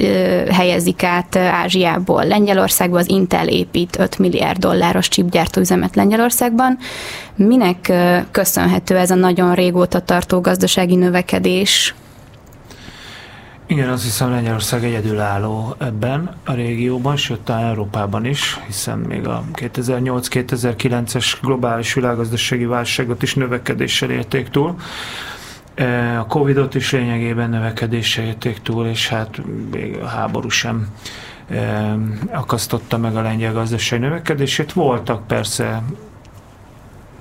helyezik 0.51 1.03
át 1.03 1.37
Ázsiából 1.37 2.25
Lengyelországba, 2.25 2.99
az 2.99 3.09
Intel 3.09 3.49
épít 3.49 3.99
5 3.99 4.19
milliárd 4.19 4.59
dolláros 4.59 5.09
csipgyártóüzemet 5.09 5.97
Lengyelországban. 5.97 6.79
Minek 7.35 7.92
köszönhető 8.31 8.97
ez 8.97 9.11
a 9.11 9.15
nagyon 9.15 9.55
régóta 9.55 10.01
tartó 10.01 10.41
gazdasági 10.41 10.97
növekedés? 10.97 11.95
Igen, 13.67 13.89
azt 13.89 14.03
hiszem 14.03 14.31
Lengyelország 14.31 14.85
egyedülálló 14.85 15.75
ebben 15.79 16.37
a 16.45 16.53
régióban, 16.53 17.17
sőt 17.17 17.41
talán 17.41 17.65
Európában 17.65 18.25
is, 18.25 18.59
hiszen 18.67 18.99
még 18.99 19.27
a 19.27 19.45
2008-2009-es 19.55 21.35
globális 21.43 21.95
világgazdasági 21.95 22.65
válságot 22.65 23.23
is 23.23 23.35
növekedéssel 23.35 24.11
érték 24.11 24.49
túl. 24.49 24.75
A 26.19 26.27
Covid-ot 26.27 26.75
is 26.75 26.93
lényegében 26.93 27.51
növekedéssel 27.51 28.25
érték 28.25 28.59
túl, 28.59 28.87
és 28.87 29.09
hát 29.09 29.41
még 29.71 29.97
a 30.03 30.07
háború 30.07 30.49
sem 30.49 30.89
akasztotta 32.31 32.99
meg 32.99 33.17
a 33.17 33.23
lengyel 33.23 33.53
gazdaság 33.53 34.01
növekedését. 34.01 34.73
Voltak 34.73 35.27
persze 35.27 35.83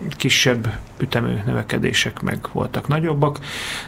kisebb 0.09 0.77
ütemű 0.99 1.33
növekedések 1.45 2.21
meg 2.21 2.47
voltak 2.51 2.87
nagyobbak, 2.87 3.39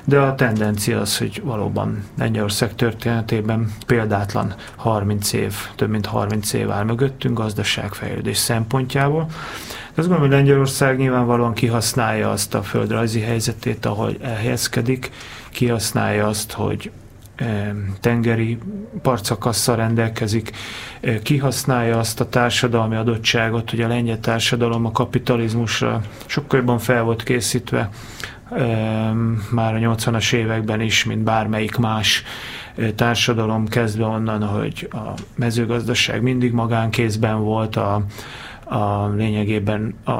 de 0.03 0.19
a 0.19 0.35
tendencia 0.35 0.99
az, 0.99 1.17
hogy 1.17 1.41
valóban 1.43 2.03
Lengyelország 2.17 2.75
történetében 2.75 3.71
példátlan 3.85 4.55
30 4.75 5.33
év, 5.33 5.53
több 5.75 5.89
mint 5.89 6.05
30 6.05 6.53
év 6.53 6.71
áll 6.71 6.83
mögöttünk 6.83 7.37
gazdaságfejlődés 7.37 8.37
szempontjából. 8.37 9.25
De 9.25 10.01
azt 10.01 10.07
gondolom, 10.07 10.21
hogy 10.21 10.37
Lengyelország 10.37 10.97
nyilvánvalóan 10.97 11.53
kihasználja 11.53 12.31
azt 12.31 12.53
a 12.53 12.63
földrajzi 12.63 13.19
helyzetét, 13.19 13.85
ahol 13.85 14.15
elhelyezkedik, 14.21 15.11
kihasználja 15.49 16.27
azt, 16.27 16.51
hogy 16.51 16.91
tengeri 17.99 18.57
partszakasszal 19.01 19.75
rendelkezik, 19.75 20.51
kihasználja 21.23 21.99
azt 21.99 22.19
a 22.19 22.29
társadalmi 22.29 22.95
adottságot, 22.95 23.69
hogy 23.69 23.81
a 23.81 23.87
lengyel 23.87 24.19
társadalom 24.19 24.85
a 24.85 24.91
kapitalizmusra 24.91 26.01
sokkal 26.25 26.59
jobban 26.59 26.79
fel 26.79 27.03
volt 27.03 27.23
készítve, 27.23 27.89
már 29.49 29.75
a 29.75 29.77
80-as 29.77 30.33
években 30.33 30.81
is, 30.81 31.03
mint 31.03 31.23
bármelyik 31.23 31.75
más 31.75 32.23
társadalom, 32.95 33.67
kezdve 33.67 34.05
onnan, 34.05 34.43
hogy 34.43 34.87
a 34.91 35.13
mezőgazdaság 35.35 36.21
mindig 36.21 36.51
magánkézben 36.51 37.41
volt, 37.41 37.75
a, 37.75 38.05
a 38.63 39.07
lényegében 39.07 39.95
a 40.05 40.19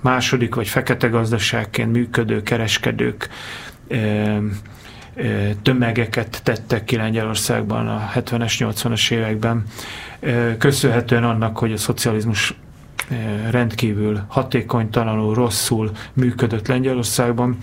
második 0.00 0.54
vagy 0.54 0.68
fekete 0.68 1.06
gazdaságként 1.08 1.92
működő 1.92 2.42
kereskedők 2.42 3.28
tömegeket 5.62 6.40
tettek 6.42 6.84
ki 6.84 6.96
Lengyelországban 6.96 7.88
a 7.88 8.10
70-es, 8.14 8.54
80-as 8.58 9.10
években, 9.10 9.64
köszönhetően 10.58 11.24
annak, 11.24 11.58
hogy 11.58 11.72
a 11.72 11.76
szocializmus 11.76 12.54
rendkívül 13.50 14.20
hatékonytalanul, 14.28 15.34
rosszul 15.34 15.90
működött 16.12 16.68
Lengyelországban, 16.68 17.58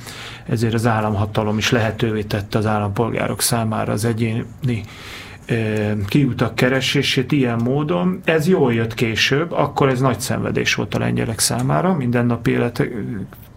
ezért 0.45 0.73
az 0.73 0.85
államhatalom 0.85 1.57
is 1.57 1.71
lehetővé 1.71 2.21
tette 2.21 2.57
az 2.57 2.65
állampolgárok 2.65 3.41
számára 3.41 3.91
az 3.93 4.05
egyéni 4.05 4.83
kiutak 6.07 6.55
keresését 6.55 7.31
ilyen 7.31 7.59
módon. 7.63 8.21
Ez 8.23 8.47
jól 8.47 8.73
jött 8.73 8.93
később, 8.93 9.51
akkor 9.51 9.89
ez 9.89 9.99
nagy 9.99 10.19
szenvedés 10.19 10.75
volt 10.75 10.95
a 10.95 10.99
lengyelek 10.99 11.39
számára, 11.39 11.93
mindennapi 11.93 12.51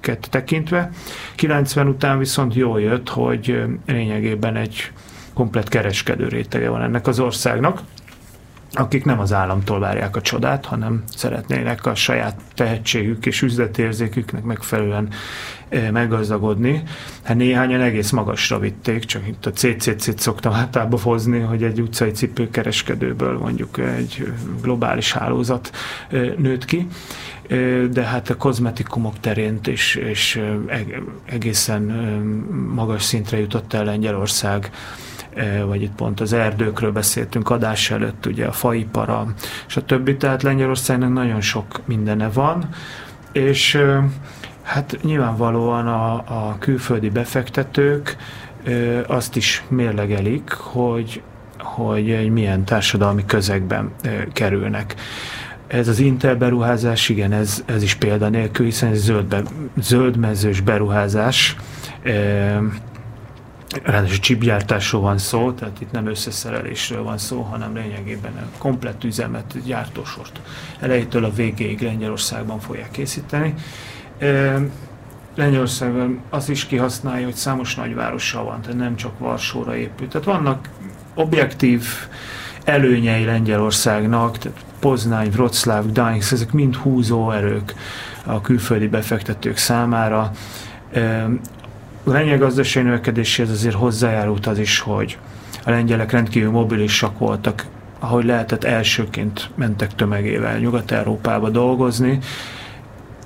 életeket 0.04 0.30
tekintve. 0.30 0.90
90 1.34 1.88
után 1.88 2.18
viszont 2.18 2.54
jól 2.54 2.80
jött, 2.80 3.08
hogy 3.08 3.62
lényegében 3.86 4.56
egy 4.56 4.92
komplet 5.34 5.68
kereskedő 5.68 6.28
rétege 6.28 6.68
van 6.68 6.82
ennek 6.82 7.06
az 7.06 7.20
országnak 7.20 7.80
akik 8.76 9.04
nem 9.04 9.20
az 9.20 9.32
államtól 9.32 9.78
várják 9.78 10.16
a 10.16 10.20
csodát, 10.20 10.64
hanem 10.64 11.02
szeretnének 11.16 11.86
a 11.86 11.94
saját 11.94 12.40
tehetségük 12.54 13.26
és 13.26 13.42
üzletérzéküknek 13.42 14.42
megfelelően 14.42 15.08
meggazdagodni. 15.92 16.82
Hát 17.22 17.36
néhányan 17.36 17.80
egész 17.80 18.10
magasra 18.10 18.58
vitték, 18.58 19.04
csak 19.04 19.28
itt 19.28 19.46
a 19.46 19.50
CCC-t 19.50 20.18
szoktam 20.18 20.52
általában 20.52 21.00
hozni, 21.00 21.38
hogy 21.38 21.62
egy 21.62 21.80
utcai 21.80 22.10
cipőkereskedőből 22.10 23.38
mondjuk 23.38 23.78
egy 23.78 24.32
globális 24.62 25.12
hálózat 25.12 25.70
nőtt 26.36 26.64
ki, 26.64 26.86
de 27.90 28.02
hát 28.02 28.30
a 28.30 28.36
kozmetikumok 28.36 29.20
terén 29.20 29.58
és, 29.64 29.94
és 29.94 30.42
egészen 31.24 31.82
magas 32.74 33.02
szintre 33.02 33.38
jutott 33.38 33.72
el 33.72 33.84
Lengyelország. 33.84 34.70
Vagy 35.66 35.82
itt 35.82 35.94
pont 35.94 36.20
az 36.20 36.32
erdőkről 36.32 36.92
beszéltünk 36.92 37.50
adás 37.50 37.90
előtt, 37.90 38.26
ugye 38.26 38.46
a 38.46 38.52
faipara, 38.52 39.34
és 39.66 39.76
a 39.76 39.84
többi, 39.84 40.16
tehát 40.16 40.42
Lengyelországnak 40.42 41.12
nagyon 41.12 41.40
sok 41.40 41.80
mindene 41.84 42.28
van, 42.28 42.68
és 43.32 43.78
hát 44.62 44.98
nyilvánvalóan 45.02 45.86
a, 45.86 46.12
a 46.14 46.56
külföldi 46.58 47.10
befektetők 47.10 48.16
azt 49.06 49.36
is 49.36 49.64
mérlegelik, 49.68 50.52
hogy, 50.52 51.22
hogy 51.58 52.10
egy 52.10 52.30
milyen 52.30 52.64
társadalmi 52.64 53.24
közegben 53.26 53.90
kerülnek. 54.32 54.94
Ez 55.66 55.88
az 55.88 55.98
Intel 55.98 56.36
beruházás, 56.36 57.08
igen, 57.08 57.32
ez, 57.32 57.62
ez 57.66 57.82
is 57.82 57.94
példanélkül, 57.94 58.64
hiszen 58.64 58.90
ez 58.90 58.98
zöld 58.98 59.48
zöldmezős 59.76 60.60
beruházás, 60.60 61.56
Ráadásul 63.82 64.18
csipgyártásról 64.18 65.02
van 65.02 65.18
szó, 65.18 65.52
tehát 65.52 65.80
itt 65.80 65.90
nem 65.90 66.06
összeszerelésről 66.06 67.02
van 67.02 67.18
szó, 67.18 67.40
hanem 67.40 67.74
lényegében 67.74 68.32
a 68.36 68.58
komplett 68.58 69.04
üzemet, 69.04 69.64
gyártósort 69.64 70.40
elejétől 70.80 71.24
a 71.24 71.32
végéig 71.32 71.80
Lengyelországban 71.80 72.60
fogják 72.60 72.90
készíteni. 72.90 73.54
Lengyelországban 75.34 76.20
az 76.30 76.48
is 76.48 76.66
kihasználja, 76.66 77.24
hogy 77.24 77.34
számos 77.34 77.74
nagyvárossal 77.74 78.44
van, 78.44 78.60
tehát 78.60 78.78
nem 78.78 78.96
csak 78.96 79.18
Varsóra 79.18 79.76
épült. 79.76 80.10
Tehát 80.10 80.26
vannak 80.26 80.68
objektív 81.14 81.84
előnyei 82.64 83.24
Lengyelországnak, 83.24 84.38
tehát 84.38 84.64
Poznány, 84.84 85.30
Wroclaw, 85.32 85.82
Gdańsk, 85.86 86.32
ezek 86.32 86.52
mind 86.52 86.74
húzó 86.74 87.30
erők 87.30 87.74
a 88.24 88.40
külföldi 88.40 88.88
befektetők 88.88 89.56
számára. 89.56 90.30
A 92.04 92.10
lengyel 92.10 92.38
gazdasági 92.38 92.86
növekedéséhez 92.86 93.50
azért 93.50 93.74
hozzájárult 93.74 94.46
az 94.46 94.58
is, 94.58 94.78
hogy 94.78 95.18
a 95.64 95.70
lengyelek 95.70 96.10
rendkívül 96.10 96.50
mobilisak 96.50 97.18
voltak, 97.18 97.66
ahogy 97.98 98.24
lehetett 98.24 98.64
elsőként 98.64 99.50
mentek 99.54 99.94
tömegével 99.94 100.58
Nyugat-Európába 100.58 101.50
dolgozni. 101.50 102.18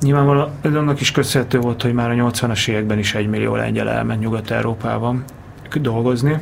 Nyilvánvalóan 0.00 0.50
annak 0.62 1.00
is 1.00 1.10
köszönhető 1.10 1.58
volt, 1.58 1.82
hogy 1.82 1.92
már 1.92 2.10
a 2.10 2.14
80-as 2.14 2.68
években 2.68 2.98
is 2.98 3.14
egy 3.14 3.28
millió 3.28 3.54
lengyel 3.54 3.88
elment 3.88 4.20
Nyugat-Európában 4.20 5.24
dolgozni 5.80 6.38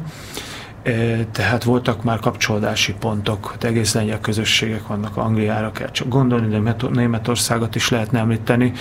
tehát 1.32 1.64
voltak 1.64 2.03
már 2.03 2.18
kapcsolódási 2.18 2.95
pontok, 2.95 3.55
de 3.59 3.68
egész 3.68 3.95
lengyel 3.95 4.20
közösségek 4.20 4.87
vannak, 4.87 5.16
Angliára 5.16 5.72
kell 5.72 5.91
csak 5.91 6.09
gondolni, 6.09 6.61
de 6.61 6.74
Németországot 6.93 7.74
is 7.74 7.89
lehetne 7.89 8.18
említeni. 8.18 8.72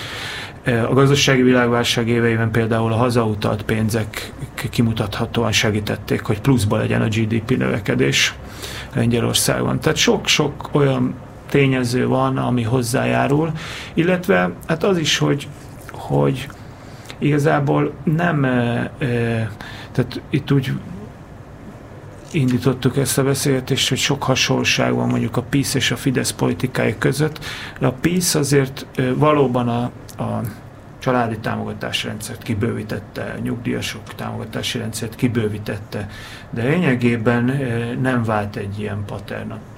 A 0.66 0.94
gazdasági 0.94 1.42
világválság 1.42 2.08
éveiben 2.08 2.52
például 2.52 2.92
a 2.92 2.96
hazautalt 2.96 3.64
pénzek 3.64 4.32
kimutathatóan 4.70 5.52
segítették, 5.52 6.22
hogy 6.22 6.42
pluszba 6.42 6.78
legyen 6.78 7.02
a 7.02 7.08
GDP 7.08 7.58
növekedés 7.58 8.36
Lengyelországban. 8.94 9.80
Tehát 9.80 9.98
sok-sok 9.98 10.70
olyan 10.72 11.14
tényező 11.50 12.08
van, 12.08 12.38
ami 12.38 12.64
hozzájárul, 12.64 13.52
illetve 13.94 14.52
hát 14.68 14.84
az 14.84 14.98
is, 14.98 15.18
hogy, 15.18 15.48
hogy 15.92 16.48
igazából 17.18 17.94
nem, 18.04 18.42
tehát 19.92 20.22
itt 20.30 20.52
úgy 20.52 20.72
indítottuk 22.36 22.98
ezt 22.98 23.18
a 23.18 23.24
beszélgetést, 23.24 23.90
hogy 23.90 23.98
sok 23.98 24.24
hasonlóság 24.24 24.94
van 24.94 25.08
mondjuk 25.08 25.38
a 25.38 25.42
PISZ 25.42 25.74
és 25.74 25.92
a 25.92 25.96
Fidesz 25.96 26.32
politikai 26.32 26.96
között. 26.98 27.46
A 27.82 27.92
PISZ 27.92 28.36
azért 28.36 28.86
valóban 29.16 29.68
a, 29.68 29.84
a 30.24 30.42
családi 31.00 31.38
támogatási 31.38 32.08
rendszert 32.08 32.44
kibővítette, 32.44 33.36
nyugdíjasok 33.42 34.16
támogatási 34.16 34.78
rendszert 34.78 35.16
kibővítette, 35.16 36.10
de 36.50 36.64
lényegében 36.64 37.44
nem 38.02 38.24
vált 38.24 38.56
egy 38.56 38.80
ilyen 38.80 39.06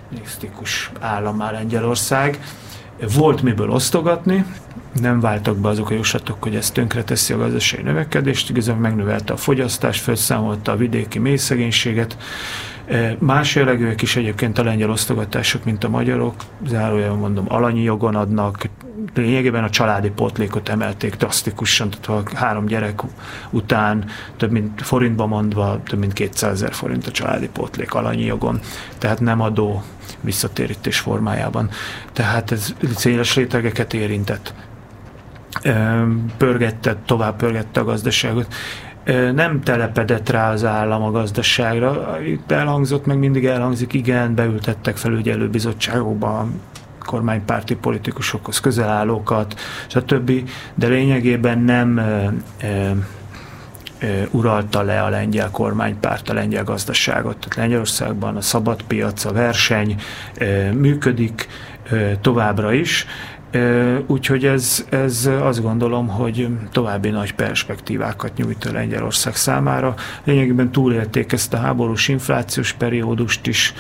paternisztikus 0.10 0.92
állammá 1.00 1.52
Lengyelország. 1.52 2.40
Volt 3.16 3.42
miből 3.42 3.70
osztogatni, 3.70 4.46
nem 5.02 5.20
váltak 5.20 5.58
be 5.58 5.68
azok 5.68 5.90
a 5.90 5.94
jóslatok, 5.94 6.44
hogy 6.44 6.56
ez 6.56 6.72
tönkreteszi 6.72 7.34
a 7.34 7.38
gazdasági 7.38 7.84
növekedést, 7.84 8.50
igazából 8.50 8.82
megnövelte 8.82 9.34
a 9.34 9.38
fogyasztást, 9.38 10.02
felszámolta 10.02 10.72
a 10.72 10.76
vidéki 10.76 11.20
mélyszegénységet. 11.20 12.18
E, 12.88 13.16
más 13.20 13.56
jellegűek 13.56 14.02
is 14.02 14.16
egyébként 14.16 14.58
a 14.58 14.64
lengyel 14.64 14.90
osztogatások, 14.90 15.64
mint 15.64 15.84
a 15.84 15.90
magyarok, 15.90 16.36
zárójelben 16.68 17.18
mondom, 17.18 17.46
alanyi 17.48 17.82
jogon 17.82 18.16
adnak, 18.16 18.70
lényegében 19.14 19.64
a 19.64 19.70
családi 19.70 20.10
pótlékot 20.10 20.70
emelték 20.70 21.16
drasztikusan, 21.16 21.90
tehát 21.90 22.32
a 22.32 22.36
három 22.36 22.66
gyerek 22.66 23.02
után 23.50 24.06
több 24.38 24.52
mint 24.52 24.82
forintba 24.82 25.26
mondva, 25.26 25.80
több 25.86 26.00
mint 26.00 26.14
200 26.14 26.52
ezer 26.52 26.74
forint 26.74 27.08
a 27.08 27.12
családi 27.12 27.48
pótlék 27.48 27.94
alanyi 27.94 28.26
jogon, 28.26 28.60
tehát 28.98 29.20
nem 29.20 29.42
adó 29.42 29.84
visszatérítés 30.22 31.00
formájában. 31.00 31.70
Tehát 32.14 32.52
ez 32.52 32.74
céles 32.96 33.36
rétegeket 33.36 33.94
érintett 33.94 34.54
pörgette, 36.38 36.96
tovább 37.06 37.36
pörgette 37.36 37.80
a 37.80 37.84
gazdaságot. 37.84 38.54
Nem 39.34 39.62
telepedett 39.62 40.30
rá 40.30 40.52
az 40.52 40.66
állam 40.66 41.04
a 41.04 41.12
gazdaságra. 41.12 42.18
Itt 42.26 42.52
elhangzott, 42.52 43.06
meg 43.06 43.18
mindig 43.18 43.46
elhangzik, 43.46 43.94
igen, 43.94 44.36
beültettek 44.36 44.98
felügyelő 44.98 45.50
bizottságokba 45.50 46.48
kormánypárti 47.08 47.76
politikusokhoz 47.76 48.60
közel 48.60 48.90
állókat, 48.90 49.60
stb. 49.88 50.50
De 50.76 50.88
lényegében 50.88 51.60
nem 51.60 51.98
e, 51.98 52.34
e, 52.58 52.96
uralta 54.32 54.82
le 54.82 55.04
a 55.04 55.10
lengyel 55.10 55.52
kormánypárt 55.52 56.30
a 56.30 56.34
lengyel 56.34 56.64
gazdaságot. 56.64 57.38
Tehát 57.38 57.56
Lengyelországban 57.56 58.36
a 58.36 58.42
szabad 58.42 58.82
piac, 58.84 59.26
a 59.26 59.34
verseny 59.34 59.96
e, 60.36 60.74
működik 60.74 61.48
e, 61.90 62.18
továbbra 62.18 62.74
is, 62.74 63.06
Úgyhogy 64.08 64.46
ez, 64.46 64.86
ez 64.90 65.30
azt 65.42 65.62
gondolom, 65.62 66.08
hogy 66.08 66.48
további 66.72 67.10
nagy 67.10 67.34
perspektívákat 67.34 68.38
nyújt 68.38 68.66
a 68.66 68.72
Lengyelország 68.72 69.36
számára. 69.36 69.94
Lényegében 70.24 70.72
túlélték 70.72 71.32
ezt 71.32 71.54
a 71.54 71.58
háborús 71.58 72.08
inflációs 72.08 72.74
periódust 72.74 73.48
is, 73.48 73.74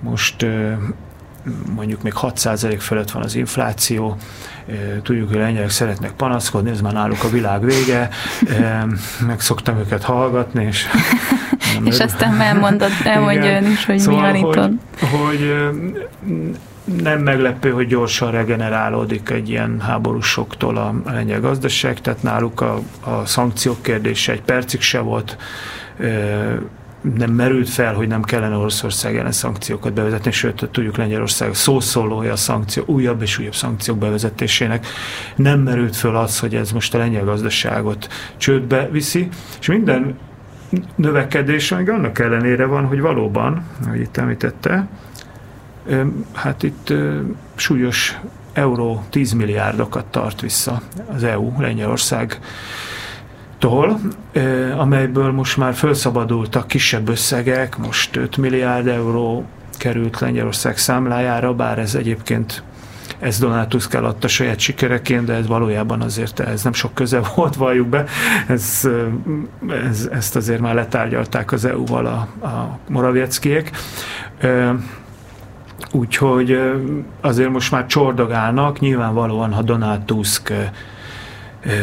most 0.00 0.46
mondjuk 1.74 2.02
még 2.02 2.12
6% 2.20 2.76
fölött 2.78 3.10
van 3.10 3.22
az 3.22 3.34
infláció, 3.34 4.16
tudjuk, 5.02 5.28
hogy 5.28 5.36
a 5.36 5.40
lengyelek 5.40 5.70
szeretnek 5.70 6.12
panaszkodni, 6.12 6.70
ez 6.70 6.80
már 6.80 6.92
náluk 6.92 7.24
a 7.24 7.28
világ 7.28 7.64
vége, 7.64 8.08
meg 9.26 9.40
szoktam 9.40 9.78
őket 9.78 10.02
hallgatni, 10.02 10.64
és... 10.64 10.86
és 11.84 12.00
aztán 12.00 12.40
elmondod, 12.40 12.90
elmondja 13.04 13.56
ön 13.56 13.70
is, 13.70 13.84
hogy 13.84 13.98
szóval, 13.98 14.32
mi 14.32 14.40
van 14.40 14.52
hogy, 14.52 14.72
itt. 15.00 15.08
Hogy 15.08 15.54
nem 16.84 17.22
meglepő, 17.22 17.70
hogy 17.70 17.86
gyorsan 17.86 18.30
regenerálódik 18.30 19.30
egy 19.30 19.48
ilyen 19.48 19.80
háborúsoktól 19.80 20.76
a 20.76 20.94
lengyel 21.04 21.40
gazdaság, 21.40 22.00
tehát 22.00 22.22
náluk 22.22 22.60
a, 22.60 22.80
a 23.00 23.26
szankciók 23.26 23.82
kérdése 23.82 24.32
egy 24.32 24.42
percig 24.42 24.80
se 24.80 25.00
volt, 25.00 25.36
nem 27.16 27.30
merült 27.30 27.68
fel, 27.68 27.94
hogy 27.94 28.08
nem 28.08 28.22
kellene 28.22 28.56
Oroszország 28.56 29.16
ellen 29.16 29.32
szankciókat 29.32 29.92
bevezetni, 29.92 30.30
sőt, 30.30 30.68
tudjuk 30.70 30.96
Lengyelország 30.96 31.54
szószólója 31.54 32.32
a 32.32 32.36
szankció, 32.36 32.82
újabb 32.86 33.22
és 33.22 33.38
újabb 33.38 33.54
szankciók 33.54 33.98
bevezetésének. 33.98 34.86
Nem 35.36 35.60
merült 35.60 35.96
fel 35.96 36.16
az, 36.16 36.38
hogy 36.38 36.54
ez 36.54 36.72
most 36.72 36.94
a 36.94 36.98
lengyel 36.98 37.24
gazdaságot 37.24 38.08
csődbe 38.36 38.88
viszi, 38.90 39.28
és 39.60 39.66
minden 39.66 40.18
növekedés, 40.96 41.68
még 41.68 41.90
annak 41.90 42.18
ellenére 42.18 42.64
van, 42.64 42.86
hogy 42.86 43.00
valóban, 43.00 43.64
ahogy 43.86 44.00
itt 44.00 44.16
említette, 44.16 44.88
hát 46.32 46.62
itt 46.62 46.92
súlyos 47.54 48.18
euró 48.52 49.04
10 49.10 49.32
milliárdokat 49.32 50.04
tart 50.04 50.40
vissza 50.40 50.80
az 51.14 51.24
EU, 51.24 51.60
Lengyelország 51.60 52.40
tól, 53.58 54.00
amelyből 54.76 55.32
most 55.32 55.56
már 55.56 55.74
felszabadultak 55.74 56.66
kisebb 56.66 57.08
összegek, 57.08 57.76
most 57.76 58.16
5 58.16 58.36
milliárd 58.36 58.86
euró 58.86 59.44
került 59.78 60.20
Lengyelország 60.20 60.78
számlájára, 60.78 61.54
bár 61.54 61.78
ez 61.78 61.94
egyébként 61.94 62.62
ez 63.18 63.38
Donald 63.38 63.68
Tusk 63.68 63.94
eladta 63.94 64.28
saját 64.28 64.58
sikereként, 64.58 65.24
de 65.24 65.32
ez 65.32 65.46
valójában 65.46 66.00
azért 66.00 66.40
ez 66.40 66.62
nem 66.62 66.72
sok 66.72 66.94
köze 66.94 67.20
volt, 67.34 67.54
valljuk 67.54 67.88
be. 67.88 68.04
Ez, 68.48 68.88
ez, 69.88 70.08
ezt 70.12 70.36
azért 70.36 70.60
már 70.60 70.74
letárgyalták 70.74 71.52
az 71.52 71.64
EU-val 71.64 72.06
a, 72.06 72.46
a 72.46 72.78
Moravieckiek. 72.88 73.70
Úgyhogy 75.92 76.58
azért 77.20 77.50
most 77.50 77.70
már 77.70 77.86
csordogálnak, 77.86 78.80
nyilvánvalóan, 78.80 79.52
ha 79.52 79.62
Donald 79.62 80.02
Tusk 80.02 80.52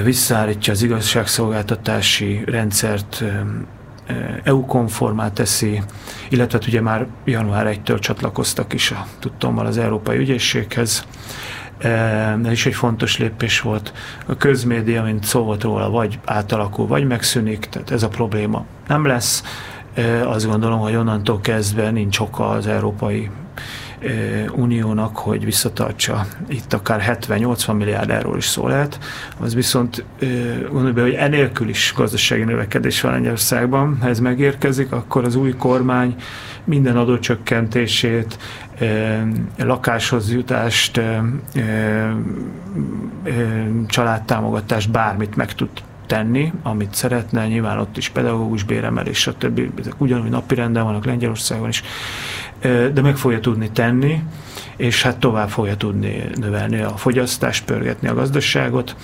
visszaállítja 0.03 0.73
az 0.73 0.83
igazságszolgáltatási 0.83 2.43
rendszert, 2.45 3.23
EU-konformá 4.43 5.31
teszi, 5.31 5.81
illetve 6.29 6.57
hát 6.57 6.67
ugye 6.67 6.81
már 6.81 7.07
január 7.25 7.77
1-től 7.83 7.99
csatlakoztak 7.99 8.73
is 8.73 8.91
a 8.91 9.05
tudtommal 9.19 9.65
az 9.65 9.77
Európai 9.77 10.17
Ügyészséghez. 10.17 11.05
Ez 11.77 12.51
is 12.51 12.65
egy 12.65 12.73
fontos 12.73 13.17
lépés 13.17 13.61
volt. 13.61 13.93
A 14.25 14.37
közmédia, 14.37 15.03
mint 15.03 15.23
szó 15.23 15.43
volt 15.43 15.63
róla, 15.63 15.89
vagy 15.89 16.19
átalakul, 16.25 16.87
vagy 16.87 17.07
megszűnik, 17.07 17.59
tehát 17.65 17.91
ez 17.91 18.03
a 18.03 18.07
probléma 18.07 18.65
nem 18.87 19.05
lesz. 19.05 19.43
Azt 20.25 20.47
gondolom, 20.47 20.79
hogy 20.79 20.95
onnantól 20.95 21.39
kezdve 21.39 21.91
nincs 21.91 22.19
oka 22.19 22.49
az 22.49 22.67
Európai 22.67 23.29
Uniónak, 24.56 25.18
hogy 25.18 25.45
visszatartsa. 25.45 26.26
Itt 26.47 26.74
akár 26.74 27.20
70-80 27.28 27.78
milliárd 27.78 28.10
euróról 28.10 28.38
is 28.38 28.45
szó 28.45 28.68
lehet, 28.68 28.99
az 29.39 29.56
viszont 29.56 30.04
gondolj 30.70 30.91
be, 30.91 31.02
hogy 31.02 31.14
enélkül 31.14 31.70
is 31.70 31.93
gazdasági 31.95 32.43
növekedés 32.43 33.02
van 33.02 33.12
Lengyelországban, 33.12 33.97
ha 34.02 34.08
ez 34.08 34.20
megérkezik, 34.20 34.91
akkor 34.91 35.24
az 35.24 35.36
új 35.36 35.54
kormány 35.54 36.16
minden 36.64 36.97
adócsökkentését, 36.97 38.38
lakáshoz 39.58 40.32
jutást, 40.32 41.02
családtámogatást, 43.88 44.91
bármit 44.91 45.36
meg 45.36 45.54
tud 45.54 45.70
tenni, 46.12 46.53
amit 46.64 46.93
szeretne, 46.93 47.47
nyilván 47.47 47.80
ott 47.80 47.97
is 47.97 48.09
pedagógus 48.09 48.64
béremelés, 48.64 49.18
stb. 49.18 49.62
Ezek 49.80 50.01
ugyanúgy 50.01 50.30
napi 50.30 50.55
renden 50.55 50.84
vannak 50.84 51.05
Lengyelországban 51.05 51.70
is 51.70 51.84
de 52.93 53.01
meg 53.01 53.18
fogja 53.18 53.39
tudni 53.39 53.72
tenni, 53.72 54.24
és 54.76 55.03
hát 55.03 55.18
tovább 55.18 55.49
fogja 55.49 55.76
tudni 55.76 56.24
növelni 56.36 56.82
a 56.82 56.97
fogyasztást, 56.97 57.66
pörgetni 57.66 58.07
a 58.07 58.14
gazdaságot, 58.14 58.95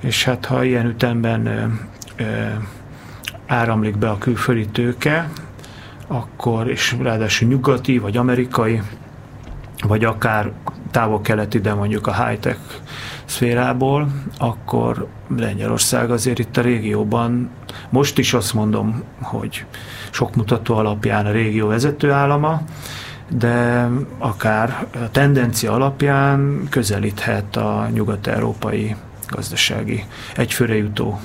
és 0.00 0.24
hát 0.24 0.44
ha 0.44 0.64
ilyen 0.64 0.86
ütemben 0.86 1.72
áramlik 3.46 3.98
be 3.98 4.10
a 4.10 4.18
külföldi 4.18 4.66
tőke, 4.66 5.30
akkor, 6.06 6.70
és 6.70 6.96
ráadásul 7.02 7.48
nyugati, 7.48 7.98
vagy 7.98 8.16
amerikai, 8.16 8.82
vagy 9.86 10.04
akár 10.04 10.52
távol-keleti, 10.90 11.58
de 11.58 11.74
mondjuk 11.74 12.06
a 12.06 12.26
high-tech 12.26 12.58
szférából, 13.26 14.08
akkor 14.38 15.06
Lengyelország 15.36 16.10
azért 16.10 16.38
itt 16.38 16.56
a 16.56 16.60
régióban, 16.60 17.50
most 17.90 18.18
is 18.18 18.34
azt 18.34 18.54
mondom, 18.54 19.02
hogy 19.20 19.64
sok 20.10 20.34
mutató 20.34 20.76
alapján 20.76 21.26
a 21.26 21.30
régió 21.30 21.66
vezetőállama, 21.66 22.60
de 23.28 23.88
akár 24.18 24.86
a 24.94 25.10
tendencia 25.10 25.72
alapján 25.72 26.66
közelíthet 26.70 27.56
a 27.56 27.88
nyugat-európai 27.92 28.96
gazdasági 29.28 30.04
egyfőre 30.36 30.76
jutó 30.76 31.20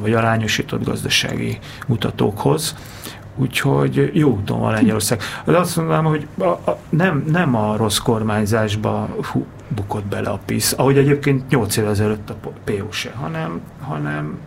vagy 0.00 0.12
arányosított 0.12 0.84
gazdasági 0.84 1.58
mutatókhoz. 1.86 2.74
Úgyhogy 3.40 4.10
jó 4.12 4.30
úton 4.30 4.60
van 4.60 4.72
Lengyelország. 4.72 5.20
De 5.44 5.58
azt 5.58 5.76
mondanám, 5.76 6.04
hogy 6.04 6.26
a, 6.38 6.44
a, 6.44 6.78
nem, 6.88 7.24
nem 7.26 7.54
a 7.54 7.76
rossz 7.76 7.98
kormányzásba 7.98 9.08
hú, 9.32 9.46
bukott 9.68 10.04
bele 10.04 10.28
a 10.28 10.40
PISZ, 10.44 10.72
ahogy 10.72 10.98
egyébként 10.98 11.48
8 11.48 11.76
évvel 11.76 11.90
ezelőtt 11.90 12.30
a 12.30 12.34
PO 12.64 12.90
se, 12.90 13.12
hanem, 13.14 13.60
hanem 13.80 14.38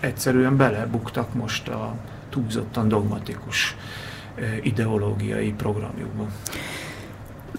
egyszerűen 0.00 0.56
belebuktak 0.56 1.34
most 1.34 1.68
a 1.68 1.94
túlzottan 2.30 2.88
dogmatikus 2.88 3.76
ideológiai 4.62 5.52
programjukban. 5.52 6.26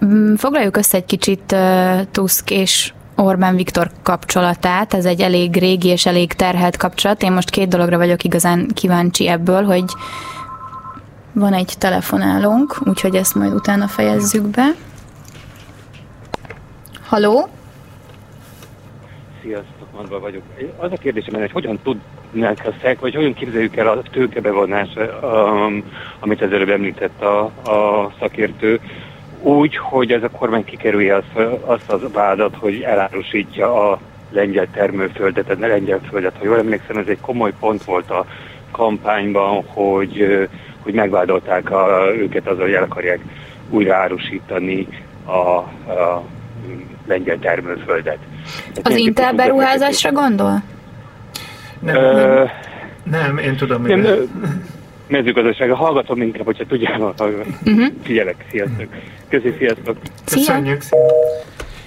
Mm, 0.05 0.33
foglaljuk 0.33 0.77
össze 0.77 0.97
egy 0.97 1.05
kicsit 1.05 1.55
Tusk 2.11 2.51
és 2.51 2.93
Orbán 3.15 3.55
Viktor 3.55 3.91
kapcsolatát. 4.03 4.93
Ez 4.93 5.05
egy 5.05 5.21
elég 5.21 5.57
régi 5.57 5.87
és 5.87 6.05
elég 6.05 6.33
terhelt 6.33 6.77
kapcsolat. 6.77 7.23
Én 7.23 7.31
most 7.31 7.49
két 7.49 7.67
dologra 7.67 7.97
vagyok 7.97 8.23
igazán 8.23 8.67
kíváncsi 8.73 9.27
ebből, 9.27 9.63
hogy 9.63 9.85
van 11.33 11.53
egy 11.53 11.73
telefonálónk, 11.77 12.75
úgyhogy 12.85 13.15
ezt 13.15 13.35
majd 13.35 13.53
utána 13.53 13.87
fejezzük 13.87 14.47
be. 14.47 14.67
Haló? 17.07 17.47
Sziasztok, 19.41 19.91
Marva 19.95 20.19
vagyok. 20.19 20.41
Az 20.77 20.91
a 20.91 20.97
kérdésem, 20.97 21.39
hogy 21.39 21.51
hogyan 21.51 21.79
tudnánk 21.83 22.59
a 22.65 22.73
szek, 22.81 22.99
vagy 22.99 23.15
hogyan 23.15 23.33
képzeljük 23.33 23.75
el 23.75 23.87
a 23.87 24.01
tőkebevonás, 24.11 24.89
um, 25.21 25.83
amit 26.19 26.41
az 26.41 26.51
előbb 26.51 26.69
említett 26.69 27.21
a, 27.21 27.43
a 27.43 28.11
szakértő, 28.19 28.79
úgy, 29.41 29.77
hogy 29.77 30.11
ez 30.11 30.23
a 30.23 30.29
kormány 30.29 30.63
kikerülje 30.63 31.15
azt, 31.15 31.47
azt 31.65 31.89
az 31.89 32.01
vádat, 32.13 32.55
hogy 32.55 32.81
elárusítja 32.81 33.89
a 33.89 33.99
lengyel 34.31 34.67
termőföldet, 34.71 35.49
a 35.49 35.67
lengyel 35.67 35.99
földet. 36.09 36.35
Ha 36.37 36.45
jól 36.45 36.57
emlékszem, 36.57 36.97
ez 36.97 37.07
egy 37.07 37.21
komoly 37.21 37.53
pont 37.59 37.83
volt 37.83 38.09
a 38.09 38.25
kampányban, 38.71 39.63
hogy, 39.65 40.47
hogy 40.79 40.93
megvádolták 40.93 41.71
a, 41.71 42.01
őket 42.17 42.47
azzal, 42.47 42.63
hogy 42.63 42.73
el 42.73 42.83
akarják 42.83 43.19
újra 43.69 43.95
árusítani 43.95 44.87
a, 45.25 45.31
a 45.91 46.23
lengyel 47.07 47.39
termőföldet. 47.39 48.17
Ez 48.73 48.91
az 48.91 48.95
Intel 48.95 49.33
beruházásra 49.33 50.11
gondol? 50.11 50.63
Nem, 51.79 51.95
Ö, 51.95 52.43
nem, 53.03 53.21
nem, 53.21 53.37
én 53.37 53.55
tudom, 53.55 53.81
hogy 53.81 53.95
nem, 53.95 54.29
mezőgazdasága. 55.07 55.75
Hallgatom 55.75 56.21
inkább, 56.21 56.45
hogyha 56.45 56.65
tudjál, 56.65 56.99
uh-huh. 57.01 57.85
figyelek. 58.03 58.45
Sziasztok. 58.49 58.87
Köszi, 59.29 59.55
sziasztok. 59.57 59.97
Köszönjük. 60.25 60.81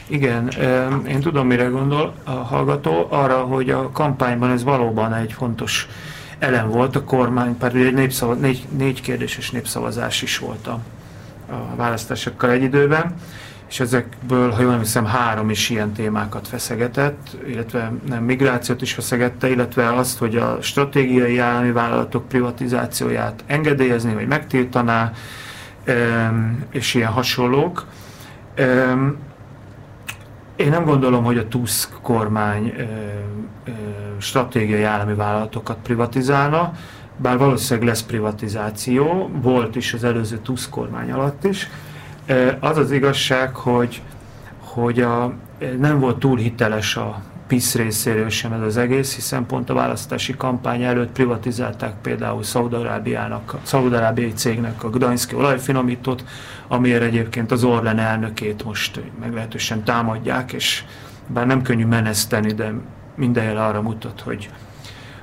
Igen, 0.06 0.48
én 1.08 1.20
tudom, 1.20 1.46
mire 1.46 1.64
gondol 1.64 2.14
a 2.24 2.30
hallgató, 2.30 3.06
arra, 3.08 3.38
hogy 3.38 3.70
a 3.70 3.90
kampányban 3.92 4.50
ez 4.50 4.64
valóban 4.64 5.14
egy 5.14 5.32
fontos 5.32 5.88
elem 6.40 6.68
volt 6.68 6.96
a 6.96 7.04
kormány, 7.04 7.56
pedig 7.56 7.84
egy 7.84 7.94
népszava, 7.94 8.34
négy, 8.34 8.66
négy 8.76 9.00
kérdéses 9.00 9.50
népszavazás 9.50 10.22
is 10.22 10.38
volt 10.38 10.66
a, 10.66 10.78
a 11.50 11.76
választásokkal 11.76 12.50
egy 12.50 12.62
időben 12.62 13.14
és 13.70 13.80
ezekből, 13.80 14.50
ha 14.50 14.62
jól 14.62 14.78
hiszem, 14.78 15.04
három 15.04 15.50
is 15.50 15.70
ilyen 15.70 15.92
témákat 15.92 16.48
feszegetett, 16.48 17.36
illetve 17.46 17.92
nem 18.08 18.24
migrációt 18.24 18.82
is 18.82 18.92
feszegette, 18.92 19.48
illetve 19.50 19.94
azt, 19.94 20.18
hogy 20.18 20.36
a 20.36 20.58
stratégiai 20.60 21.38
állami 21.38 21.72
vállalatok 21.72 22.28
privatizációját 22.28 23.44
engedélyezni, 23.46 24.14
vagy 24.14 24.26
megtiltaná, 24.26 25.12
és 26.70 26.94
ilyen 26.94 27.10
hasonlók. 27.10 27.86
Én 30.60 30.68
nem 30.68 30.84
gondolom, 30.84 31.24
hogy 31.24 31.38
a 31.38 31.48
Tusk 31.48 31.92
kormány 32.02 32.74
stratégiai 34.18 34.82
állami 34.82 35.14
vállalatokat 35.14 35.76
privatizálna, 35.82 36.72
bár 37.16 37.38
valószínűleg 37.38 37.88
lesz 37.88 38.02
privatizáció, 38.02 39.30
volt 39.42 39.76
is 39.76 39.92
az 39.92 40.04
előző 40.04 40.38
Tusk 40.38 40.70
kormány 40.70 41.12
alatt 41.12 41.44
is, 41.44 41.68
az 42.60 42.76
az 42.76 42.90
igazság, 42.90 43.54
hogy, 43.54 44.02
hogy 44.58 45.00
a, 45.00 45.32
nem 45.78 45.98
volt 46.00 46.18
túl 46.18 46.36
hiteles 46.36 46.96
a 46.96 47.22
PISZ 47.50 47.74
részéről 47.74 48.28
sem 48.28 48.52
ez 48.52 48.60
az 48.60 48.76
egész, 48.76 49.14
hiszen 49.14 49.46
pont 49.46 49.70
a 49.70 49.74
választási 49.74 50.36
kampány 50.36 50.82
előtt 50.82 51.12
privatizálták 51.12 51.94
például 52.02 52.42
Szaudarábiának, 52.42 53.56
Szaudarábiai 53.62 54.32
cégnek 54.32 54.84
a 54.84 54.90
Gdański 54.90 55.34
olajfinomítót, 55.34 56.24
amiért 56.68 57.02
egyébként 57.02 57.50
az 57.50 57.64
Orlen 57.64 57.98
elnökét 57.98 58.64
most 58.64 59.00
meglehetősen 59.20 59.84
támadják, 59.84 60.52
és 60.52 60.84
bár 61.26 61.46
nem 61.46 61.62
könnyű 61.62 61.86
meneszteni, 61.86 62.52
de 62.52 62.72
minden 63.14 63.44
jel 63.44 63.56
arra 63.56 63.82
mutat, 63.82 64.20
hogy 64.20 64.50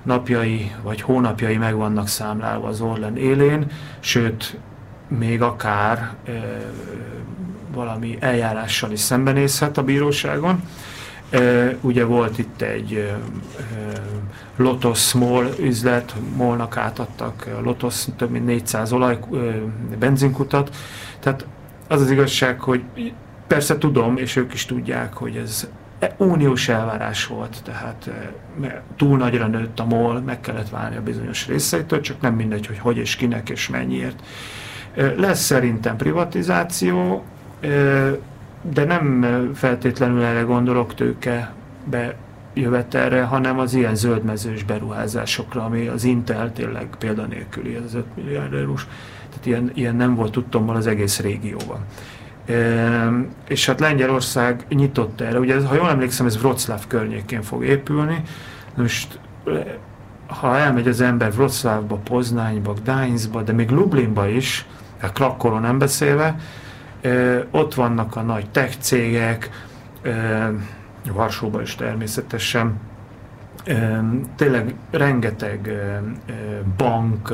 napjai 0.03 0.71
vagy 0.83 1.01
hónapjai 1.01 1.57
meg 1.57 1.75
vannak 1.75 2.07
számlálva 2.07 2.67
az 2.67 2.81
Orlen 2.81 3.17
élén, 3.17 3.65
sőt 3.99 4.57
még 5.07 5.41
akár 5.41 5.97
e, 6.25 6.31
valami 7.73 8.17
eljárással 8.19 8.91
is 8.91 8.99
szembenézhet 8.99 9.77
a 9.77 9.83
bíróságon. 9.83 10.61
E, 11.29 11.77
ugye 11.81 12.05
volt 12.05 12.37
itt 12.37 12.61
egy 12.61 12.93
e, 12.93 13.19
Lotus 14.55 14.99
Small 14.99 15.49
üzlet, 15.59 16.15
Molnak 16.35 16.77
átadtak 16.77 17.47
Lotus 17.63 18.05
több 18.15 18.29
mint 18.29 18.45
400 18.45 18.91
olaj 18.91 19.19
benzinkutat, 19.99 20.75
tehát 21.19 21.45
az 21.87 22.01
az 22.01 22.11
igazság, 22.11 22.59
hogy 22.59 22.83
persze 23.47 23.77
tudom, 23.77 24.17
és 24.17 24.35
ők 24.35 24.53
is 24.53 24.65
tudják, 24.65 25.13
hogy 25.13 25.35
ez 25.35 25.69
uniós 26.17 26.69
elvárás 26.69 27.25
volt, 27.25 27.61
tehát 27.63 28.09
túl 28.95 29.17
nagyra 29.17 29.47
nőtt 29.47 29.79
a 29.79 29.85
MOL, 29.85 30.19
meg 30.19 30.39
kellett 30.39 30.69
válni 30.69 30.95
a 30.95 31.01
bizonyos 31.01 31.47
részeitől, 31.47 32.01
csak 32.01 32.21
nem 32.21 32.33
mindegy, 32.33 32.67
hogy 32.67 32.79
hogy 32.79 32.97
és 32.97 33.15
kinek 33.15 33.49
és 33.49 33.69
mennyiért. 33.69 34.23
Lesz 35.17 35.41
szerintem 35.41 35.95
privatizáció, 35.95 37.23
de 38.61 38.83
nem 38.83 39.25
feltétlenül 39.53 40.23
erre 40.23 40.41
gondolok 40.41 40.93
tőke 40.93 41.53
be 41.83 42.15
jövetelre, 42.53 43.23
hanem 43.23 43.59
az 43.59 43.73
ilyen 43.73 43.95
zöldmezős 43.95 44.63
beruházásokra, 44.63 45.63
ami 45.63 45.87
az 45.87 46.03
Intel 46.03 46.53
tényleg 46.53 46.87
példanélküli, 46.99 47.75
az 47.75 47.93
5 47.93 48.05
milliárd 48.15 48.53
eurós. 48.53 48.87
Tehát 49.29 49.45
ilyen, 49.45 49.71
ilyen 49.73 49.95
nem 49.95 50.15
volt 50.15 50.31
tudtommal 50.31 50.75
az 50.75 50.87
egész 50.87 51.19
régióban. 51.19 51.79
E, 52.45 53.11
és 53.47 53.65
hát 53.65 53.79
Lengyelország 53.79 54.65
nyitott 54.69 55.21
erre. 55.21 55.39
Ugye, 55.39 55.61
ha 55.61 55.75
jól 55.75 55.89
emlékszem, 55.89 56.25
ez 56.25 56.35
Wroclaw 56.35 56.77
környékén 56.87 57.41
fog 57.41 57.65
épülni. 57.65 58.21
Most 58.75 59.19
ha 60.27 60.57
elmegy 60.57 60.87
az 60.87 61.01
ember 61.01 61.31
Wroclawba, 61.35 61.95
Poznányba, 61.95 62.73
Gdańskba, 62.73 63.41
de 63.41 63.51
még 63.51 63.69
Lublinba 63.69 64.27
is, 64.27 64.65
a 65.01 65.11
Krakkoron 65.11 65.61
nem 65.61 65.77
beszélve, 65.77 66.35
ott 67.51 67.73
vannak 67.73 68.15
a 68.15 68.21
nagy 68.21 68.49
tech 68.49 68.77
cégek, 68.79 69.49
Varsóban 71.11 71.61
is 71.61 71.75
természetesen, 71.75 72.79
tényleg 74.35 74.73
rengeteg 74.91 75.71
bank, 76.77 77.33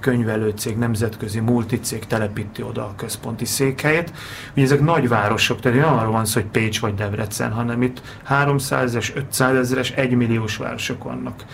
könyvelőcég, 0.00 0.76
nemzetközi 0.76 1.40
multicég 1.40 2.06
telepíti 2.06 2.62
oda 2.62 2.82
a 2.82 2.94
központi 2.96 3.44
székhelyét. 3.44 4.12
Ugye 4.52 4.62
ezek 4.62 4.80
nagyvárosok, 4.80 5.60
tehát 5.60 5.80
nem 5.80 5.98
arról 5.98 6.12
van 6.12 6.24
szó, 6.24 6.40
hogy 6.40 6.50
Pécs 6.50 6.80
vagy 6.80 6.94
Debrecen, 6.94 7.52
hanem 7.52 7.82
itt 7.82 8.00
300 8.22 8.94
es 8.94 9.14
500 9.14 9.56
ezeres, 9.56 9.90
1 9.90 10.14
milliós 10.14 10.56
városok 10.56 11.04
vannak 11.04 11.44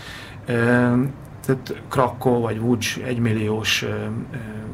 tehát 1.47 1.83
Krakó 1.89 2.41
vagy 2.41 2.61
Vucs 2.61 2.99
egymilliós, 2.99 3.83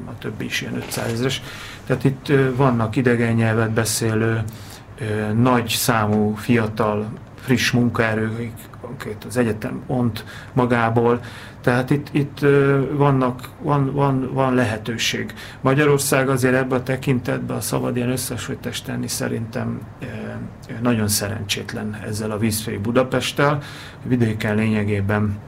a 0.06 0.18
többi 0.18 0.44
is 0.44 0.60
ilyen 0.60 0.76
500 0.76 1.12
ezeres. 1.12 1.42
Tehát 1.92 2.04
itt 2.04 2.56
vannak 2.56 2.96
idegen 2.96 3.34
nyelvet 3.34 3.70
beszélő, 3.70 4.42
nagy 5.36 5.68
számú 5.68 6.34
fiatal, 6.34 7.06
friss 7.40 7.70
munkaerő, 7.70 8.50
az 9.28 9.36
egyetem 9.36 9.82
ont 9.86 10.24
magából, 10.52 11.20
tehát 11.60 11.90
itt, 11.90 12.06
itt 12.10 12.38
vannak, 12.92 13.48
van, 13.60 13.92
van, 13.92 14.30
van 14.32 14.54
lehetőség. 14.54 15.34
Magyarország 15.60 16.28
azért 16.28 16.54
ebben 16.54 16.78
a 16.78 16.82
tekintetben 16.82 17.56
a 17.56 17.60
szabad 17.60 17.96
ilyen 17.96 18.10
összesültes 18.10 18.82
tenni 18.82 19.08
szerintem 19.08 19.80
nagyon 20.82 21.08
szerencsétlen 21.08 22.00
ezzel 22.06 22.30
a 22.30 22.38
vízfély 22.38 22.76
Budapesttel. 22.76 23.58
Vidéken 24.02 24.54
lényegében 24.54 25.38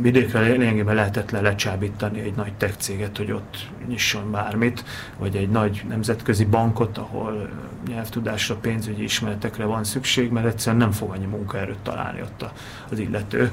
vidékre 0.00 0.40
lényegében 0.40 0.94
lehetetlen 0.94 1.42
lecsábítani 1.42 2.20
egy 2.20 2.34
nagy 2.34 2.52
tech 2.52 2.76
céget, 2.78 3.16
hogy 3.16 3.32
ott 3.32 3.68
nyisson 3.88 4.30
bármit, 4.30 4.84
vagy 5.18 5.36
egy 5.36 5.48
nagy 5.48 5.84
nemzetközi 5.88 6.44
bankot, 6.44 6.98
ahol 6.98 7.48
nyelvtudásra, 7.88 8.54
pénzügyi 8.54 9.02
ismeretekre 9.02 9.64
van 9.64 9.84
szükség, 9.84 10.30
mert 10.30 10.46
egyszerűen 10.46 10.82
nem 10.82 10.92
fog 10.92 11.10
annyi 11.10 11.26
munkaerőt 11.26 11.78
találni 11.82 12.20
ott 12.20 12.44
az 12.90 12.98
illető 12.98 13.50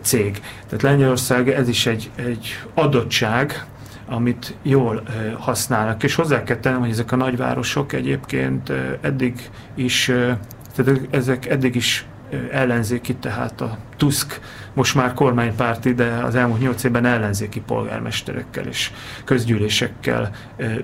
cég. 0.00 0.40
Tehát 0.66 0.82
Lengyelország 0.82 1.48
ez 1.48 1.68
is 1.68 1.86
egy, 1.86 2.10
egy 2.14 2.46
adottság, 2.74 3.66
amit 4.06 4.54
jól 4.62 5.02
használnak. 5.38 6.02
És 6.02 6.14
hozzá 6.14 6.42
kell 6.42 6.56
tennem, 6.56 6.80
hogy 6.80 6.90
ezek 6.90 7.12
a 7.12 7.16
nagyvárosok 7.16 7.92
egyébként 7.92 8.72
eddig 9.00 9.50
is, 9.74 10.04
tehát 10.74 11.00
ezek 11.10 11.46
eddig 11.46 11.74
is 11.74 12.06
ellenzéki, 12.50 13.14
tehát 13.14 13.60
a 13.60 13.78
Tusk 13.96 14.40
most 14.72 14.94
már 14.94 15.14
kormánypárti, 15.14 15.94
de 15.94 16.04
az 16.04 16.34
elmúlt 16.34 16.60
nyolc 16.60 16.84
évben 16.84 17.04
ellenzéki 17.04 17.60
polgármesterekkel 17.60 18.66
és 18.66 18.90
közgyűlésekkel 19.24 20.30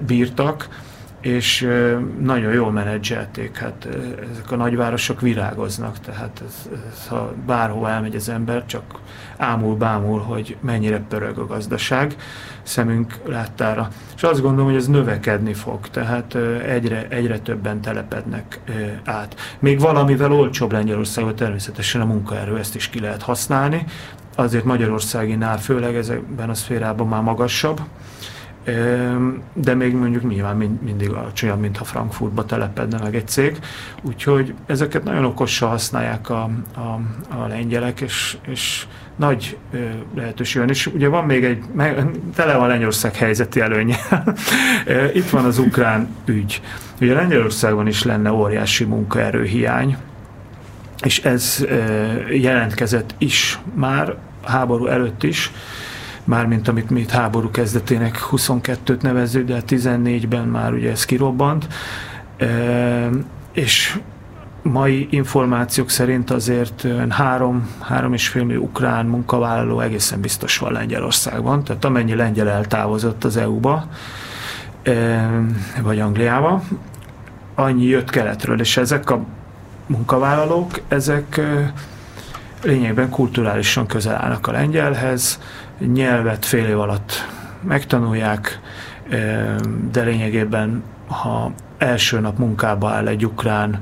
bírtak, 0.06 0.68
és 1.20 1.68
nagyon 2.20 2.52
jól 2.52 2.72
menedzselték. 2.72 3.56
Hát 3.56 3.88
ezek 4.32 4.50
a 4.50 4.56
nagyvárosok 4.56 5.20
virágoznak, 5.20 6.00
tehát 6.00 6.42
ez, 6.46 6.68
ez, 6.92 7.06
ha 7.06 7.32
bárhol 7.46 7.88
elmegy 7.88 8.14
az 8.14 8.28
ember, 8.28 8.66
csak 8.66 8.82
ámul-bámul, 9.36 10.20
hogy 10.20 10.56
mennyire 10.60 11.00
pörög 11.08 11.38
a 11.38 11.46
gazdaság 11.46 12.16
szemünk 12.68 13.18
láttára. 13.26 13.88
És 14.16 14.22
azt 14.22 14.42
gondolom, 14.42 14.66
hogy 14.66 14.76
ez 14.76 14.86
növekedni 14.86 15.52
fog, 15.52 15.88
tehát 15.88 16.34
egyre, 16.66 17.06
egyre 17.08 17.38
többen 17.38 17.80
telepednek 17.80 18.60
át. 19.04 19.36
Még 19.58 19.80
valamivel 19.80 20.32
olcsóbb 20.32 20.72
Lengyelországban 20.72 21.34
természetesen 21.34 22.00
a 22.00 22.04
munkaerő, 22.04 22.58
ezt 22.58 22.74
is 22.74 22.88
ki 22.88 23.00
lehet 23.00 23.22
használni, 23.22 23.84
azért 24.36 24.64
Magyarországinál 24.64 25.58
főleg 25.58 25.96
ezekben 25.96 26.50
a 26.50 26.54
szférában 26.54 27.08
már 27.08 27.22
magasabb, 27.22 27.80
de 29.52 29.74
még 29.74 29.94
mondjuk 29.94 30.28
nyilván 30.28 30.56
mindig 30.84 31.10
alacsonyabb, 31.10 31.60
mint 31.60 31.76
ha 31.76 31.84
Frankfurtba 31.84 32.44
telepedne 32.44 32.98
meg 33.02 33.14
egy 33.14 33.28
cég. 33.28 33.58
Úgyhogy 34.02 34.54
ezeket 34.66 35.04
nagyon 35.04 35.24
okosan 35.24 35.68
használják 35.68 36.30
a, 36.30 36.50
a, 36.74 37.00
a 37.28 37.46
lengyelek, 37.48 38.00
és, 38.00 38.36
és 38.46 38.86
nagy 39.18 39.56
lehetőség 40.14 40.60
van. 40.60 40.70
És 40.70 40.86
ugye 40.86 41.08
van 41.08 41.24
még 41.24 41.44
egy, 41.44 41.62
tele 42.34 42.56
van 42.56 42.68
Lengyelország 42.68 43.16
helyzeti 43.16 43.60
előnye. 43.60 43.96
Itt 45.14 45.30
van 45.30 45.44
az 45.44 45.58
ukrán 45.58 46.08
ügy. 46.24 46.62
Ugye 47.00 47.14
Lengyelországban 47.14 47.86
is 47.86 48.02
lenne 48.02 48.32
óriási 48.32 48.84
munkaerőhiány, 48.84 49.96
és 51.02 51.18
ez 51.24 51.66
jelentkezett 52.30 53.14
is 53.18 53.58
már 53.74 54.16
háború 54.44 54.86
előtt 54.86 55.22
is, 55.22 55.52
mármint 56.24 56.68
amit 56.68 56.90
mi 56.90 57.00
itt 57.00 57.10
háború 57.10 57.50
kezdetének 57.50 58.18
22-t 58.30 59.00
nevező, 59.00 59.44
de 59.44 59.62
14-ben 59.68 60.48
már 60.48 60.72
ugye 60.72 60.90
ez 60.90 61.04
kirobbant, 61.04 61.66
és 63.52 63.98
mai 64.62 65.08
információk 65.10 65.90
szerint 65.90 66.30
azért 66.30 66.86
három, 67.08 67.70
három 67.80 68.12
és 68.12 68.28
fél 68.28 68.44
millió 68.44 68.62
ukrán 68.62 69.06
munkavállaló 69.06 69.80
egészen 69.80 70.20
biztos 70.20 70.58
van 70.58 70.72
Lengyelországban, 70.72 71.64
tehát 71.64 71.84
amennyi 71.84 72.14
lengyel 72.14 72.48
eltávozott 72.48 73.24
az 73.24 73.36
EU-ba, 73.36 73.88
vagy 75.82 76.00
Angliába, 76.00 76.62
annyi 77.54 77.84
jött 77.84 78.10
keletről, 78.10 78.60
és 78.60 78.76
ezek 78.76 79.10
a 79.10 79.20
munkavállalók, 79.86 80.80
ezek 80.88 81.40
lényegben 82.62 83.08
kulturálisan 83.08 83.86
közel 83.86 84.14
állnak 84.14 84.46
a 84.46 84.52
lengyelhez, 84.52 85.40
nyelvet 85.78 86.44
fél 86.44 86.66
év 86.66 86.78
alatt 86.78 87.12
megtanulják, 87.60 88.60
de 89.90 90.02
lényegében, 90.02 90.82
ha 91.06 91.52
első 91.78 92.20
nap 92.20 92.38
munkába 92.38 92.90
áll 92.90 93.06
egy 93.06 93.24
ukrán, 93.24 93.80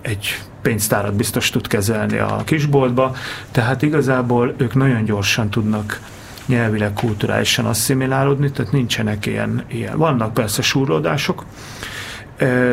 egy 0.00 0.42
pénztárat 0.62 1.14
biztos 1.14 1.50
tud 1.50 1.66
kezelni 1.66 2.18
a 2.18 2.42
kisboltba, 2.44 3.14
tehát 3.50 3.82
igazából 3.82 4.54
ők 4.56 4.74
nagyon 4.74 5.04
gyorsan 5.04 5.48
tudnak 5.48 6.00
nyelvileg, 6.46 6.92
kulturálisan 6.92 7.66
asszimilálódni, 7.66 8.50
tehát 8.50 8.72
nincsenek 8.72 9.26
ilyen, 9.26 9.64
ilyen. 9.66 9.96
Vannak 9.96 10.34
persze 10.34 10.62
súrlódások, 10.62 11.44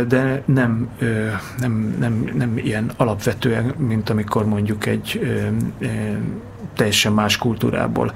de 0.07 0.43
nem, 0.45 0.89
nem, 1.59 1.95
nem, 1.99 2.32
nem 2.34 2.57
ilyen 2.57 2.91
alapvetően, 2.97 3.74
mint 3.78 4.09
amikor 4.09 4.45
mondjuk 4.45 4.86
egy 4.86 5.20
teljesen 6.74 7.11
más 7.11 7.38
kultúrából 7.38 8.11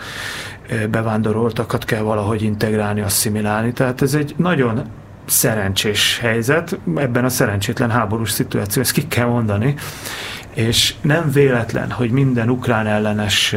bevándoroltakat 0.89 1.85
kell 1.85 2.01
valahogy 2.01 2.41
integrálni, 2.41 3.01
asszimilálni. 3.01 3.73
Tehát 3.73 4.01
ez 4.01 4.13
egy 4.13 4.33
nagyon 4.37 4.81
szerencsés 5.29 6.19
helyzet, 6.21 6.79
ebben 6.95 7.25
a 7.25 7.29
szerencsétlen 7.29 7.89
háborús 7.89 8.31
szituáció, 8.31 8.81
ezt 8.81 8.91
ki 8.91 9.07
kell 9.07 9.27
mondani, 9.27 9.75
és 10.53 10.95
nem 11.01 11.31
véletlen, 11.31 11.91
hogy 11.91 12.11
minden 12.11 12.49
ukrán 12.49 12.87
ellenes 12.87 13.55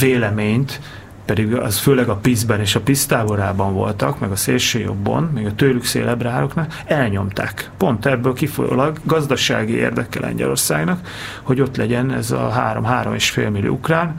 véleményt 0.00 0.80
pedig 1.24 1.54
az 1.54 1.78
főleg 1.78 2.08
a 2.08 2.16
PISZ-ben 2.16 2.60
és 2.60 2.74
a 2.74 2.80
PISZ 2.80 3.06
táborában 3.06 3.74
voltak, 3.74 4.18
meg 4.18 4.30
a 4.30 4.36
szélsőjobbon, 4.36 5.22
még 5.34 5.46
a 5.46 5.54
tőlük 5.54 5.84
szélebb 5.84 6.22
rároknak, 6.22 6.80
elnyomták. 6.86 7.70
Pont 7.76 8.06
ebből 8.06 8.32
kifolyólag 8.32 8.98
gazdasági 9.04 9.72
érdeke 9.72 10.20
Lengyelországnak, 10.20 11.08
hogy 11.42 11.60
ott 11.60 11.76
legyen 11.76 12.12
ez 12.12 12.30
a 12.30 12.48
három-három 12.48 13.14
és 13.14 13.30
fél 13.30 13.50
millió 13.50 13.72
ukrán, 13.72 14.14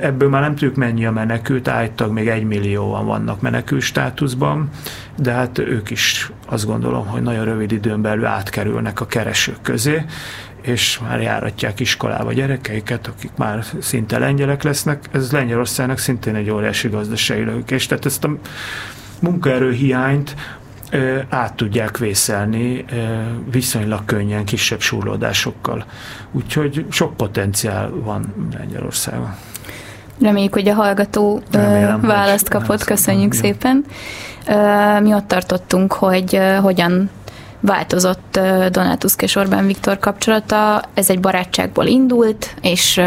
Ebből 0.00 0.28
már 0.28 0.40
nem 0.40 0.50
tudjuk 0.50 0.74
mennyi 0.74 1.06
a 1.06 1.10
menekült, 1.10 1.68
állítólag 1.68 2.12
még 2.12 2.28
egy 2.28 2.44
millióan 2.44 3.06
vannak 3.06 3.40
menekült 3.40 3.82
státuszban, 3.82 4.68
de 5.16 5.32
hát 5.32 5.58
ők 5.58 5.90
is 5.90 6.30
azt 6.46 6.66
gondolom, 6.66 7.06
hogy 7.06 7.22
nagyon 7.22 7.44
rövid 7.44 7.72
időn 7.72 8.02
belül 8.02 8.26
átkerülnek 8.26 9.00
a 9.00 9.06
keresők 9.06 9.62
közé, 9.62 10.04
és 10.62 10.98
már 10.98 11.20
járatják 11.20 11.80
iskolába 11.80 12.32
gyerekeiket, 12.32 13.06
akik 13.06 13.30
már 13.36 13.64
szinte 13.78 14.18
lengyelek 14.18 14.62
lesznek. 14.62 15.04
Ez 15.12 15.32
Lengyelországnak 15.32 15.98
szintén 15.98 16.34
egy 16.34 16.50
óriási 16.50 16.88
gazdasági 16.88 17.64
és 17.68 17.86
tehát 17.86 18.06
ezt 18.06 18.24
a 18.24 18.36
munkaerőhiányt 19.20 20.34
át 21.28 21.54
tudják 21.54 21.98
vészelni 21.98 22.84
viszonylag 23.50 24.04
könnyen, 24.04 24.44
kisebb 24.44 24.80
súrlódásokkal. 24.80 25.84
Úgyhogy 26.32 26.86
sok 26.90 27.16
potenciál 27.16 27.90
van 27.90 28.50
Lengyelországban. 28.58 29.36
Reméljük, 30.20 30.52
hogy 30.52 30.68
a 30.68 30.74
hallgató 30.74 31.40
Remélem, 31.50 32.00
választ 32.00 32.48
kapott, 32.48 32.84
köszönjük 32.84 33.32
nem, 33.32 33.40
szépen. 33.40 33.84
Mi 35.02 35.14
ott 35.14 35.28
tartottunk, 35.28 35.92
hogy 35.92 36.40
hogyan 36.62 37.10
változott 37.60 38.40
Donald 38.70 38.98
Tusk 38.98 39.22
és 39.22 39.36
Orbán 39.36 39.66
Viktor 39.66 39.98
kapcsolata. 39.98 40.82
Ez 40.94 41.10
egy 41.10 41.20
barátságból 41.20 41.86
indult, 41.86 42.54
és 42.60 43.00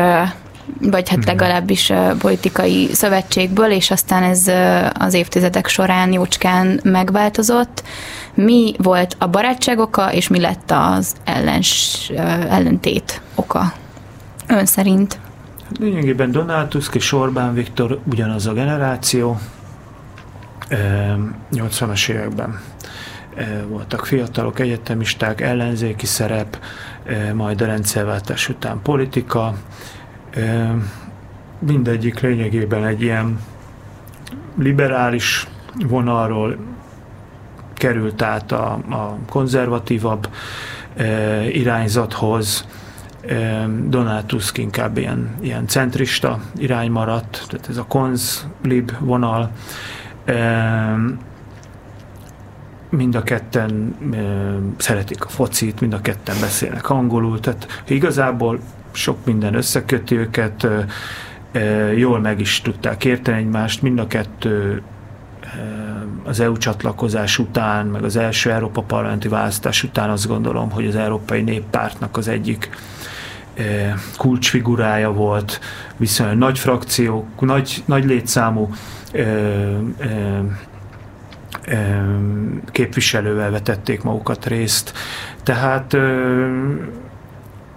vagy 0.79 1.09
hát 1.09 1.17
mhm. 1.17 1.27
legalábbis 1.27 1.91
politikai 2.19 2.89
szövetségből, 2.93 3.71
és 3.71 3.91
aztán 3.91 4.23
ez 4.23 4.51
az 4.93 5.13
évtizedek 5.13 5.67
során 5.67 6.11
jócskán 6.11 6.79
megváltozott. 6.83 7.83
Mi 8.33 8.73
volt 8.77 9.15
a 9.19 9.27
barátság 9.27 9.79
oka, 9.79 10.13
és 10.13 10.27
mi 10.27 10.39
lett 10.39 10.71
az 10.71 11.13
ellens, 11.23 12.11
ellentét 12.49 13.21
oka 13.35 13.73
ön 14.47 14.65
szerint? 14.65 15.19
Lényegében 15.79 16.31
Donald 16.31 16.67
Tusk 16.67 16.95
és 16.95 17.11
Orbán 17.11 17.53
Viktor 17.53 17.99
ugyanaz 18.03 18.47
a 18.47 18.53
generáció, 18.53 19.39
80-as 21.51 22.09
években 22.09 22.59
voltak 23.67 24.05
fiatalok, 24.05 24.59
egyetemisták, 24.59 25.41
ellenzéki 25.41 26.05
szerep, 26.05 26.59
majd 27.33 27.61
a 27.61 27.65
rendszerváltás 27.65 28.49
után 28.49 28.79
politika. 28.81 29.53
Mindegyik 31.59 32.19
lényegében 32.19 32.85
egy 32.85 33.01
ilyen 33.01 33.39
liberális 34.57 35.47
vonalról 35.87 36.57
került 37.73 38.21
át 38.21 38.51
a, 38.51 38.71
a 38.73 39.17
konzervatívabb 39.29 40.29
irányzathoz, 41.51 42.67
Donald 43.87 44.25
Tusk 44.25 44.57
inkább 44.57 44.97
ilyen, 44.97 45.35
ilyen 45.41 45.67
centrista 45.67 46.39
irány 46.57 46.91
maradt, 46.91 47.45
tehát 47.49 47.69
ez 47.69 47.77
a 47.77 47.85
konz-lib 47.87 48.91
vonal. 48.99 49.51
Mind 52.89 53.15
a 53.15 53.21
ketten 53.23 53.95
szeretik 54.77 55.25
a 55.25 55.29
focit, 55.29 55.79
mind 55.81 55.93
a 55.93 56.01
ketten 56.01 56.35
beszélnek 56.39 56.89
angolul, 56.89 57.39
tehát 57.39 57.83
igazából 57.87 58.59
sok 58.91 59.25
minden 59.25 59.53
összeköti 59.53 60.15
őket, 60.17 60.67
jól 61.95 62.19
meg 62.19 62.39
is 62.39 62.61
tudták 62.61 63.05
érteni 63.05 63.37
egymást, 63.37 63.81
mind 63.81 63.99
a 63.99 64.07
kettő 64.07 64.81
az 66.23 66.39
EU 66.39 66.57
csatlakozás 66.57 67.39
után, 67.39 67.85
meg 67.85 68.03
az 68.03 68.15
első 68.15 68.51
Európa 68.51 68.81
parlamenti 68.81 69.27
választás 69.27 69.83
után 69.83 70.09
azt 70.09 70.27
gondolom, 70.27 70.71
hogy 70.71 70.87
az 70.87 70.95
Európai 70.95 71.41
Néppártnak 71.41 72.17
az 72.17 72.27
egyik 72.27 72.69
kulcsfigurája 74.17 75.11
volt, 75.11 75.59
viszonylag 75.97 76.37
nagy 76.37 76.59
frakció, 76.59 77.27
nagy, 77.39 77.83
nagy 77.85 78.05
létszámú 78.05 78.69
képviselővel 82.71 83.51
vetették 83.51 84.03
magukat 84.03 84.45
részt. 84.45 84.93
Tehát 85.43 85.97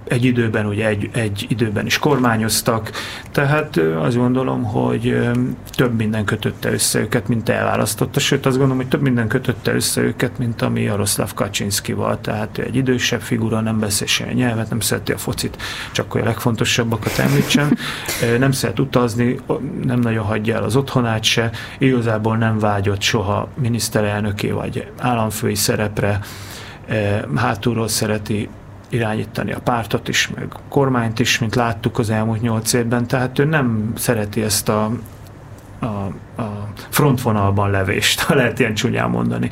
egy 0.04 0.24
időben, 0.24 0.66
ugye 0.66 0.86
egy, 0.86 1.10
egy 1.12 1.46
időben 1.48 1.86
is 1.86 1.98
kormányoztak, 1.98 2.90
tehát 3.32 3.76
azt 3.76 4.16
gondolom, 4.16 4.64
hogy 4.64 5.30
több 5.70 5.96
minden 5.96 6.24
kötötte 6.24 6.72
össze 6.72 7.00
őket, 7.00 7.28
mint 7.28 7.48
elválasztotta, 7.48 8.20
sőt 8.20 8.46
azt 8.46 8.56
gondolom, 8.56 8.80
hogy 8.80 8.88
több 8.88 9.02
minden 9.02 9.28
kötötte 9.28 9.74
össze 9.74 10.00
őket, 10.00 10.38
mint 10.38 10.62
ami 10.62 10.80
Jaroszláv 10.80 11.34
Kaczynszkival, 11.34 12.20
tehát 12.20 12.58
egy 12.58 12.76
idősebb 12.76 13.20
figura, 13.20 13.60
nem 13.60 13.78
beszél 13.78 14.06
semmi 14.06 14.32
nyelvet, 14.32 14.70
nem 14.70 14.80
szereti 14.80 15.12
a 15.12 15.18
focit, 15.18 15.62
csak 15.92 16.12
hogy 16.12 16.20
a 16.20 16.24
legfontosabbakat 16.24 17.18
említsem, 17.18 17.70
nem 18.38 18.52
szeret 18.52 18.80
utazni, 18.80 19.38
nem 19.84 19.98
nagyon 19.98 20.24
hagyja 20.24 20.56
el 20.56 20.62
az 20.62 20.76
otthonát 20.76 21.22
se, 21.22 21.50
igazából 21.78 22.36
nem 22.36 22.58
vágyott 22.58 23.00
soha 23.00 23.48
miniszterelnöké 23.60 24.50
vagy 24.50 24.90
államfői 24.98 25.54
szerepre, 25.54 26.20
hátulról 27.34 27.88
szereti 27.88 28.48
irányítani 28.94 29.52
a 29.52 29.60
pártot 29.60 30.08
is, 30.08 30.30
meg 30.34 30.46
a 30.52 30.60
kormányt 30.68 31.18
is, 31.18 31.38
mint 31.38 31.54
láttuk 31.54 31.98
az 31.98 32.10
elmúlt 32.10 32.40
nyolc 32.40 32.72
évben, 32.72 33.06
tehát 33.06 33.38
ő 33.38 33.44
nem 33.44 33.92
szereti 33.96 34.42
ezt 34.42 34.68
a, 34.68 34.90
a, 35.78 35.86
a 36.42 36.68
frontvonalban 36.88 37.70
levést, 37.70 38.20
ha 38.20 38.34
lehet 38.34 38.58
ilyen 38.58 38.74
csúnyán 38.74 39.10
mondani. 39.10 39.50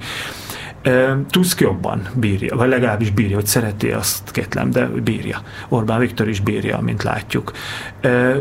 Tusk 1.30 1.60
jobban 1.60 2.08
bírja, 2.14 2.56
vagy 2.56 2.68
legalábbis 2.68 3.10
bírja, 3.10 3.34
hogy 3.34 3.46
szereti 3.46 3.90
azt 3.90 4.30
kétlem, 4.30 4.70
de 4.70 4.86
bírja. 4.86 5.38
Orbán 5.68 5.98
Viktor 5.98 6.28
is 6.28 6.40
bírja, 6.40 6.80
mint 6.80 7.02
látjuk. 7.02 7.52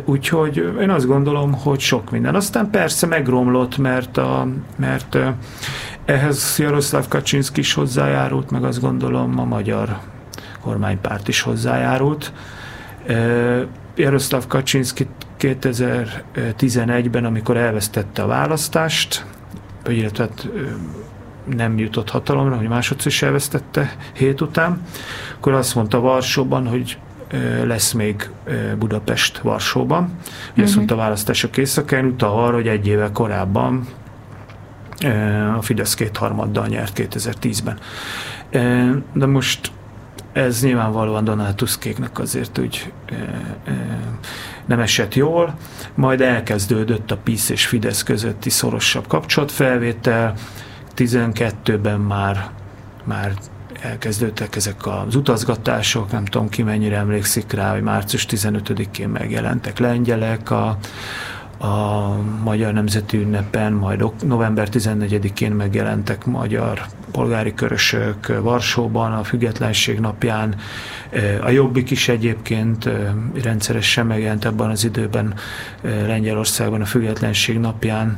Úgyhogy 0.06 0.74
én 0.82 0.90
azt 0.90 1.06
gondolom, 1.06 1.54
hogy 1.54 1.80
sok 1.80 2.12
minden. 2.12 2.36
Aztán 2.36 2.70
persze 2.70 3.08
megromlott, 3.08 3.78
mert, 3.78 4.18
a, 4.18 4.48
mert 4.76 5.18
ehhez 6.06 6.56
Jaroszláv 6.60 7.08
Kaczynszki 7.08 7.60
is 7.60 7.74
hozzájárult, 7.74 8.52
meg 8.52 8.64
azt 8.64 8.82
gondolom 8.82 9.40
a 9.40 9.44
magyar 9.44 9.98
kormánypárt 10.62 11.28
is 11.28 11.42
hozzájárult. 11.42 12.34
Jaroszláv 13.96 14.48
Kaczynszki 14.48 15.08
2011-ben, 15.40 17.26
amikor 17.26 17.58
elvesztette 17.58 18.22
a 18.22 18.28
választást, 18.28 19.26
illetve 19.88 20.24
hát 20.24 20.50
nem 21.46 21.78
jutott 21.78 22.10
hatalomra, 22.10 22.58
hogy 22.58 22.68
másodszor 22.68 23.12
is 23.12 23.22
elvesztette 23.22 23.96
hét 24.14 24.42
után, 24.42 24.82
akkor 25.38 25.54
azt 25.54 25.76
mondta 25.76 26.00
Varsóban, 26.00 26.68
hogy 26.68 26.98
lesz 27.64 27.92
még 27.92 28.30
Budapest 28.78 29.38
Varsóban. 29.38 30.04
Uh-huh. 30.50 30.64
Azt 30.64 30.76
mondta 30.76 30.94
a 30.94 30.98
választások 30.98 31.58
éjszakán, 31.58 32.06
utal 32.06 32.44
arra, 32.44 32.56
hogy 32.56 32.68
egy 32.68 32.88
éve 32.88 33.10
korábban 33.14 33.88
a 35.58 35.62
Fidesz 35.62 35.94
kétharmaddal 35.94 36.68
nyert 36.68 36.94
2010-ben. 36.96 37.80
De 39.14 39.26
most 39.26 39.72
ez 40.34 40.62
nyilvánvalóan 40.62 41.24
Donald 41.24 41.56
Tuskéknek 41.56 42.20
azért 42.20 42.58
úgy 42.58 42.94
e, 43.06 43.16
e, 43.66 44.00
nem 44.66 44.80
esett 44.80 45.16
jól, 45.16 45.56
majd 45.96 46.22
elkezdődött 46.22 47.12
a 47.12 47.18
PISZ 47.18 47.50
és 47.50 47.66
Fidesz 47.66 48.04
közötti 48.04 48.50
szorosabb 48.50 49.08
kapcsolatfelvétel, 49.08 50.34
12-ben 50.96 52.00
már, 52.00 52.50
már 53.04 53.34
elkezdődtek 53.82 54.56
ezek 54.56 54.88
az 54.88 55.16
utazgatások, 55.16 56.12
nem 56.12 56.26
tudom 56.26 56.50
ki 56.50 56.64
mennyire 56.64 56.98
emlékszik 56.98 57.52
rá, 57.52 57.72
hogy 57.72 57.82
március 57.82 58.26
15-én 58.30 59.10
megjelentek 59.10 59.80
lengyelek 59.80 60.52
a, 60.52 60.78
a 61.62 62.16
Magyar 62.44 62.74
Nemzeti 62.74 63.18
Ünnepen, 63.18 63.74
majd 63.74 64.04
november 64.24 64.68
14-én 64.72 65.52
megjelentek 65.52 66.26
magyar 66.26 66.82
polgári 67.12 67.54
körösök 67.54 68.40
Varsóban, 68.42 69.14
a 69.14 69.24
Függetlenség 69.24 70.00
napján. 70.00 70.56
A 71.44 71.50
Jobbik 71.50 71.92
is 71.92 72.08
egyébként 72.08 72.90
rendszeresen 73.44 74.06
megjelent 74.06 74.46
ebben 74.46 74.70
az 74.70 74.84
időben 74.84 75.34
Lengyelországban 75.82 76.82
a 76.82 76.86
Függetlenség 76.86 77.60
napján. 77.60 78.14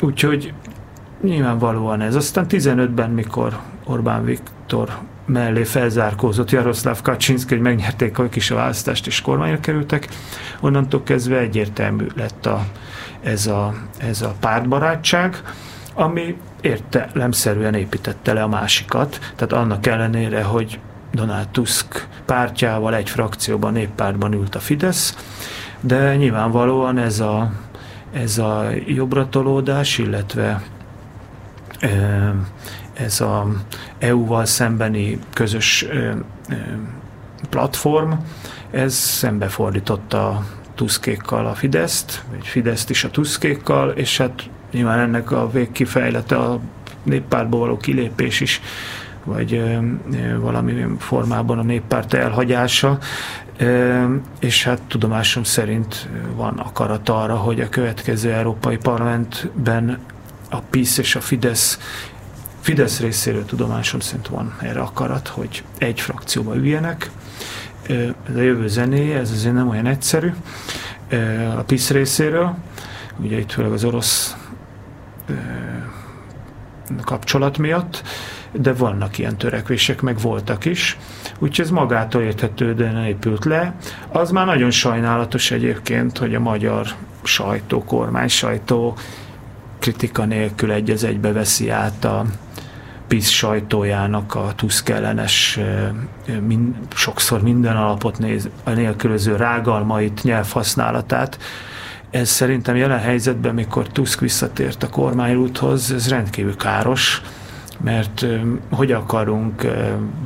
Úgyhogy 0.00 0.52
nyilvánvalóan 1.22 2.00
ez. 2.00 2.14
Aztán 2.14 2.46
15-ben, 2.48 3.10
mikor 3.10 3.58
Orbán 3.84 4.24
Viktor 4.24 4.98
mellé 5.26 5.64
felzárkózott 5.64 6.50
Jaroszláv 6.50 7.02
Kaczynszki, 7.02 7.54
hogy 7.54 7.62
megnyerték 7.62 8.18
ők 8.18 8.36
is 8.36 8.50
a 8.50 8.54
választást, 8.54 9.06
és 9.06 9.20
kormányra 9.20 9.60
kerültek. 9.60 10.08
Onnantól 10.60 11.02
kezdve 11.02 11.38
egyértelmű 11.38 12.06
lett 12.16 12.46
a, 12.46 12.64
ez, 13.22 13.46
a, 13.46 13.74
ez 13.98 14.22
a 14.22 14.34
pártbarátság, 14.40 15.42
ami 15.94 16.36
értelemszerűen 16.60 17.74
építette 17.74 18.32
le 18.32 18.42
a 18.42 18.48
másikat, 18.48 19.18
tehát 19.36 19.52
annak 19.52 19.86
ellenére, 19.86 20.42
hogy 20.42 20.78
Donald 21.12 21.48
Tusk 21.48 22.06
pártjával 22.26 22.94
egy 22.94 23.10
frakcióban, 23.10 23.72
néppártban 23.72 24.32
ült 24.32 24.54
a 24.54 24.60
Fidesz, 24.60 25.16
de 25.80 26.16
nyilvánvalóan 26.16 26.98
ez 26.98 27.20
a, 27.20 27.52
ez 28.12 28.38
a 28.38 28.68
jobbratolódás, 28.86 29.98
illetve 29.98 30.62
ez 32.92 33.20
a 33.20 33.46
EU-val 33.98 34.44
szembeni 34.44 35.18
közös 35.32 35.86
platform, 37.50 38.12
ez 38.70 38.94
szembefordította 38.94 40.44
Tuskékkal 40.74 41.46
a 41.46 41.54
Fideszt, 41.54 42.24
vagy 42.30 42.46
Fideszt 42.46 42.90
is 42.90 43.04
a 43.04 43.10
Tuskékkal, 43.10 43.90
és 43.90 44.16
hát 44.16 44.42
nyilván 44.72 44.98
ennek 44.98 45.30
a 45.30 45.50
végkifejlete 45.50 46.36
a 46.36 46.60
néppártból 47.02 47.60
való 47.60 47.76
kilépés 47.76 48.40
is, 48.40 48.60
vagy 49.24 49.62
valami 50.38 50.84
formában 50.98 51.58
a 51.58 51.62
néppárt 51.62 52.14
elhagyása, 52.14 52.98
és 54.40 54.64
hát 54.64 54.80
tudomásom 54.88 55.42
szerint 55.42 56.08
van 56.34 56.58
akarat 56.58 57.08
arra, 57.08 57.36
hogy 57.36 57.60
a 57.60 57.68
következő 57.68 58.32
Európai 58.32 58.76
Parlamentben 58.76 59.98
a 60.50 60.58
PISZ 60.70 60.98
és 60.98 61.16
a 61.16 61.20
Fidesz 61.20 61.78
Fidesz 62.62 63.00
részéről 63.00 63.44
tudomásom 63.44 64.00
szerint 64.00 64.28
van 64.28 64.56
erre 64.60 64.80
akarat, 64.80 65.28
hogy 65.28 65.64
egy 65.78 66.00
frakcióba 66.00 66.56
üljenek. 66.56 67.10
Ez 68.28 68.36
a 68.36 68.40
jövő 68.40 68.68
zené, 68.68 69.14
ez 69.14 69.30
azért 69.30 69.54
nem 69.54 69.68
olyan 69.68 69.86
egyszerű. 69.86 70.32
A 71.56 71.62
PISZ 71.62 71.90
részéről, 71.90 72.54
ugye 73.16 73.38
itt 73.38 73.52
főleg 73.52 73.72
az 73.72 73.84
orosz 73.84 74.36
kapcsolat 77.04 77.58
miatt, 77.58 78.02
de 78.52 78.72
vannak 78.72 79.18
ilyen 79.18 79.36
törekvések, 79.36 80.00
meg 80.00 80.20
voltak 80.20 80.64
is. 80.64 80.98
Úgyhogy 81.38 81.64
ez 81.64 81.70
magától 81.70 82.22
érthetődően 82.22 83.04
épült 83.04 83.44
le. 83.44 83.74
Az 84.08 84.30
már 84.30 84.46
nagyon 84.46 84.70
sajnálatos 84.70 85.50
egyébként, 85.50 86.18
hogy 86.18 86.34
a 86.34 86.40
magyar 86.40 86.86
sajtó, 87.22 87.84
kormány 87.84 88.28
sajtó 88.28 88.96
kritika 89.78 90.24
nélkül 90.24 90.72
egy 90.72 90.90
az 90.90 91.04
egybe 91.04 91.32
veszi 91.32 91.70
át 91.70 92.04
a, 92.04 92.24
PISZ 93.12 93.28
sajtójának 93.28 94.34
a 94.34 94.52
Tusk 94.56 94.88
ellenes, 94.88 95.58
sokszor 96.94 97.42
minden 97.42 97.76
alapot 97.76 98.18
néz, 98.18 98.48
a 98.64 98.70
nélkülöző 98.70 99.36
rágalmait, 99.36 100.22
nyelvhasználatát. 100.22 101.38
Ez 102.10 102.28
szerintem 102.28 102.76
jelen 102.76 102.98
helyzetben, 102.98 103.54
mikor 103.54 103.88
Tusk 103.88 104.20
visszatért 104.20 104.82
a 104.82 104.88
kormányúthoz, 104.88 105.92
ez 105.92 106.08
rendkívül 106.08 106.56
káros, 106.56 107.22
mert 107.82 108.26
hogy 108.70 108.92
akarunk 108.92 109.66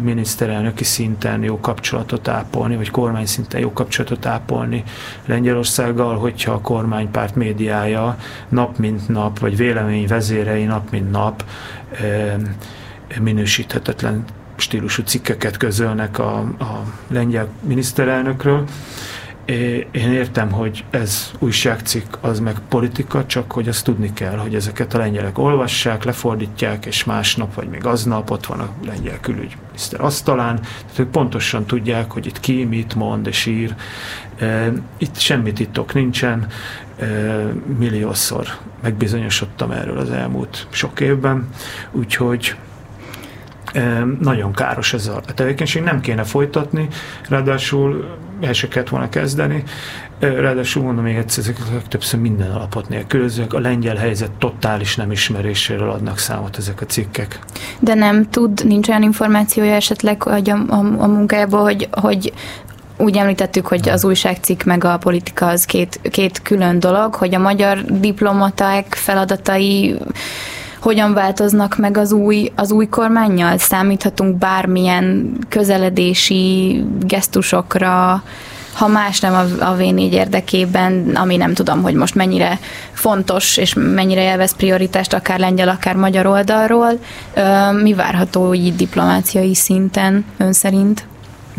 miniszterelnöki 0.01 0.85
szinten 0.85 1.43
jó 1.43 1.61
kapcsolatot 1.61 2.29
ápolni, 2.29 2.77
vagy 2.77 2.91
kormány 2.91 3.27
szinten 3.27 3.61
jó 3.61 3.73
kapcsolatot 3.73 4.27
ápolni 4.27 4.85
Lengyelországgal, 5.27 6.17
hogyha 6.19 6.53
a 6.53 6.61
kormánypárt 6.61 7.35
médiája 7.35 8.19
nap 8.49 8.79
mint 8.79 9.09
nap, 9.09 9.39
vagy 9.39 9.57
vélemény 9.57 10.07
vezérei 10.07 10.65
nap 10.65 10.91
mint 10.91 11.11
nap 11.11 11.45
minősíthetetlen 13.21 14.25
stílusú 14.57 15.03
cikkeket 15.03 15.57
közölnek 15.57 16.19
a, 16.19 16.39
a 16.39 16.83
lengyel 17.09 17.49
miniszterelnökről. 17.61 18.65
Én 19.91 20.13
értem, 20.13 20.51
hogy 20.51 20.85
ez 20.91 21.31
újságcikk, 21.39 22.15
az 22.21 22.41
meg 22.41 22.57
politika, 22.69 23.27
csak 23.27 23.53
hogy 23.53 23.69
azt 23.69 23.85
tudni 23.85 24.13
kell, 24.13 24.37
hogy 24.37 24.55
ezeket 24.55 24.95
a 24.95 24.99
lengyelek 24.99 25.39
olvassák, 25.39 26.05
lefordítják, 26.05 26.87
és 26.87 27.05
másnap, 27.05 27.55
vagy 27.55 27.69
még 27.69 27.87
aznap 27.87 28.31
ott 28.31 28.47
van 28.47 28.61
a 28.61 28.69
lengyel 28.85 29.21
külügyminiszter 29.21 30.01
asztalán, 30.01 30.61
tehát 30.61 30.99
ők 30.99 31.11
pontosan 31.11 31.65
tudják, 31.65 32.11
hogy 32.11 32.27
itt 32.27 32.41
ki 32.41 32.65
mit 32.65 32.95
mond 32.95 33.27
és 33.27 33.47
ír. 33.47 33.75
Itt 34.97 35.19
semmi 35.19 35.53
titok 35.53 35.95
nincsen, 35.95 36.47
milliószor 37.79 38.47
megbizonyosodtam 38.83 39.71
erről 39.71 39.99
az 39.99 40.11
elmúlt 40.11 40.67
sok 40.71 41.01
évben, 41.01 41.49
úgyhogy 41.93 42.57
nagyon 44.21 44.53
káros 44.53 44.93
ez 44.93 45.07
a 45.07 45.21
tevékenység, 45.35 45.83
nem 45.83 46.01
kéne 46.01 46.25
folytatni, 46.25 46.89
ráadásul 47.29 48.19
el 48.41 48.53
se 48.53 48.69
kellett 48.69 48.89
volna 48.89 49.09
kezdeni, 49.09 49.63
Ráadásul 50.19 50.83
mondom 50.83 51.05
még 51.05 51.17
egyszer, 51.17 51.43
ezek 51.45 51.59
legtöbbször 51.73 52.21
minden 52.21 52.51
alapot 52.51 52.89
nélkülözőek. 52.89 53.53
A 53.53 53.59
lengyel 53.59 53.97
helyzet 53.97 54.31
totális 54.31 54.97
nem 54.97 55.11
ismeréséről 55.11 55.91
adnak 55.91 56.19
számot 56.19 56.57
ezek 56.57 56.81
a 56.81 56.85
cikkek. 56.87 57.39
De 57.79 57.95
nem 57.95 58.31
tud, 58.31 58.67
nincs 58.67 58.89
olyan 58.89 59.03
információja 59.03 59.75
esetleg 59.75 60.23
hogy 60.23 60.51
a, 60.51 60.55
a, 60.69 60.77
a 60.77 61.07
munkájából, 61.07 61.63
hogy, 61.63 61.89
hogy 61.91 62.33
úgy 62.99 63.17
említettük, 63.17 63.67
hogy 63.67 63.89
az 63.89 64.05
újságcikk 64.05 64.63
meg 64.63 64.85
a 64.85 64.99
politika 64.99 65.47
az 65.47 65.65
két, 65.65 66.01
két 66.11 66.43
külön 66.43 66.81
dolog, 66.81 67.15
hogy 67.15 67.35
a 67.35 67.39
magyar 67.39 67.85
diplomaták 67.85 68.95
feladatai 68.95 69.99
hogyan 70.81 71.15
változnak 71.15 71.77
meg 71.77 71.97
az 71.97 72.13
új, 72.13 72.53
az 72.55 72.71
új 72.71 72.87
kormányjal? 72.87 73.59
Számíthatunk 73.59 74.37
bármilyen 74.37 75.33
közeledési 75.49 76.83
gesztusokra, 77.01 78.23
ha 78.77 78.87
más 78.87 79.21
nem 79.21 79.35
a, 79.35 79.71
a 79.71 79.77
V4 79.77 80.11
érdekében, 80.11 81.11
ami 81.15 81.37
nem 81.37 81.55
tudom, 81.55 81.83
hogy 81.83 81.95
most 81.95 82.15
mennyire 82.15 82.59
fontos, 82.93 83.57
és 83.57 83.75
mennyire 83.75 84.23
élvez 84.23 84.57
prioritást 84.57 85.13
akár 85.13 85.39
lengyel, 85.39 85.69
akár 85.69 85.97
magyar 85.97 86.27
oldalról. 86.27 86.99
Mi 87.83 87.95
várható 87.95 88.55
így 88.55 88.77
diplomáciai 88.77 89.55
szinten 89.55 90.25
ön 90.37 90.53
szerint? 90.53 91.07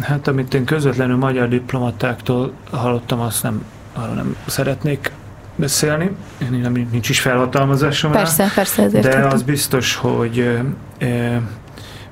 Hát 0.02 0.27
amit 0.27 0.53
én 0.53 0.65
közvetlenül 0.65 1.18
magyar 1.18 1.48
diplomatáktól 1.48 2.52
hallottam, 2.72 3.19
azt 3.19 3.44
nem, 3.44 3.64
arra 3.94 4.14
nem 4.14 4.35
szeretnék 4.45 5.11
beszélni, 5.58 6.12
nem, 6.50 6.88
nincs 6.92 7.10
is 7.10 7.20
felhatalmazásom 7.20 8.12
Persze, 8.12 8.44
rá, 8.44 8.50
persze, 8.56 8.84
ezért 8.84 9.04
De 9.04 9.26
az 9.26 9.44
biztos, 9.44 9.96
hogy 9.96 10.64
e, 10.98 11.42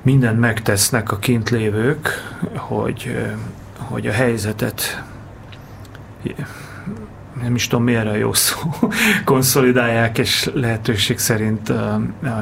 mindent 0.02 0.40
megtesznek 0.40 1.12
a 1.12 1.18
kint 1.18 1.50
lévők, 1.50 2.08
hogy, 2.54 3.14
e, 3.16 3.36
hogy 3.78 4.06
a 4.06 4.12
helyzetet 4.12 5.02
nem 7.42 7.54
is 7.54 7.66
tudom 7.66 7.84
miért 7.84 8.06
a 8.06 8.14
jó 8.14 8.32
szó, 8.32 8.58
konszolidálják 9.24 10.18
és 10.18 10.50
lehetőség 10.54 11.18
szerint 11.18 11.72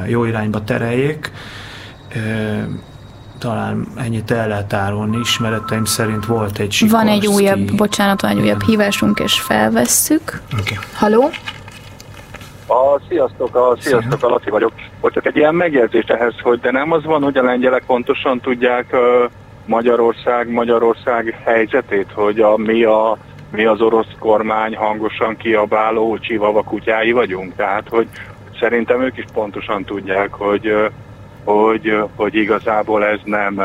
jó 0.07 0.25
irányba 0.25 0.65
tereljék 0.65 1.33
talán 3.39 3.87
ennyit 3.97 4.31
el 4.31 4.49
lehet 4.49 4.73
árulni. 4.73 5.19
Ismereteim 5.19 5.85
szerint 5.85 6.27
volt 6.27 6.59
egy 6.59 6.73
Sikorszki... 6.73 7.07
Van 7.07 7.15
egy 7.15 7.27
újabb, 7.27 7.75
bocsánat, 7.77 8.21
van 8.21 8.31
egy 8.31 8.41
újabb 8.41 8.63
hívásunk, 8.63 9.19
és 9.19 9.41
felvesszük. 9.41 10.41
Okay. 10.53 10.79
Haló? 10.95 11.31
A, 12.67 13.01
sziasztok, 13.09 13.57
a, 13.57 13.77
sziasztok, 13.81 14.23
a 14.23 14.29
Laci 14.29 14.51
vagyok. 14.51 14.73
Volt 15.01 15.15
csak 15.15 15.27
egy 15.27 15.37
ilyen 15.37 15.55
megjegyzés 15.55 16.05
ehhez, 16.05 16.35
hogy 16.43 16.61
de 16.61 16.71
nem 16.71 16.93
az 16.93 17.05
van, 17.05 17.23
hogy 17.23 17.37
a 17.37 17.43
lengyelek 17.43 17.85
pontosan 17.87 18.41
tudják 18.41 18.87
uh, 18.93 19.31
Magyarország, 19.67 20.51
Magyarország 20.51 21.41
helyzetét, 21.45 22.13
hogy 22.15 22.41
a, 22.41 22.57
mi, 22.57 22.85
a, 22.85 23.17
mi 23.51 23.65
az 23.65 23.81
orosz 23.81 24.13
kormány 24.19 24.77
hangosan 24.77 25.37
kiabáló 25.37 26.19
csivava 26.19 26.63
kutyái 26.63 27.13
vagyunk. 27.13 27.55
Tehát, 27.57 27.89
hogy 27.89 28.09
szerintem 28.61 29.03
ők 29.03 29.17
is 29.17 29.25
pontosan 29.33 29.85
tudják, 29.85 30.35
hogy 30.35 30.67
uh, 30.67 30.85
hogy, 31.45 32.03
hogy 32.17 32.35
igazából 32.35 33.05
ez 33.05 33.19
nem 33.25 33.63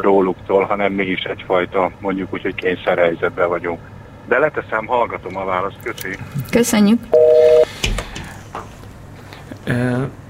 róluktól, 0.00 0.64
hanem 0.64 0.92
mi 0.92 1.04
is 1.04 1.22
egyfajta, 1.22 1.90
mondjuk 2.00 2.32
úgy, 2.32 2.42
hogy 2.42 2.54
kényszerhelyzetben 2.54 3.48
vagyunk. 3.48 3.80
De 4.28 4.38
leteszem, 4.38 4.86
hallgatom 4.86 5.36
a 5.36 5.44
választ, 5.44 5.76
köszi. 5.82 6.16
Köszönjük. 6.50 7.00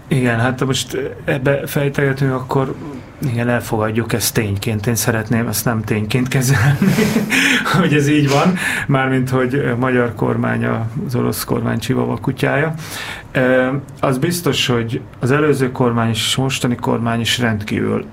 Igen, 0.08 0.40
hát 0.40 0.64
most 0.64 0.98
ebbe 1.24 1.66
fejtegetünk, 1.66 2.32
akkor 2.32 2.74
igen, 3.22 3.48
elfogadjuk 3.48 4.12
ezt 4.12 4.34
tényként. 4.34 4.86
Én 4.86 4.94
szeretném 4.94 5.48
ezt 5.48 5.64
nem 5.64 5.84
tényként 5.84 6.28
kezelni, 6.28 6.92
hogy 7.80 7.94
ez 7.94 8.08
így 8.08 8.30
van, 8.30 8.54
mármint, 8.86 9.30
hogy 9.30 9.54
a 9.54 9.76
magyar 9.76 10.14
kormány 10.14 10.64
az 10.64 11.14
orosz 11.14 11.44
kormány 11.44 11.78
csivava 11.78 12.16
kutyája. 12.16 12.74
Az 14.00 14.18
biztos, 14.18 14.66
hogy 14.66 15.00
az 15.20 15.30
előző 15.30 15.72
kormány 15.72 16.08
és 16.08 16.36
mostani 16.36 16.74
kormány 16.74 17.20
is 17.20 17.38
rendkívül 17.38 18.06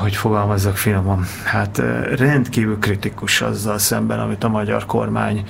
hogy 0.00 0.16
fogalmazzak 0.16 0.76
finoman, 0.76 1.24
hát 1.44 1.82
rendkívül 2.16 2.78
kritikus 2.78 3.40
azzal 3.40 3.78
szemben, 3.78 4.18
amit 4.18 4.44
a 4.44 4.48
magyar 4.48 4.86
kormány 4.86 5.44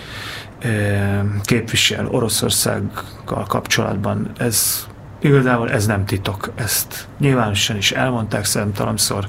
képvisel 1.43 2.07
Oroszországgal 2.07 3.45
kapcsolatban. 3.49 4.31
Ez 4.39 4.87
igazából 5.19 5.71
ez 5.71 5.87
nem 5.87 6.05
titok. 6.05 6.53
Ezt 6.55 7.07
nyilvánosan 7.19 7.77
is 7.77 7.93
elmondták 7.93 8.45
számtalanszor. 8.45 9.29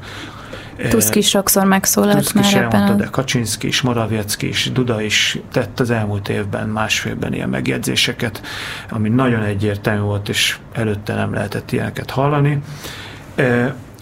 Tusk 0.90 1.16
is 1.16 1.28
sokszor 1.28 1.66
megszólalt 1.66 2.18
Tusk 2.18 2.34
már 2.34 2.44
is 2.44 2.54
ebben. 2.54 2.82
Elmondta, 2.82 3.04
de 3.04 3.10
Kaczynszki 3.10 3.68
is, 3.68 3.82
Morawiecki 3.82 4.48
is, 4.48 4.72
Duda 4.74 5.02
is 5.02 5.40
tett 5.52 5.80
az 5.80 5.90
elmúlt 5.90 6.30
évben, 6.30 6.70
másfélben 6.70 7.34
ilyen 7.34 7.50
megjegyzéseket, 7.50 8.42
ami 8.90 9.10
nagyon 9.10 9.44
egyértelmű 9.44 10.02
volt, 10.02 10.30
és 10.30 10.58
előtte 10.74 11.14
nem 11.14 11.34
lehetett 11.34 11.72
ilyeneket 11.72 12.10
hallani. 12.10 12.62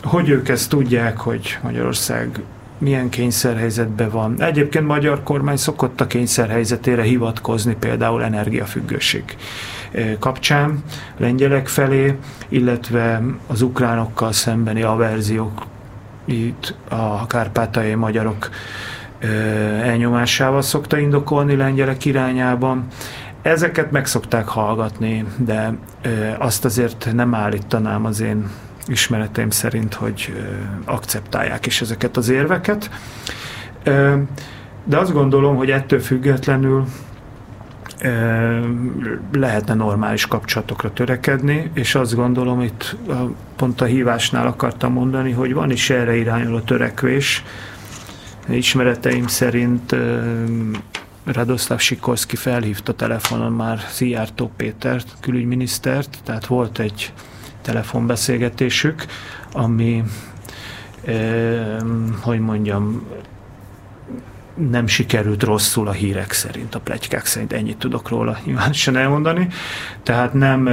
Hogy 0.03 0.29
ők 0.29 0.49
ezt 0.49 0.69
tudják, 0.69 1.17
hogy 1.17 1.57
Magyarország 1.61 2.41
milyen 2.77 3.09
kényszerhelyzetben 3.09 4.09
van. 4.09 4.41
Egyébként 4.41 4.87
magyar 4.87 5.23
kormány 5.23 5.57
szokott 5.57 6.01
a 6.01 6.07
kényszerhelyzetére 6.07 7.01
hivatkozni, 7.03 7.75
például 7.79 8.23
energiafüggőség 8.23 9.23
kapcsán 10.19 10.83
lengyelek 11.17 11.67
felé, 11.67 12.15
illetve 12.49 13.21
az 13.47 13.61
ukránokkal 13.61 14.31
szembeni 14.31 14.81
averziók 14.81 15.65
itt 16.25 16.75
a 16.89 17.27
kárpátai 17.27 17.93
magyarok 17.93 18.49
elnyomásával 19.81 20.61
szokta 20.61 20.97
indokolni 20.97 21.55
lengyelek 21.55 22.05
irányában. 22.05 22.87
Ezeket 23.41 23.91
meg 23.91 24.05
szokták 24.05 24.47
hallgatni, 24.47 25.25
de 25.37 25.73
azt 26.37 26.65
azért 26.65 27.09
nem 27.13 27.35
állítanám 27.35 28.05
az 28.05 28.19
én 28.19 28.49
ismereteim 28.87 29.49
szerint, 29.49 29.93
hogy 29.93 30.33
akceptálják 30.85 31.65
is 31.65 31.81
ezeket 31.81 32.17
az 32.17 32.29
érveket. 32.29 32.89
De 34.83 34.97
azt 34.97 35.13
gondolom, 35.13 35.55
hogy 35.55 35.71
ettől 35.71 35.99
függetlenül 35.99 36.85
lehetne 39.31 39.73
normális 39.73 40.25
kapcsolatokra 40.25 40.93
törekedni, 40.93 41.71
és 41.73 41.95
azt 41.95 42.15
gondolom, 42.15 42.61
itt 42.61 42.95
pont 43.55 43.81
a 43.81 43.85
hívásnál 43.85 44.47
akartam 44.47 44.93
mondani, 44.93 45.31
hogy 45.31 45.53
van 45.53 45.71
is 45.71 45.89
erre 45.89 46.15
irányuló 46.15 46.59
törekvés. 46.59 47.43
Ismereteim 48.49 49.27
szerint 49.27 49.95
Radoszláv 51.23 51.79
Sikorszki 51.79 52.35
felhívta 52.35 52.93
telefonon 52.93 53.51
már 53.51 53.79
Szijjártó 53.89 54.51
Pétert, 54.57 55.15
külügyminisztert, 55.19 56.17
tehát 56.23 56.45
volt 56.45 56.79
egy 56.79 57.13
telefonbeszélgetésük, 57.61 59.05
ami, 59.51 60.03
hogy 62.21 62.39
mondjam, 62.39 63.03
nem 64.55 64.87
sikerült 64.87 65.43
rosszul 65.43 65.87
a 65.87 65.91
hírek 65.91 66.31
szerint, 66.31 66.75
a 66.75 66.79
plegykák 66.79 67.25
szerint, 67.25 67.53
ennyit 67.53 67.77
tudok 67.77 68.09
róla 68.09 68.37
nyilvánosan 68.45 68.95
elmondani. 68.95 69.47
Tehát 70.03 70.33
nem 70.33 70.69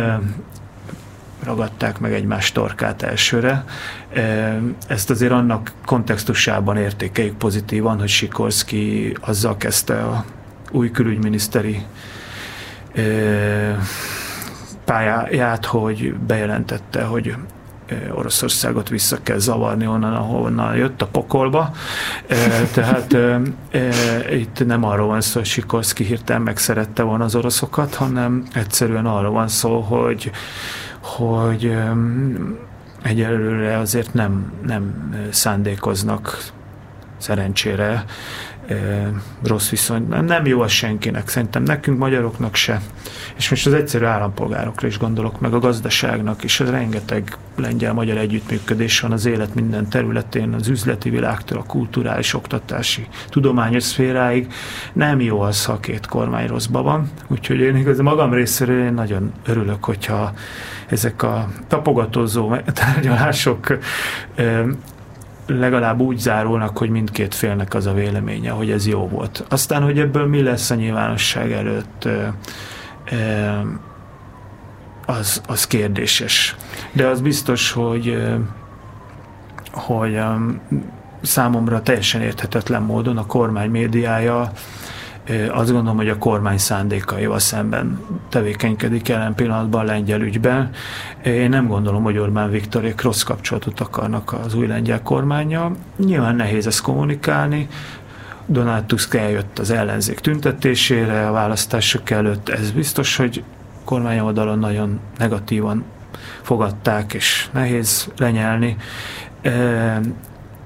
ragadták 1.45 1.99
meg 1.99 2.13
egymás 2.13 2.53
torkát 2.53 3.03
elsőre. 3.03 3.65
Ezt 4.87 5.11
azért 5.11 5.33
annak 5.33 5.73
kontextusában 5.85 6.77
értékeljük 6.77 7.37
pozitívan, 7.37 7.99
hogy 7.99 8.09
Sikorszki 8.09 9.17
azzal 9.21 9.57
kezdte 9.57 10.03
a 10.03 10.25
új 10.71 10.91
külügyminiszteri 10.91 11.83
pályáját, 14.85 15.65
hogy 15.65 16.15
bejelentette, 16.15 17.03
hogy 17.03 17.35
Oroszországot 18.14 18.89
vissza 18.89 19.19
kell 19.23 19.39
zavarni 19.39 19.86
onnan, 19.86 20.14
ahonnan 20.14 20.77
jött 20.77 21.02
a 21.02 21.06
pokolba. 21.06 21.70
Tehát 22.73 23.16
itt 24.31 24.66
nem 24.66 24.85
arról 24.85 25.06
van 25.06 25.20
szó, 25.20 25.39
hogy 25.39 25.48
Sikorszki 25.48 26.05
hirtelen 26.05 26.43
megszerette 26.43 27.02
volna 27.02 27.24
az 27.24 27.35
oroszokat, 27.35 27.94
hanem 27.94 28.43
egyszerűen 28.55 29.06
arról 29.06 29.32
van 29.32 29.48
szó, 29.48 29.81
hogy, 29.81 30.31
hogy 31.01 31.77
egyelőre 33.02 33.78
azért 33.78 34.14
nem, 34.14 34.52
nem 34.66 35.14
szándékoznak 35.31 36.39
szerencsére 37.19 38.05
rossz 39.43 39.68
viszonyban. 39.70 40.24
Nem 40.24 40.47
jó 40.47 40.60
az 40.60 40.70
senkinek, 40.70 41.28
szerintem 41.28 41.62
nekünk, 41.62 41.98
magyaroknak 41.98 42.55
se. 42.55 42.80
És 43.36 43.51
most 43.51 43.66
az 43.66 43.72
egyszerű 43.72 44.05
állampolgárokra 44.05 44.86
is 44.86 44.98
gondolok, 44.98 45.40
meg 45.40 45.55
a 45.55 45.59
gazdaságnak 45.59 46.44
is. 46.44 46.60
Ez 46.60 46.70
rengeteg 46.70 47.36
lengyel-magyar 47.56 48.16
együttműködés 48.16 49.01
van 49.01 49.12
az 49.12 49.26
élet 49.26 49.55
minden 49.55 49.89
területén, 49.89 50.52
az 50.52 50.68
üzleti 50.68 51.10
világtól, 51.10 51.59
a 51.59 51.62
kulturális, 51.62 52.34
oktatási, 52.34 53.06
tudományos 53.28 53.82
szféráig. 53.82 54.52
Nem 54.93 55.20
jó 55.20 55.40
az, 55.40 55.64
ha 55.64 55.80
két 55.80 56.06
kormány 56.06 56.47
rosszban 56.47 56.84
van. 56.84 57.10
Úgyhogy 57.28 57.60
én 57.60 57.76
igaz, 57.76 57.98
magam 57.98 58.32
részéről 58.32 58.84
én 58.84 58.94
nagyon 58.94 59.32
örülök, 59.47 59.84
hogyha 59.84 60.32
ezek 60.86 61.22
a 61.22 61.48
tapogatózó 61.68 62.56
tárgyalások 62.72 63.78
legalább 65.59 66.01
úgy 66.01 66.19
zárulnak, 66.19 66.79
hogy 66.79 66.91
mindkét 66.91 67.35
félnek 67.35 67.74
az 67.74 67.87
a 67.87 67.93
véleménye, 67.93 68.51
hogy 68.51 68.70
ez 68.70 68.87
jó 68.87 69.09
volt. 69.09 69.45
Aztán, 69.49 69.83
hogy 69.83 69.99
ebből 69.99 70.27
mi 70.27 70.43
lesz 70.43 70.70
a 70.70 70.74
nyilvánosság 70.74 71.53
előtt, 71.53 72.09
az, 75.07 75.43
az 75.47 75.66
kérdéses. 75.66 76.57
De 76.93 77.07
az 77.07 77.20
biztos, 77.20 77.70
hogy, 77.70 78.23
hogy 79.73 80.20
számomra 81.23 81.83
teljesen 81.83 82.20
érthetetlen 82.20 82.83
módon 82.83 83.16
a 83.16 83.27
kormány 83.27 83.70
médiája 83.70 84.53
azt 85.51 85.73
gondolom, 85.73 85.97
hogy 85.97 86.09
a 86.09 86.19
kormány 86.19 86.59
szándékaival 86.59 87.39
szemben 87.39 88.01
tevékenykedik 88.28 89.09
jelen 89.09 89.35
pillanatban 89.35 89.81
a 89.81 89.85
lengyel 89.85 90.20
ügyben. 90.20 90.70
Én 91.24 91.49
nem 91.49 91.66
gondolom, 91.66 92.03
hogy 92.03 92.19
Orbán 92.19 92.51
Viktorék 92.51 93.01
rossz 93.01 93.23
kapcsolatot 93.23 93.81
akarnak 93.81 94.32
az 94.32 94.55
új 94.55 94.66
lengyel 94.66 95.03
kormánya. 95.03 95.73
Nyilván 95.97 96.36
nehéz 96.36 96.66
ezt 96.66 96.81
kommunikálni, 96.81 97.69
Donald 98.47 98.85
Tusk 98.85 99.15
eljött 99.15 99.59
az 99.59 99.70
ellenzék 99.70 100.19
tüntetésére 100.19 101.28
a 101.28 101.32
választások 101.32 102.11
előtt, 102.11 102.49
ez 102.49 102.70
biztos, 102.70 103.16
hogy 103.16 103.44
kormány 103.85 104.19
oldalon 104.19 104.59
nagyon 104.59 105.01
negatívan 105.19 105.85
fogadták, 106.43 107.15
és 107.15 107.49
nehéz 107.53 108.09
lenyelni. 108.16 108.77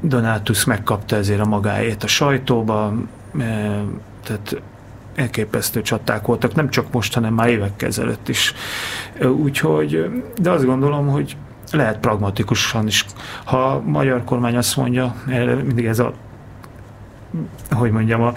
Donald 0.01 0.43
Tusk 0.43 0.67
megkapta 0.67 1.17
ezért 1.17 1.41
a 1.41 1.47
magáét 1.47 2.05
a 2.05 2.07
sajtóba, 2.07 2.95
tehát 4.27 4.63
elképesztő 5.15 5.83
csaták 5.83 6.27
voltak, 6.27 6.55
nem 6.55 6.71
csak 6.71 6.93
most, 6.93 7.15
hanem 7.15 7.35
már 7.35 7.49
évekkel 7.49 7.89
ezelőtt 7.89 8.29
is. 8.29 8.55
Úgyhogy, 9.23 10.11
de 10.41 10.51
azt 10.51 10.65
gondolom, 10.65 11.07
hogy 11.07 11.37
lehet 11.73 11.99
pragmatikusan 11.99 12.87
is. 12.87 13.07
Ha 13.45 13.65
a 13.65 13.81
magyar 13.81 14.25
kormány 14.25 14.57
azt 14.57 14.77
mondja, 14.77 15.15
mindig 15.65 15.85
ez 15.85 15.99
a 15.99 16.13
hogy 17.71 17.91
mondjam, 17.91 18.23
a, 18.23 18.33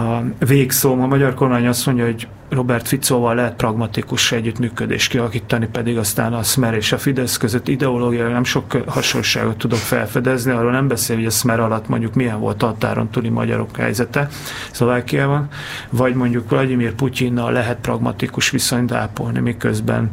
a 0.00 0.22
végszó, 0.38 0.92
a 0.92 1.06
magyar 1.06 1.34
kormány 1.34 1.66
azt 1.66 1.86
mondja, 1.86 2.04
hogy 2.04 2.28
Robert 2.48 2.88
Ficóval 2.88 3.34
lehet 3.34 3.54
pragmatikus 3.54 4.32
együttműködés 4.32 5.08
kialakítani, 5.08 5.68
pedig 5.72 5.98
aztán 5.98 6.32
a 6.32 6.42
Smer 6.42 6.74
és 6.74 6.92
a 6.92 6.98
Fidesz 6.98 7.36
között 7.36 7.68
ideológiai 7.68 8.32
nem 8.32 8.44
sok 8.44 8.72
hasonlóságot 8.86 9.56
tudok 9.56 9.78
felfedezni, 9.78 10.52
arról 10.52 10.70
nem 10.70 10.88
beszél, 10.88 11.16
hogy 11.16 11.26
a 11.26 11.30
Smer 11.30 11.60
alatt 11.60 11.88
mondjuk 11.88 12.14
milyen 12.14 12.40
volt 12.40 12.62
a 12.62 12.66
határon 12.66 13.10
túli 13.10 13.28
magyarok 13.28 13.76
helyzete 13.76 14.28
Szlovákiában, 14.70 15.48
vagy 15.90 16.14
mondjuk 16.14 16.50
Vladimir 16.50 16.94
Putyinnal 16.94 17.52
lehet 17.52 17.78
pragmatikus 17.78 18.50
viszonyt 18.50 18.92
ápolni, 18.92 19.38
miközben 19.38 20.10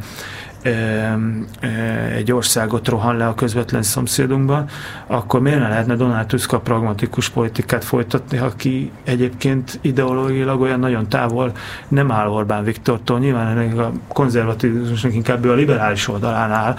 egy 2.15 2.31
országot 2.31 2.87
rohan 2.87 3.17
le 3.17 3.27
a 3.27 3.33
közvetlen 3.33 3.83
szomszédunkban, 3.83 4.65
akkor 5.07 5.39
miért 5.41 5.59
ne 5.59 5.67
lehetne 5.67 5.95
Donald 5.95 6.25
Tusk 6.25 6.53
a 6.53 6.59
pragmatikus 6.59 7.29
politikát 7.29 7.83
folytatni, 7.83 8.37
aki 8.37 8.91
egyébként 9.03 9.79
ideológiailag 9.81 10.61
olyan 10.61 10.79
nagyon 10.79 11.09
távol 11.09 11.51
nem 11.87 12.11
áll 12.11 12.27
Orbán 12.27 12.63
Viktortól, 12.63 13.19
nyilván 13.19 13.57
ennek 13.57 13.77
a 13.77 13.91
konzervatívusnak 14.07 15.13
inkább 15.13 15.45
ő 15.45 15.51
a 15.51 15.55
liberális 15.55 16.07
oldalán 16.07 16.51
áll, 16.51 16.75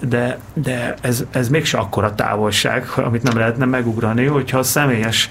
de, 0.00 0.38
de 0.52 0.94
ez, 1.00 1.24
ez 1.30 1.48
mégse 1.48 1.78
akkora 1.78 2.14
távolság, 2.14 2.86
amit 2.96 3.22
nem 3.22 3.38
lehetne 3.38 3.64
megugrani, 3.64 4.24
hogyha 4.24 4.58
a 4.58 4.62
személyes 4.62 5.30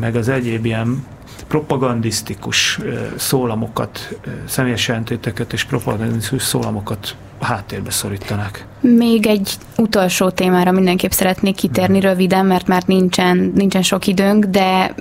meg 0.00 0.16
az 0.16 0.28
egyéb 0.28 0.64
ilyen 0.64 1.04
propagandisztikus 1.48 2.78
szólamokat, 3.16 4.18
személyes 4.44 4.88
jelentéteket 4.88 5.52
és 5.52 5.64
propagandisztikus 5.64 6.42
szólamokat 6.42 7.16
háttérbe 7.40 7.90
szorítanak. 7.90 8.64
Még 8.80 9.26
egy 9.26 9.50
utolsó 9.76 10.30
témára 10.30 10.70
mindenképp 10.72 11.10
szeretnék 11.10 11.54
kitérni 11.54 12.00
röviden, 12.00 12.46
mert 12.46 12.66
már 12.66 12.82
nincsen, 12.86 13.52
nincsen 13.54 13.82
sok 13.82 14.06
időnk, 14.06 14.44
de 14.44 14.94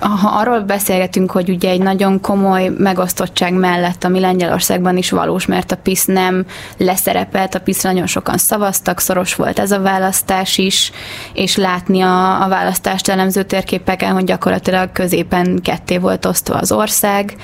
ha 0.00 0.28
arról 0.28 0.60
beszélgetünk, 0.60 1.30
hogy 1.30 1.50
ugye 1.50 1.70
egy 1.70 1.80
nagyon 1.80 2.20
komoly 2.20 2.70
megosztottság 2.78 3.54
mellett, 3.54 4.04
ami 4.04 4.20
Lengyelországban 4.20 4.96
is 4.96 5.10
valós, 5.10 5.46
mert 5.46 5.72
a 5.72 5.76
PISZ 5.76 6.04
nem 6.04 6.46
leszerepelt, 6.76 7.54
a 7.54 7.60
PISZ 7.60 7.82
nagyon 7.82 8.06
sokan 8.06 8.38
szavaztak, 8.38 9.00
szoros 9.00 9.34
volt 9.34 9.58
ez 9.58 9.70
a 9.70 9.80
választás 9.80 10.58
is, 10.58 10.92
és 11.32 11.56
látni 11.56 12.00
a, 12.00 12.42
a 12.42 12.48
választást 12.48 13.08
elemző 13.08 13.42
térképeken, 13.42 14.12
hogy 14.12 14.24
gyakorlatilag 14.24 14.92
középen 14.92 15.60
ketté 15.62 15.96
volt 15.96 16.26
osztva 16.26 16.54
az 16.54 16.72
ország, 16.72 17.36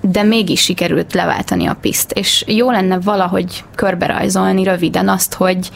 de 0.00 0.22
mégis 0.22 0.60
sikerült 0.60 1.14
leváltani 1.14 1.66
a 1.66 1.76
PISZ-t, 1.80 2.12
és 2.12 2.44
jó 2.46 2.70
lenne 2.70 2.98
valahogy 2.98 3.64
körberajzolni 3.74 4.62
röviden 4.62 5.08
azt, 5.08 5.34
hogy 5.34 5.70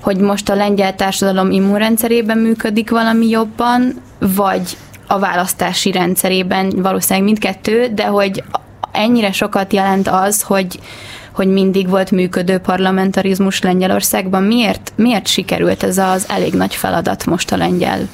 hogy 0.00 0.16
most 0.16 0.48
a 0.48 0.54
lengyel 0.54 0.94
társadalom 0.94 1.50
immunrendszerében 1.50 2.38
működik 2.38 2.90
valami 2.90 3.28
jobban, 3.28 3.94
vagy 4.18 4.76
a 5.06 5.18
választási 5.18 5.92
rendszerében 5.92 6.72
valószínűleg 6.76 7.24
mindkettő, 7.24 7.86
de 7.94 8.06
hogy 8.06 8.42
ennyire 8.92 9.32
sokat 9.32 9.72
jelent 9.72 10.08
az, 10.08 10.42
hogy, 10.42 10.78
hogy 11.40 11.48
mindig 11.48 11.88
volt 11.88 12.10
működő 12.10 12.58
parlamentarizmus 12.58 13.60
Lengyelországban. 13.60 14.42
Miért, 14.42 14.92
miért 14.96 15.26
sikerült 15.26 15.82
ez 15.82 15.98
az 15.98 16.28
elég 16.28 16.54
nagy 16.54 16.74
feladat 16.74 17.26
most 17.26 17.52
a 17.52 17.56
lengyel, 17.56 18.08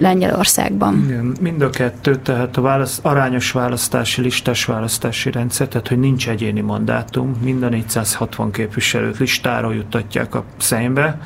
Lengyelországban? 0.00 1.04
Igen, 1.04 1.36
mind 1.40 1.62
a 1.62 1.70
kettő, 1.70 2.14
tehát 2.16 2.56
a 2.56 2.60
választ, 2.60 3.04
arányos 3.04 3.50
választási, 3.50 4.20
listás 4.22 4.64
választási 4.64 5.30
rendszer, 5.30 5.68
tehát 5.68 5.88
hogy 5.88 5.98
nincs 5.98 6.28
egyéni 6.28 6.60
mandátum, 6.60 7.36
mind 7.42 7.62
a 7.62 7.68
460 7.68 8.50
képviselőt 8.50 9.18
listáról 9.18 9.74
juttatják 9.74 10.34
a 10.34 10.44
szembe, 10.56 11.20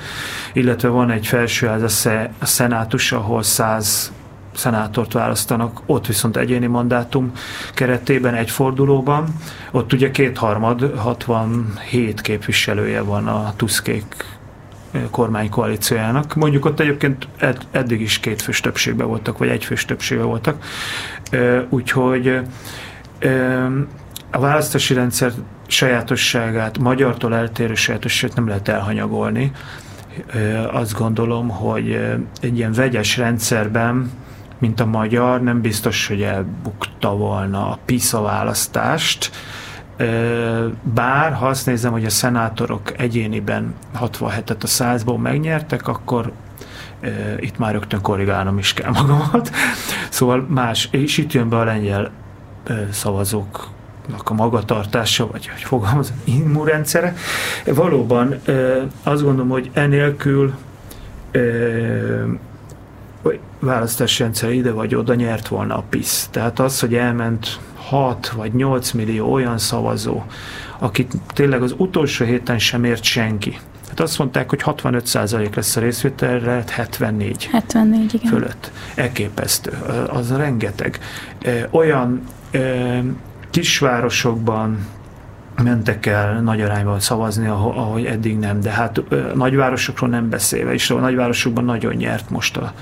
illetve 0.52 0.89
van 0.89 1.10
egy 1.10 1.26
felsőház 1.26 1.82
a 2.39 2.47
szenátus, 2.47 3.12
ahol 3.12 3.43
100 3.43 4.12
szenátort 4.59 5.12
választanak, 5.12 5.80
ott 5.86 6.06
viszont 6.06 6.36
egyéni 6.36 6.66
mandátum 6.66 7.32
keretében 7.74 8.35
egy 8.35 8.51
fordulóban, 8.51 9.26
ott 9.70 9.93
ugye 9.93 10.10
kétharmad, 10.10 10.94
67 10.97 12.20
képviselője 12.20 13.01
van 13.01 13.26
a 13.26 13.52
Tuszkék 13.56 14.24
kormánykoalíciójának. 15.10 16.35
Mondjuk 16.35 16.64
ott 16.64 16.80
egyébként 16.80 17.28
ed- 17.39 17.66
eddig 17.70 18.01
is 18.01 18.20
két 18.20 18.43
fős 18.43 18.60
többségben 18.60 19.06
voltak, 19.06 19.39
vagy 19.39 19.48
egy 19.48 19.64
fős 19.64 19.85
többségben 19.85 20.26
voltak. 20.26 20.64
Úgyhogy 21.68 22.40
a 24.30 24.39
választási 24.39 24.94
rendszer 24.94 25.32
sajátosságát, 25.66 26.78
magyartól 26.78 27.35
eltérő 27.35 27.74
sajátosságát 27.74 28.36
nem 28.36 28.48
lehet 28.48 28.68
elhanyagolni. 28.68 29.52
Azt 30.72 30.98
gondolom, 30.98 31.48
hogy 31.48 32.01
egy 32.40 32.56
ilyen 32.56 32.72
vegyes 32.72 33.16
rendszerben 33.16 34.10
mint 34.59 34.80
a 34.80 34.86
magyar, 34.86 35.43
nem 35.43 35.60
biztos, 35.60 36.06
hogy 36.06 36.22
elbukta 36.22 37.16
volna 37.16 37.70
a 37.70 37.78
PISA 37.85 38.22
választást, 38.22 39.30
bár 40.82 41.32
ha 41.32 41.47
azt 41.47 41.66
nézem, 41.66 41.93
hogy 41.93 42.05
a 42.05 42.10
szenátorok 42.10 42.98
egyéniben 42.98 43.74
67-et 44.01 44.60
a 44.60 44.66
100-ból 44.66 45.18
megnyertek, 45.18 45.89
akkor 45.89 46.32
itt 47.40 47.59
már 47.59 47.72
rögtön 47.72 48.01
korrigálnom 48.01 48.59
is 48.59 48.74
kell 48.74 48.90
magamat. 48.90 49.51
Szóval 50.09 50.47
más, 50.48 50.89
és 50.90 51.18
itt 51.18 51.32
jön 51.32 51.48
be 51.48 51.56
a 51.56 51.64
lengyel 51.64 52.10
szavazók 52.90 53.68
a 54.24 54.32
magatartása, 54.32 55.26
vagy 55.26 55.48
hogy 55.48 55.62
fogalmazom, 55.62 56.16
immunrendszere. 56.24 57.14
Valóban 57.64 58.40
azt 59.02 59.22
gondolom, 59.22 59.48
hogy 59.48 59.70
enélkül 59.72 60.55
választási 63.61 64.23
rendszer 64.23 64.53
ide 64.53 64.73
vagy 64.73 64.95
oda 64.95 65.15
nyert 65.15 65.49
volna 65.49 65.77
a 65.77 65.85
PISZ. 65.89 66.28
Tehát 66.31 66.59
az, 66.59 66.81
hogy 66.81 66.95
elment 66.95 67.59
6 67.74 68.28
vagy 68.28 68.55
8 68.55 68.90
millió 68.90 69.32
olyan 69.32 69.59
szavazó, 69.59 70.23
akit 70.78 71.12
tényleg 71.32 71.62
az 71.62 71.74
utolsó 71.77 72.24
héten 72.24 72.59
sem 72.59 72.85
ért 72.85 73.03
senki. 73.03 73.59
Hát 73.89 74.01
azt 74.01 74.19
mondták, 74.19 74.49
hogy 74.49 74.62
65% 74.65 75.55
lesz 75.55 75.77
a 75.77 75.81
részvételre, 75.81 76.65
74, 76.70 77.45
74 77.53 78.15
igen. 78.15 78.32
fölött. 78.32 78.70
Elképesztő. 78.95 79.70
Az 80.09 80.36
rengeteg. 80.36 80.99
Olyan 81.70 82.23
kisvárosokban, 83.51 84.86
mentek 85.62 86.06
el 86.06 86.40
nagy 86.40 86.60
arányban 86.60 87.01
szavazni, 87.01 87.47
ahogy 87.47 88.05
eddig 88.05 88.39
nem, 88.39 88.60
de 88.60 88.70
hát 88.70 89.02
nagyvárosokról 89.35 90.10
nem 90.10 90.28
beszélve, 90.28 90.72
és 90.72 90.90
a 90.90 90.98
nagyvárosokban 90.98 91.64
nagyon 91.64 91.94
nyert 91.94 92.30
most 92.30 92.56
a, 92.56 92.72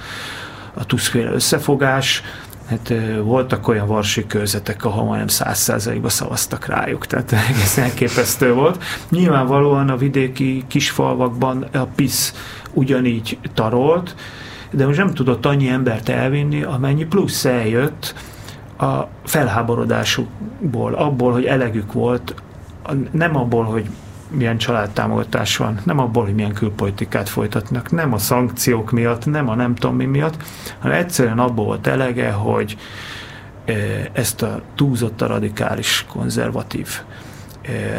a 0.74 0.84
tuszféle 0.84 1.30
összefogás, 1.30 2.22
Hát 2.68 2.92
voltak 3.22 3.68
olyan 3.68 3.86
varsi 3.86 4.26
körzetek, 4.26 4.84
ahol 4.84 5.04
majdnem 5.04 5.28
száz 5.28 5.58
százalékban 5.58 6.10
szavaztak 6.10 6.66
rájuk, 6.66 7.06
tehát 7.06 7.32
egész 7.50 7.78
elképesztő 7.78 8.52
volt. 8.52 8.84
Nyilvánvalóan 9.08 9.88
a 9.88 9.96
vidéki 9.96 10.64
kisfalvakban 10.66 11.62
a 11.72 11.84
PISZ 11.84 12.34
ugyanígy 12.72 13.38
tarolt, 13.54 14.14
de 14.70 14.86
most 14.86 14.98
nem 14.98 15.14
tudott 15.14 15.46
annyi 15.46 15.68
embert 15.68 16.08
elvinni, 16.08 16.62
amennyi 16.62 17.04
plusz 17.04 17.44
eljött 17.44 18.14
a 18.78 19.08
felháborodásukból, 19.24 20.94
abból, 20.94 21.32
hogy 21.32 21.44
elegük 21.44 21.92
volt, 21.92 22.34
nem 23.10 23.36
abból, 23.36 23.64
hogy 23.64 23.90
milyen 24.30 24.58
családtámogatás 24.58 25.56
van, 25.56 25.78
nem 25.84 25.98
abból, 25.98 26.24
hogy 26.24 26.34
milyen 26.34 26.52
külpolitikát 26.52 27.28
folytatnak, 27.28 27.90
nem 27.90 28.12
a 28.12 28.18
szankciók 28.18 28.90
miatt, 28.90 29.26
nem 29.26 29.48
a 29.48 29.54
nem 29.54 29.74
tudom 29.74 29.96
mi 29.96 30.04
miatt, 30.04 30.42
hanem 30.78 30.98
egyszerűen 30.98 31.38
abból 31.38 31.64
volt 31.64 31.86
elege, 31.86 32.30
hogy 32.30 32.76
ezt 34.12 34.42
a 34.42 34.62
túlzott 34.74 35.22
a 35.22 35.26
radikális 35.26 36.04
konzervatív 36.08 36.88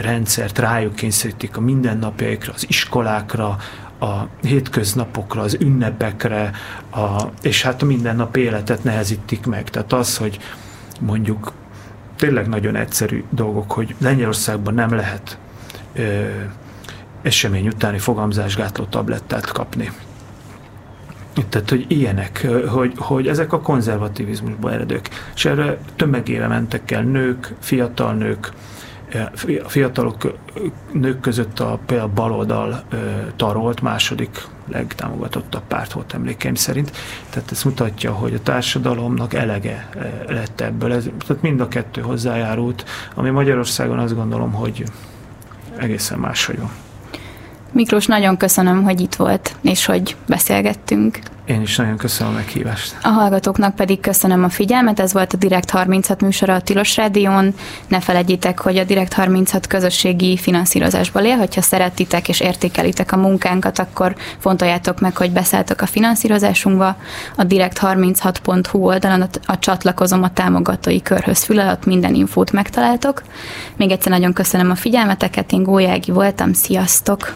rendszert 0.01 0.59
rájuk 0.59 0.95
kényszerítik 0.95 1.57
a 1.57 1.61
mindennapjaikra, 1.61 2.53
az 2.53 2.65
iskolákra, 2.67 3.57
a 3.99 4.27
hétköznapokra, 4.41 5.41
az 5.41 5.57
ünnepekre, 5.59 6.51
a, 6.91 7.23
és 7.41 7.61
hát 7.61 7.81
a 7.81 7.85
mindennap 7.85 8.35
életet 8.35 8.83
nehezítik 8.83 9.45
meg. 9.45 9.69
Tehát 9.69 9.93
az, 9.93 10.17
hogy 10.17 10.39
mondjuk 10.99 11.51
tényleg 12.17 12.47
nagyon 12.47 12.75
egyszerű 12.75 13.23
dolgok, 13.29 13.71
hogy 13.71 13.95
Lengyelországban 13.97 14.73
nem 14.73 14.93
lehet 14.93 15.37
ö, 15.93 16.25
esemény 17.21 17.67
utáni 17.67 17.97
fogamzásgátló 17.97 18.85
tablettát 18.85 19.51
kapni. 19.51 19.91
Tehát, 21.49 21.69
hogy 21.69 21.85
ilyenek, 21.87 22.47
hogy, 22.67 22.93
hogy 22.95 23.27
ezek 23.27 23.53
a 23.53 23.61
konzervativizmusból 23.61 24.71
eredők. 24.71 25.09
És 25.35 25.45
erre 25.45 25.77
tömegére 25.95 26.47
mentek 26.47 26.91
el 26.91 27.03
nők, 27.03 27.53
fiatal 27.59 28.13
nők, 28.13 28.51
a 29.63 29.69
fiatalok 29.69 30.33
nők 30.91 31.19
között 31.19 31.59
a 31.59 31.79
például 31.85 32.09
baloldal 32.09 32.83
tarolt 33.35 33.81
második 33.81 34.47
legtámogatottabb 34.67 35.63
párt 35.67 35.91
volt 35.91 36.13
emlékeim 36.13 36.55
szerint. 36.55 36.91
Tehát 37.29 37.51
ez 37.51 37.63
mutatja, 37.63 38.11
hogy 38.11 38.33
a 38.33 38.41
társadalomnak 38.41 39.33
elege 39.33 39.89
lett 40.27 40.61
ebből. 40.61 40.93
Ez, 40.93 41.09
tehát 41.27 41.43
mind 41.43 41.59
a 41.59 41.67
kettő 41.67 42.01
hozzájárult, 42.01 42.85
ami 43.15 43.29
Magyarországon 43.29 43.99
azt 43.99 44.15
gondolom, 44.15 44.51
hogy 44.51 44.83
egészen 45.77 46.19
máshogy 46.19 46.59
van. 46.59 46.71
Miklós, 47.71 48.05
nagyon 48.05 48.37
köszönöm, 48.37 48.83
hogy 48.83 48.99
itt 48.99 49.15
volt, 49.15 49.55
és 49.61 49.85
hogy 49.85 50.15
beszélgettünk. 50.27 51.19
Én 51.47 51.61
is 51.61 51.75
nagyon 51.75 51.97
köszönöm 51.97 52.33
a 52.33 52.35
meghívást. 52.35 52.95
A 53.01 53.07
hallgatóknak 53.07 53.75
pedig 53.75 53.99
köszönöm 53.99 54.43
a 54.43 54.49
figyelmet, 54.49 54.99
ez 54.99 55.13
volt 55.13 55.33
a 55.33 55.37
Direkt 55.37 55.69
36 55.69 56.21
műsora 56.21 56.53
a 56.53 56.61
Tilos 56.61 56.95
Rádión. 56.95 57.53
Ne 57.87 57.99
felejtjétek, 57.99 58.59
hogy 58.59 58.77
a 58.77 58.83
Direkt 58.83 59.13
36 59.13 59.67
közösségi 59.67 60.37
finanszírozásból 60.37 61.21
él, 61.21 61.37
hogyha 61.37 61.61
szeretitek 61.61 62.29
és 62.29 62.39
értékelitek 62.39 63.11
a 63.11 63.17
munkánkat, 63.17 63.79
akkor 63.79 64.15
fontoljátok 64.37 64.99
meg, 64.99 65.17
hogy 65.17 65.31
beszálltok 65.31 65.81
a 65.81 65.85
finanszírozásunkba. 65.85 66.95
A 67.35 67.43
direkt36.hu 67.43 68.79
oldalon 68.79 69.21
a, 69.21 69.27
a 69.45 69.59
csatlakozom 69.59 70.23
a 70.23 70.33
támogatói 70.33 71.01
körhöz 71.01 71.43
fül 71.43 71.59
alatt 71.59 71.85
minden 71.85 72.13
infót 72.13 72.51
megtaláltok. 72.51 73.21
Még 73.75 73.91
egyszer 73.91 74.11
nagyon 74.11 74.33
köszönöm 74.33 74.71
a 74.71 74.75
figyelmeteket, 74.75 75.51
én 75.51 75.63
Gólyági 75.63 76.11
voltam, 76.11 76.53
sziasztok! 76.53 77.35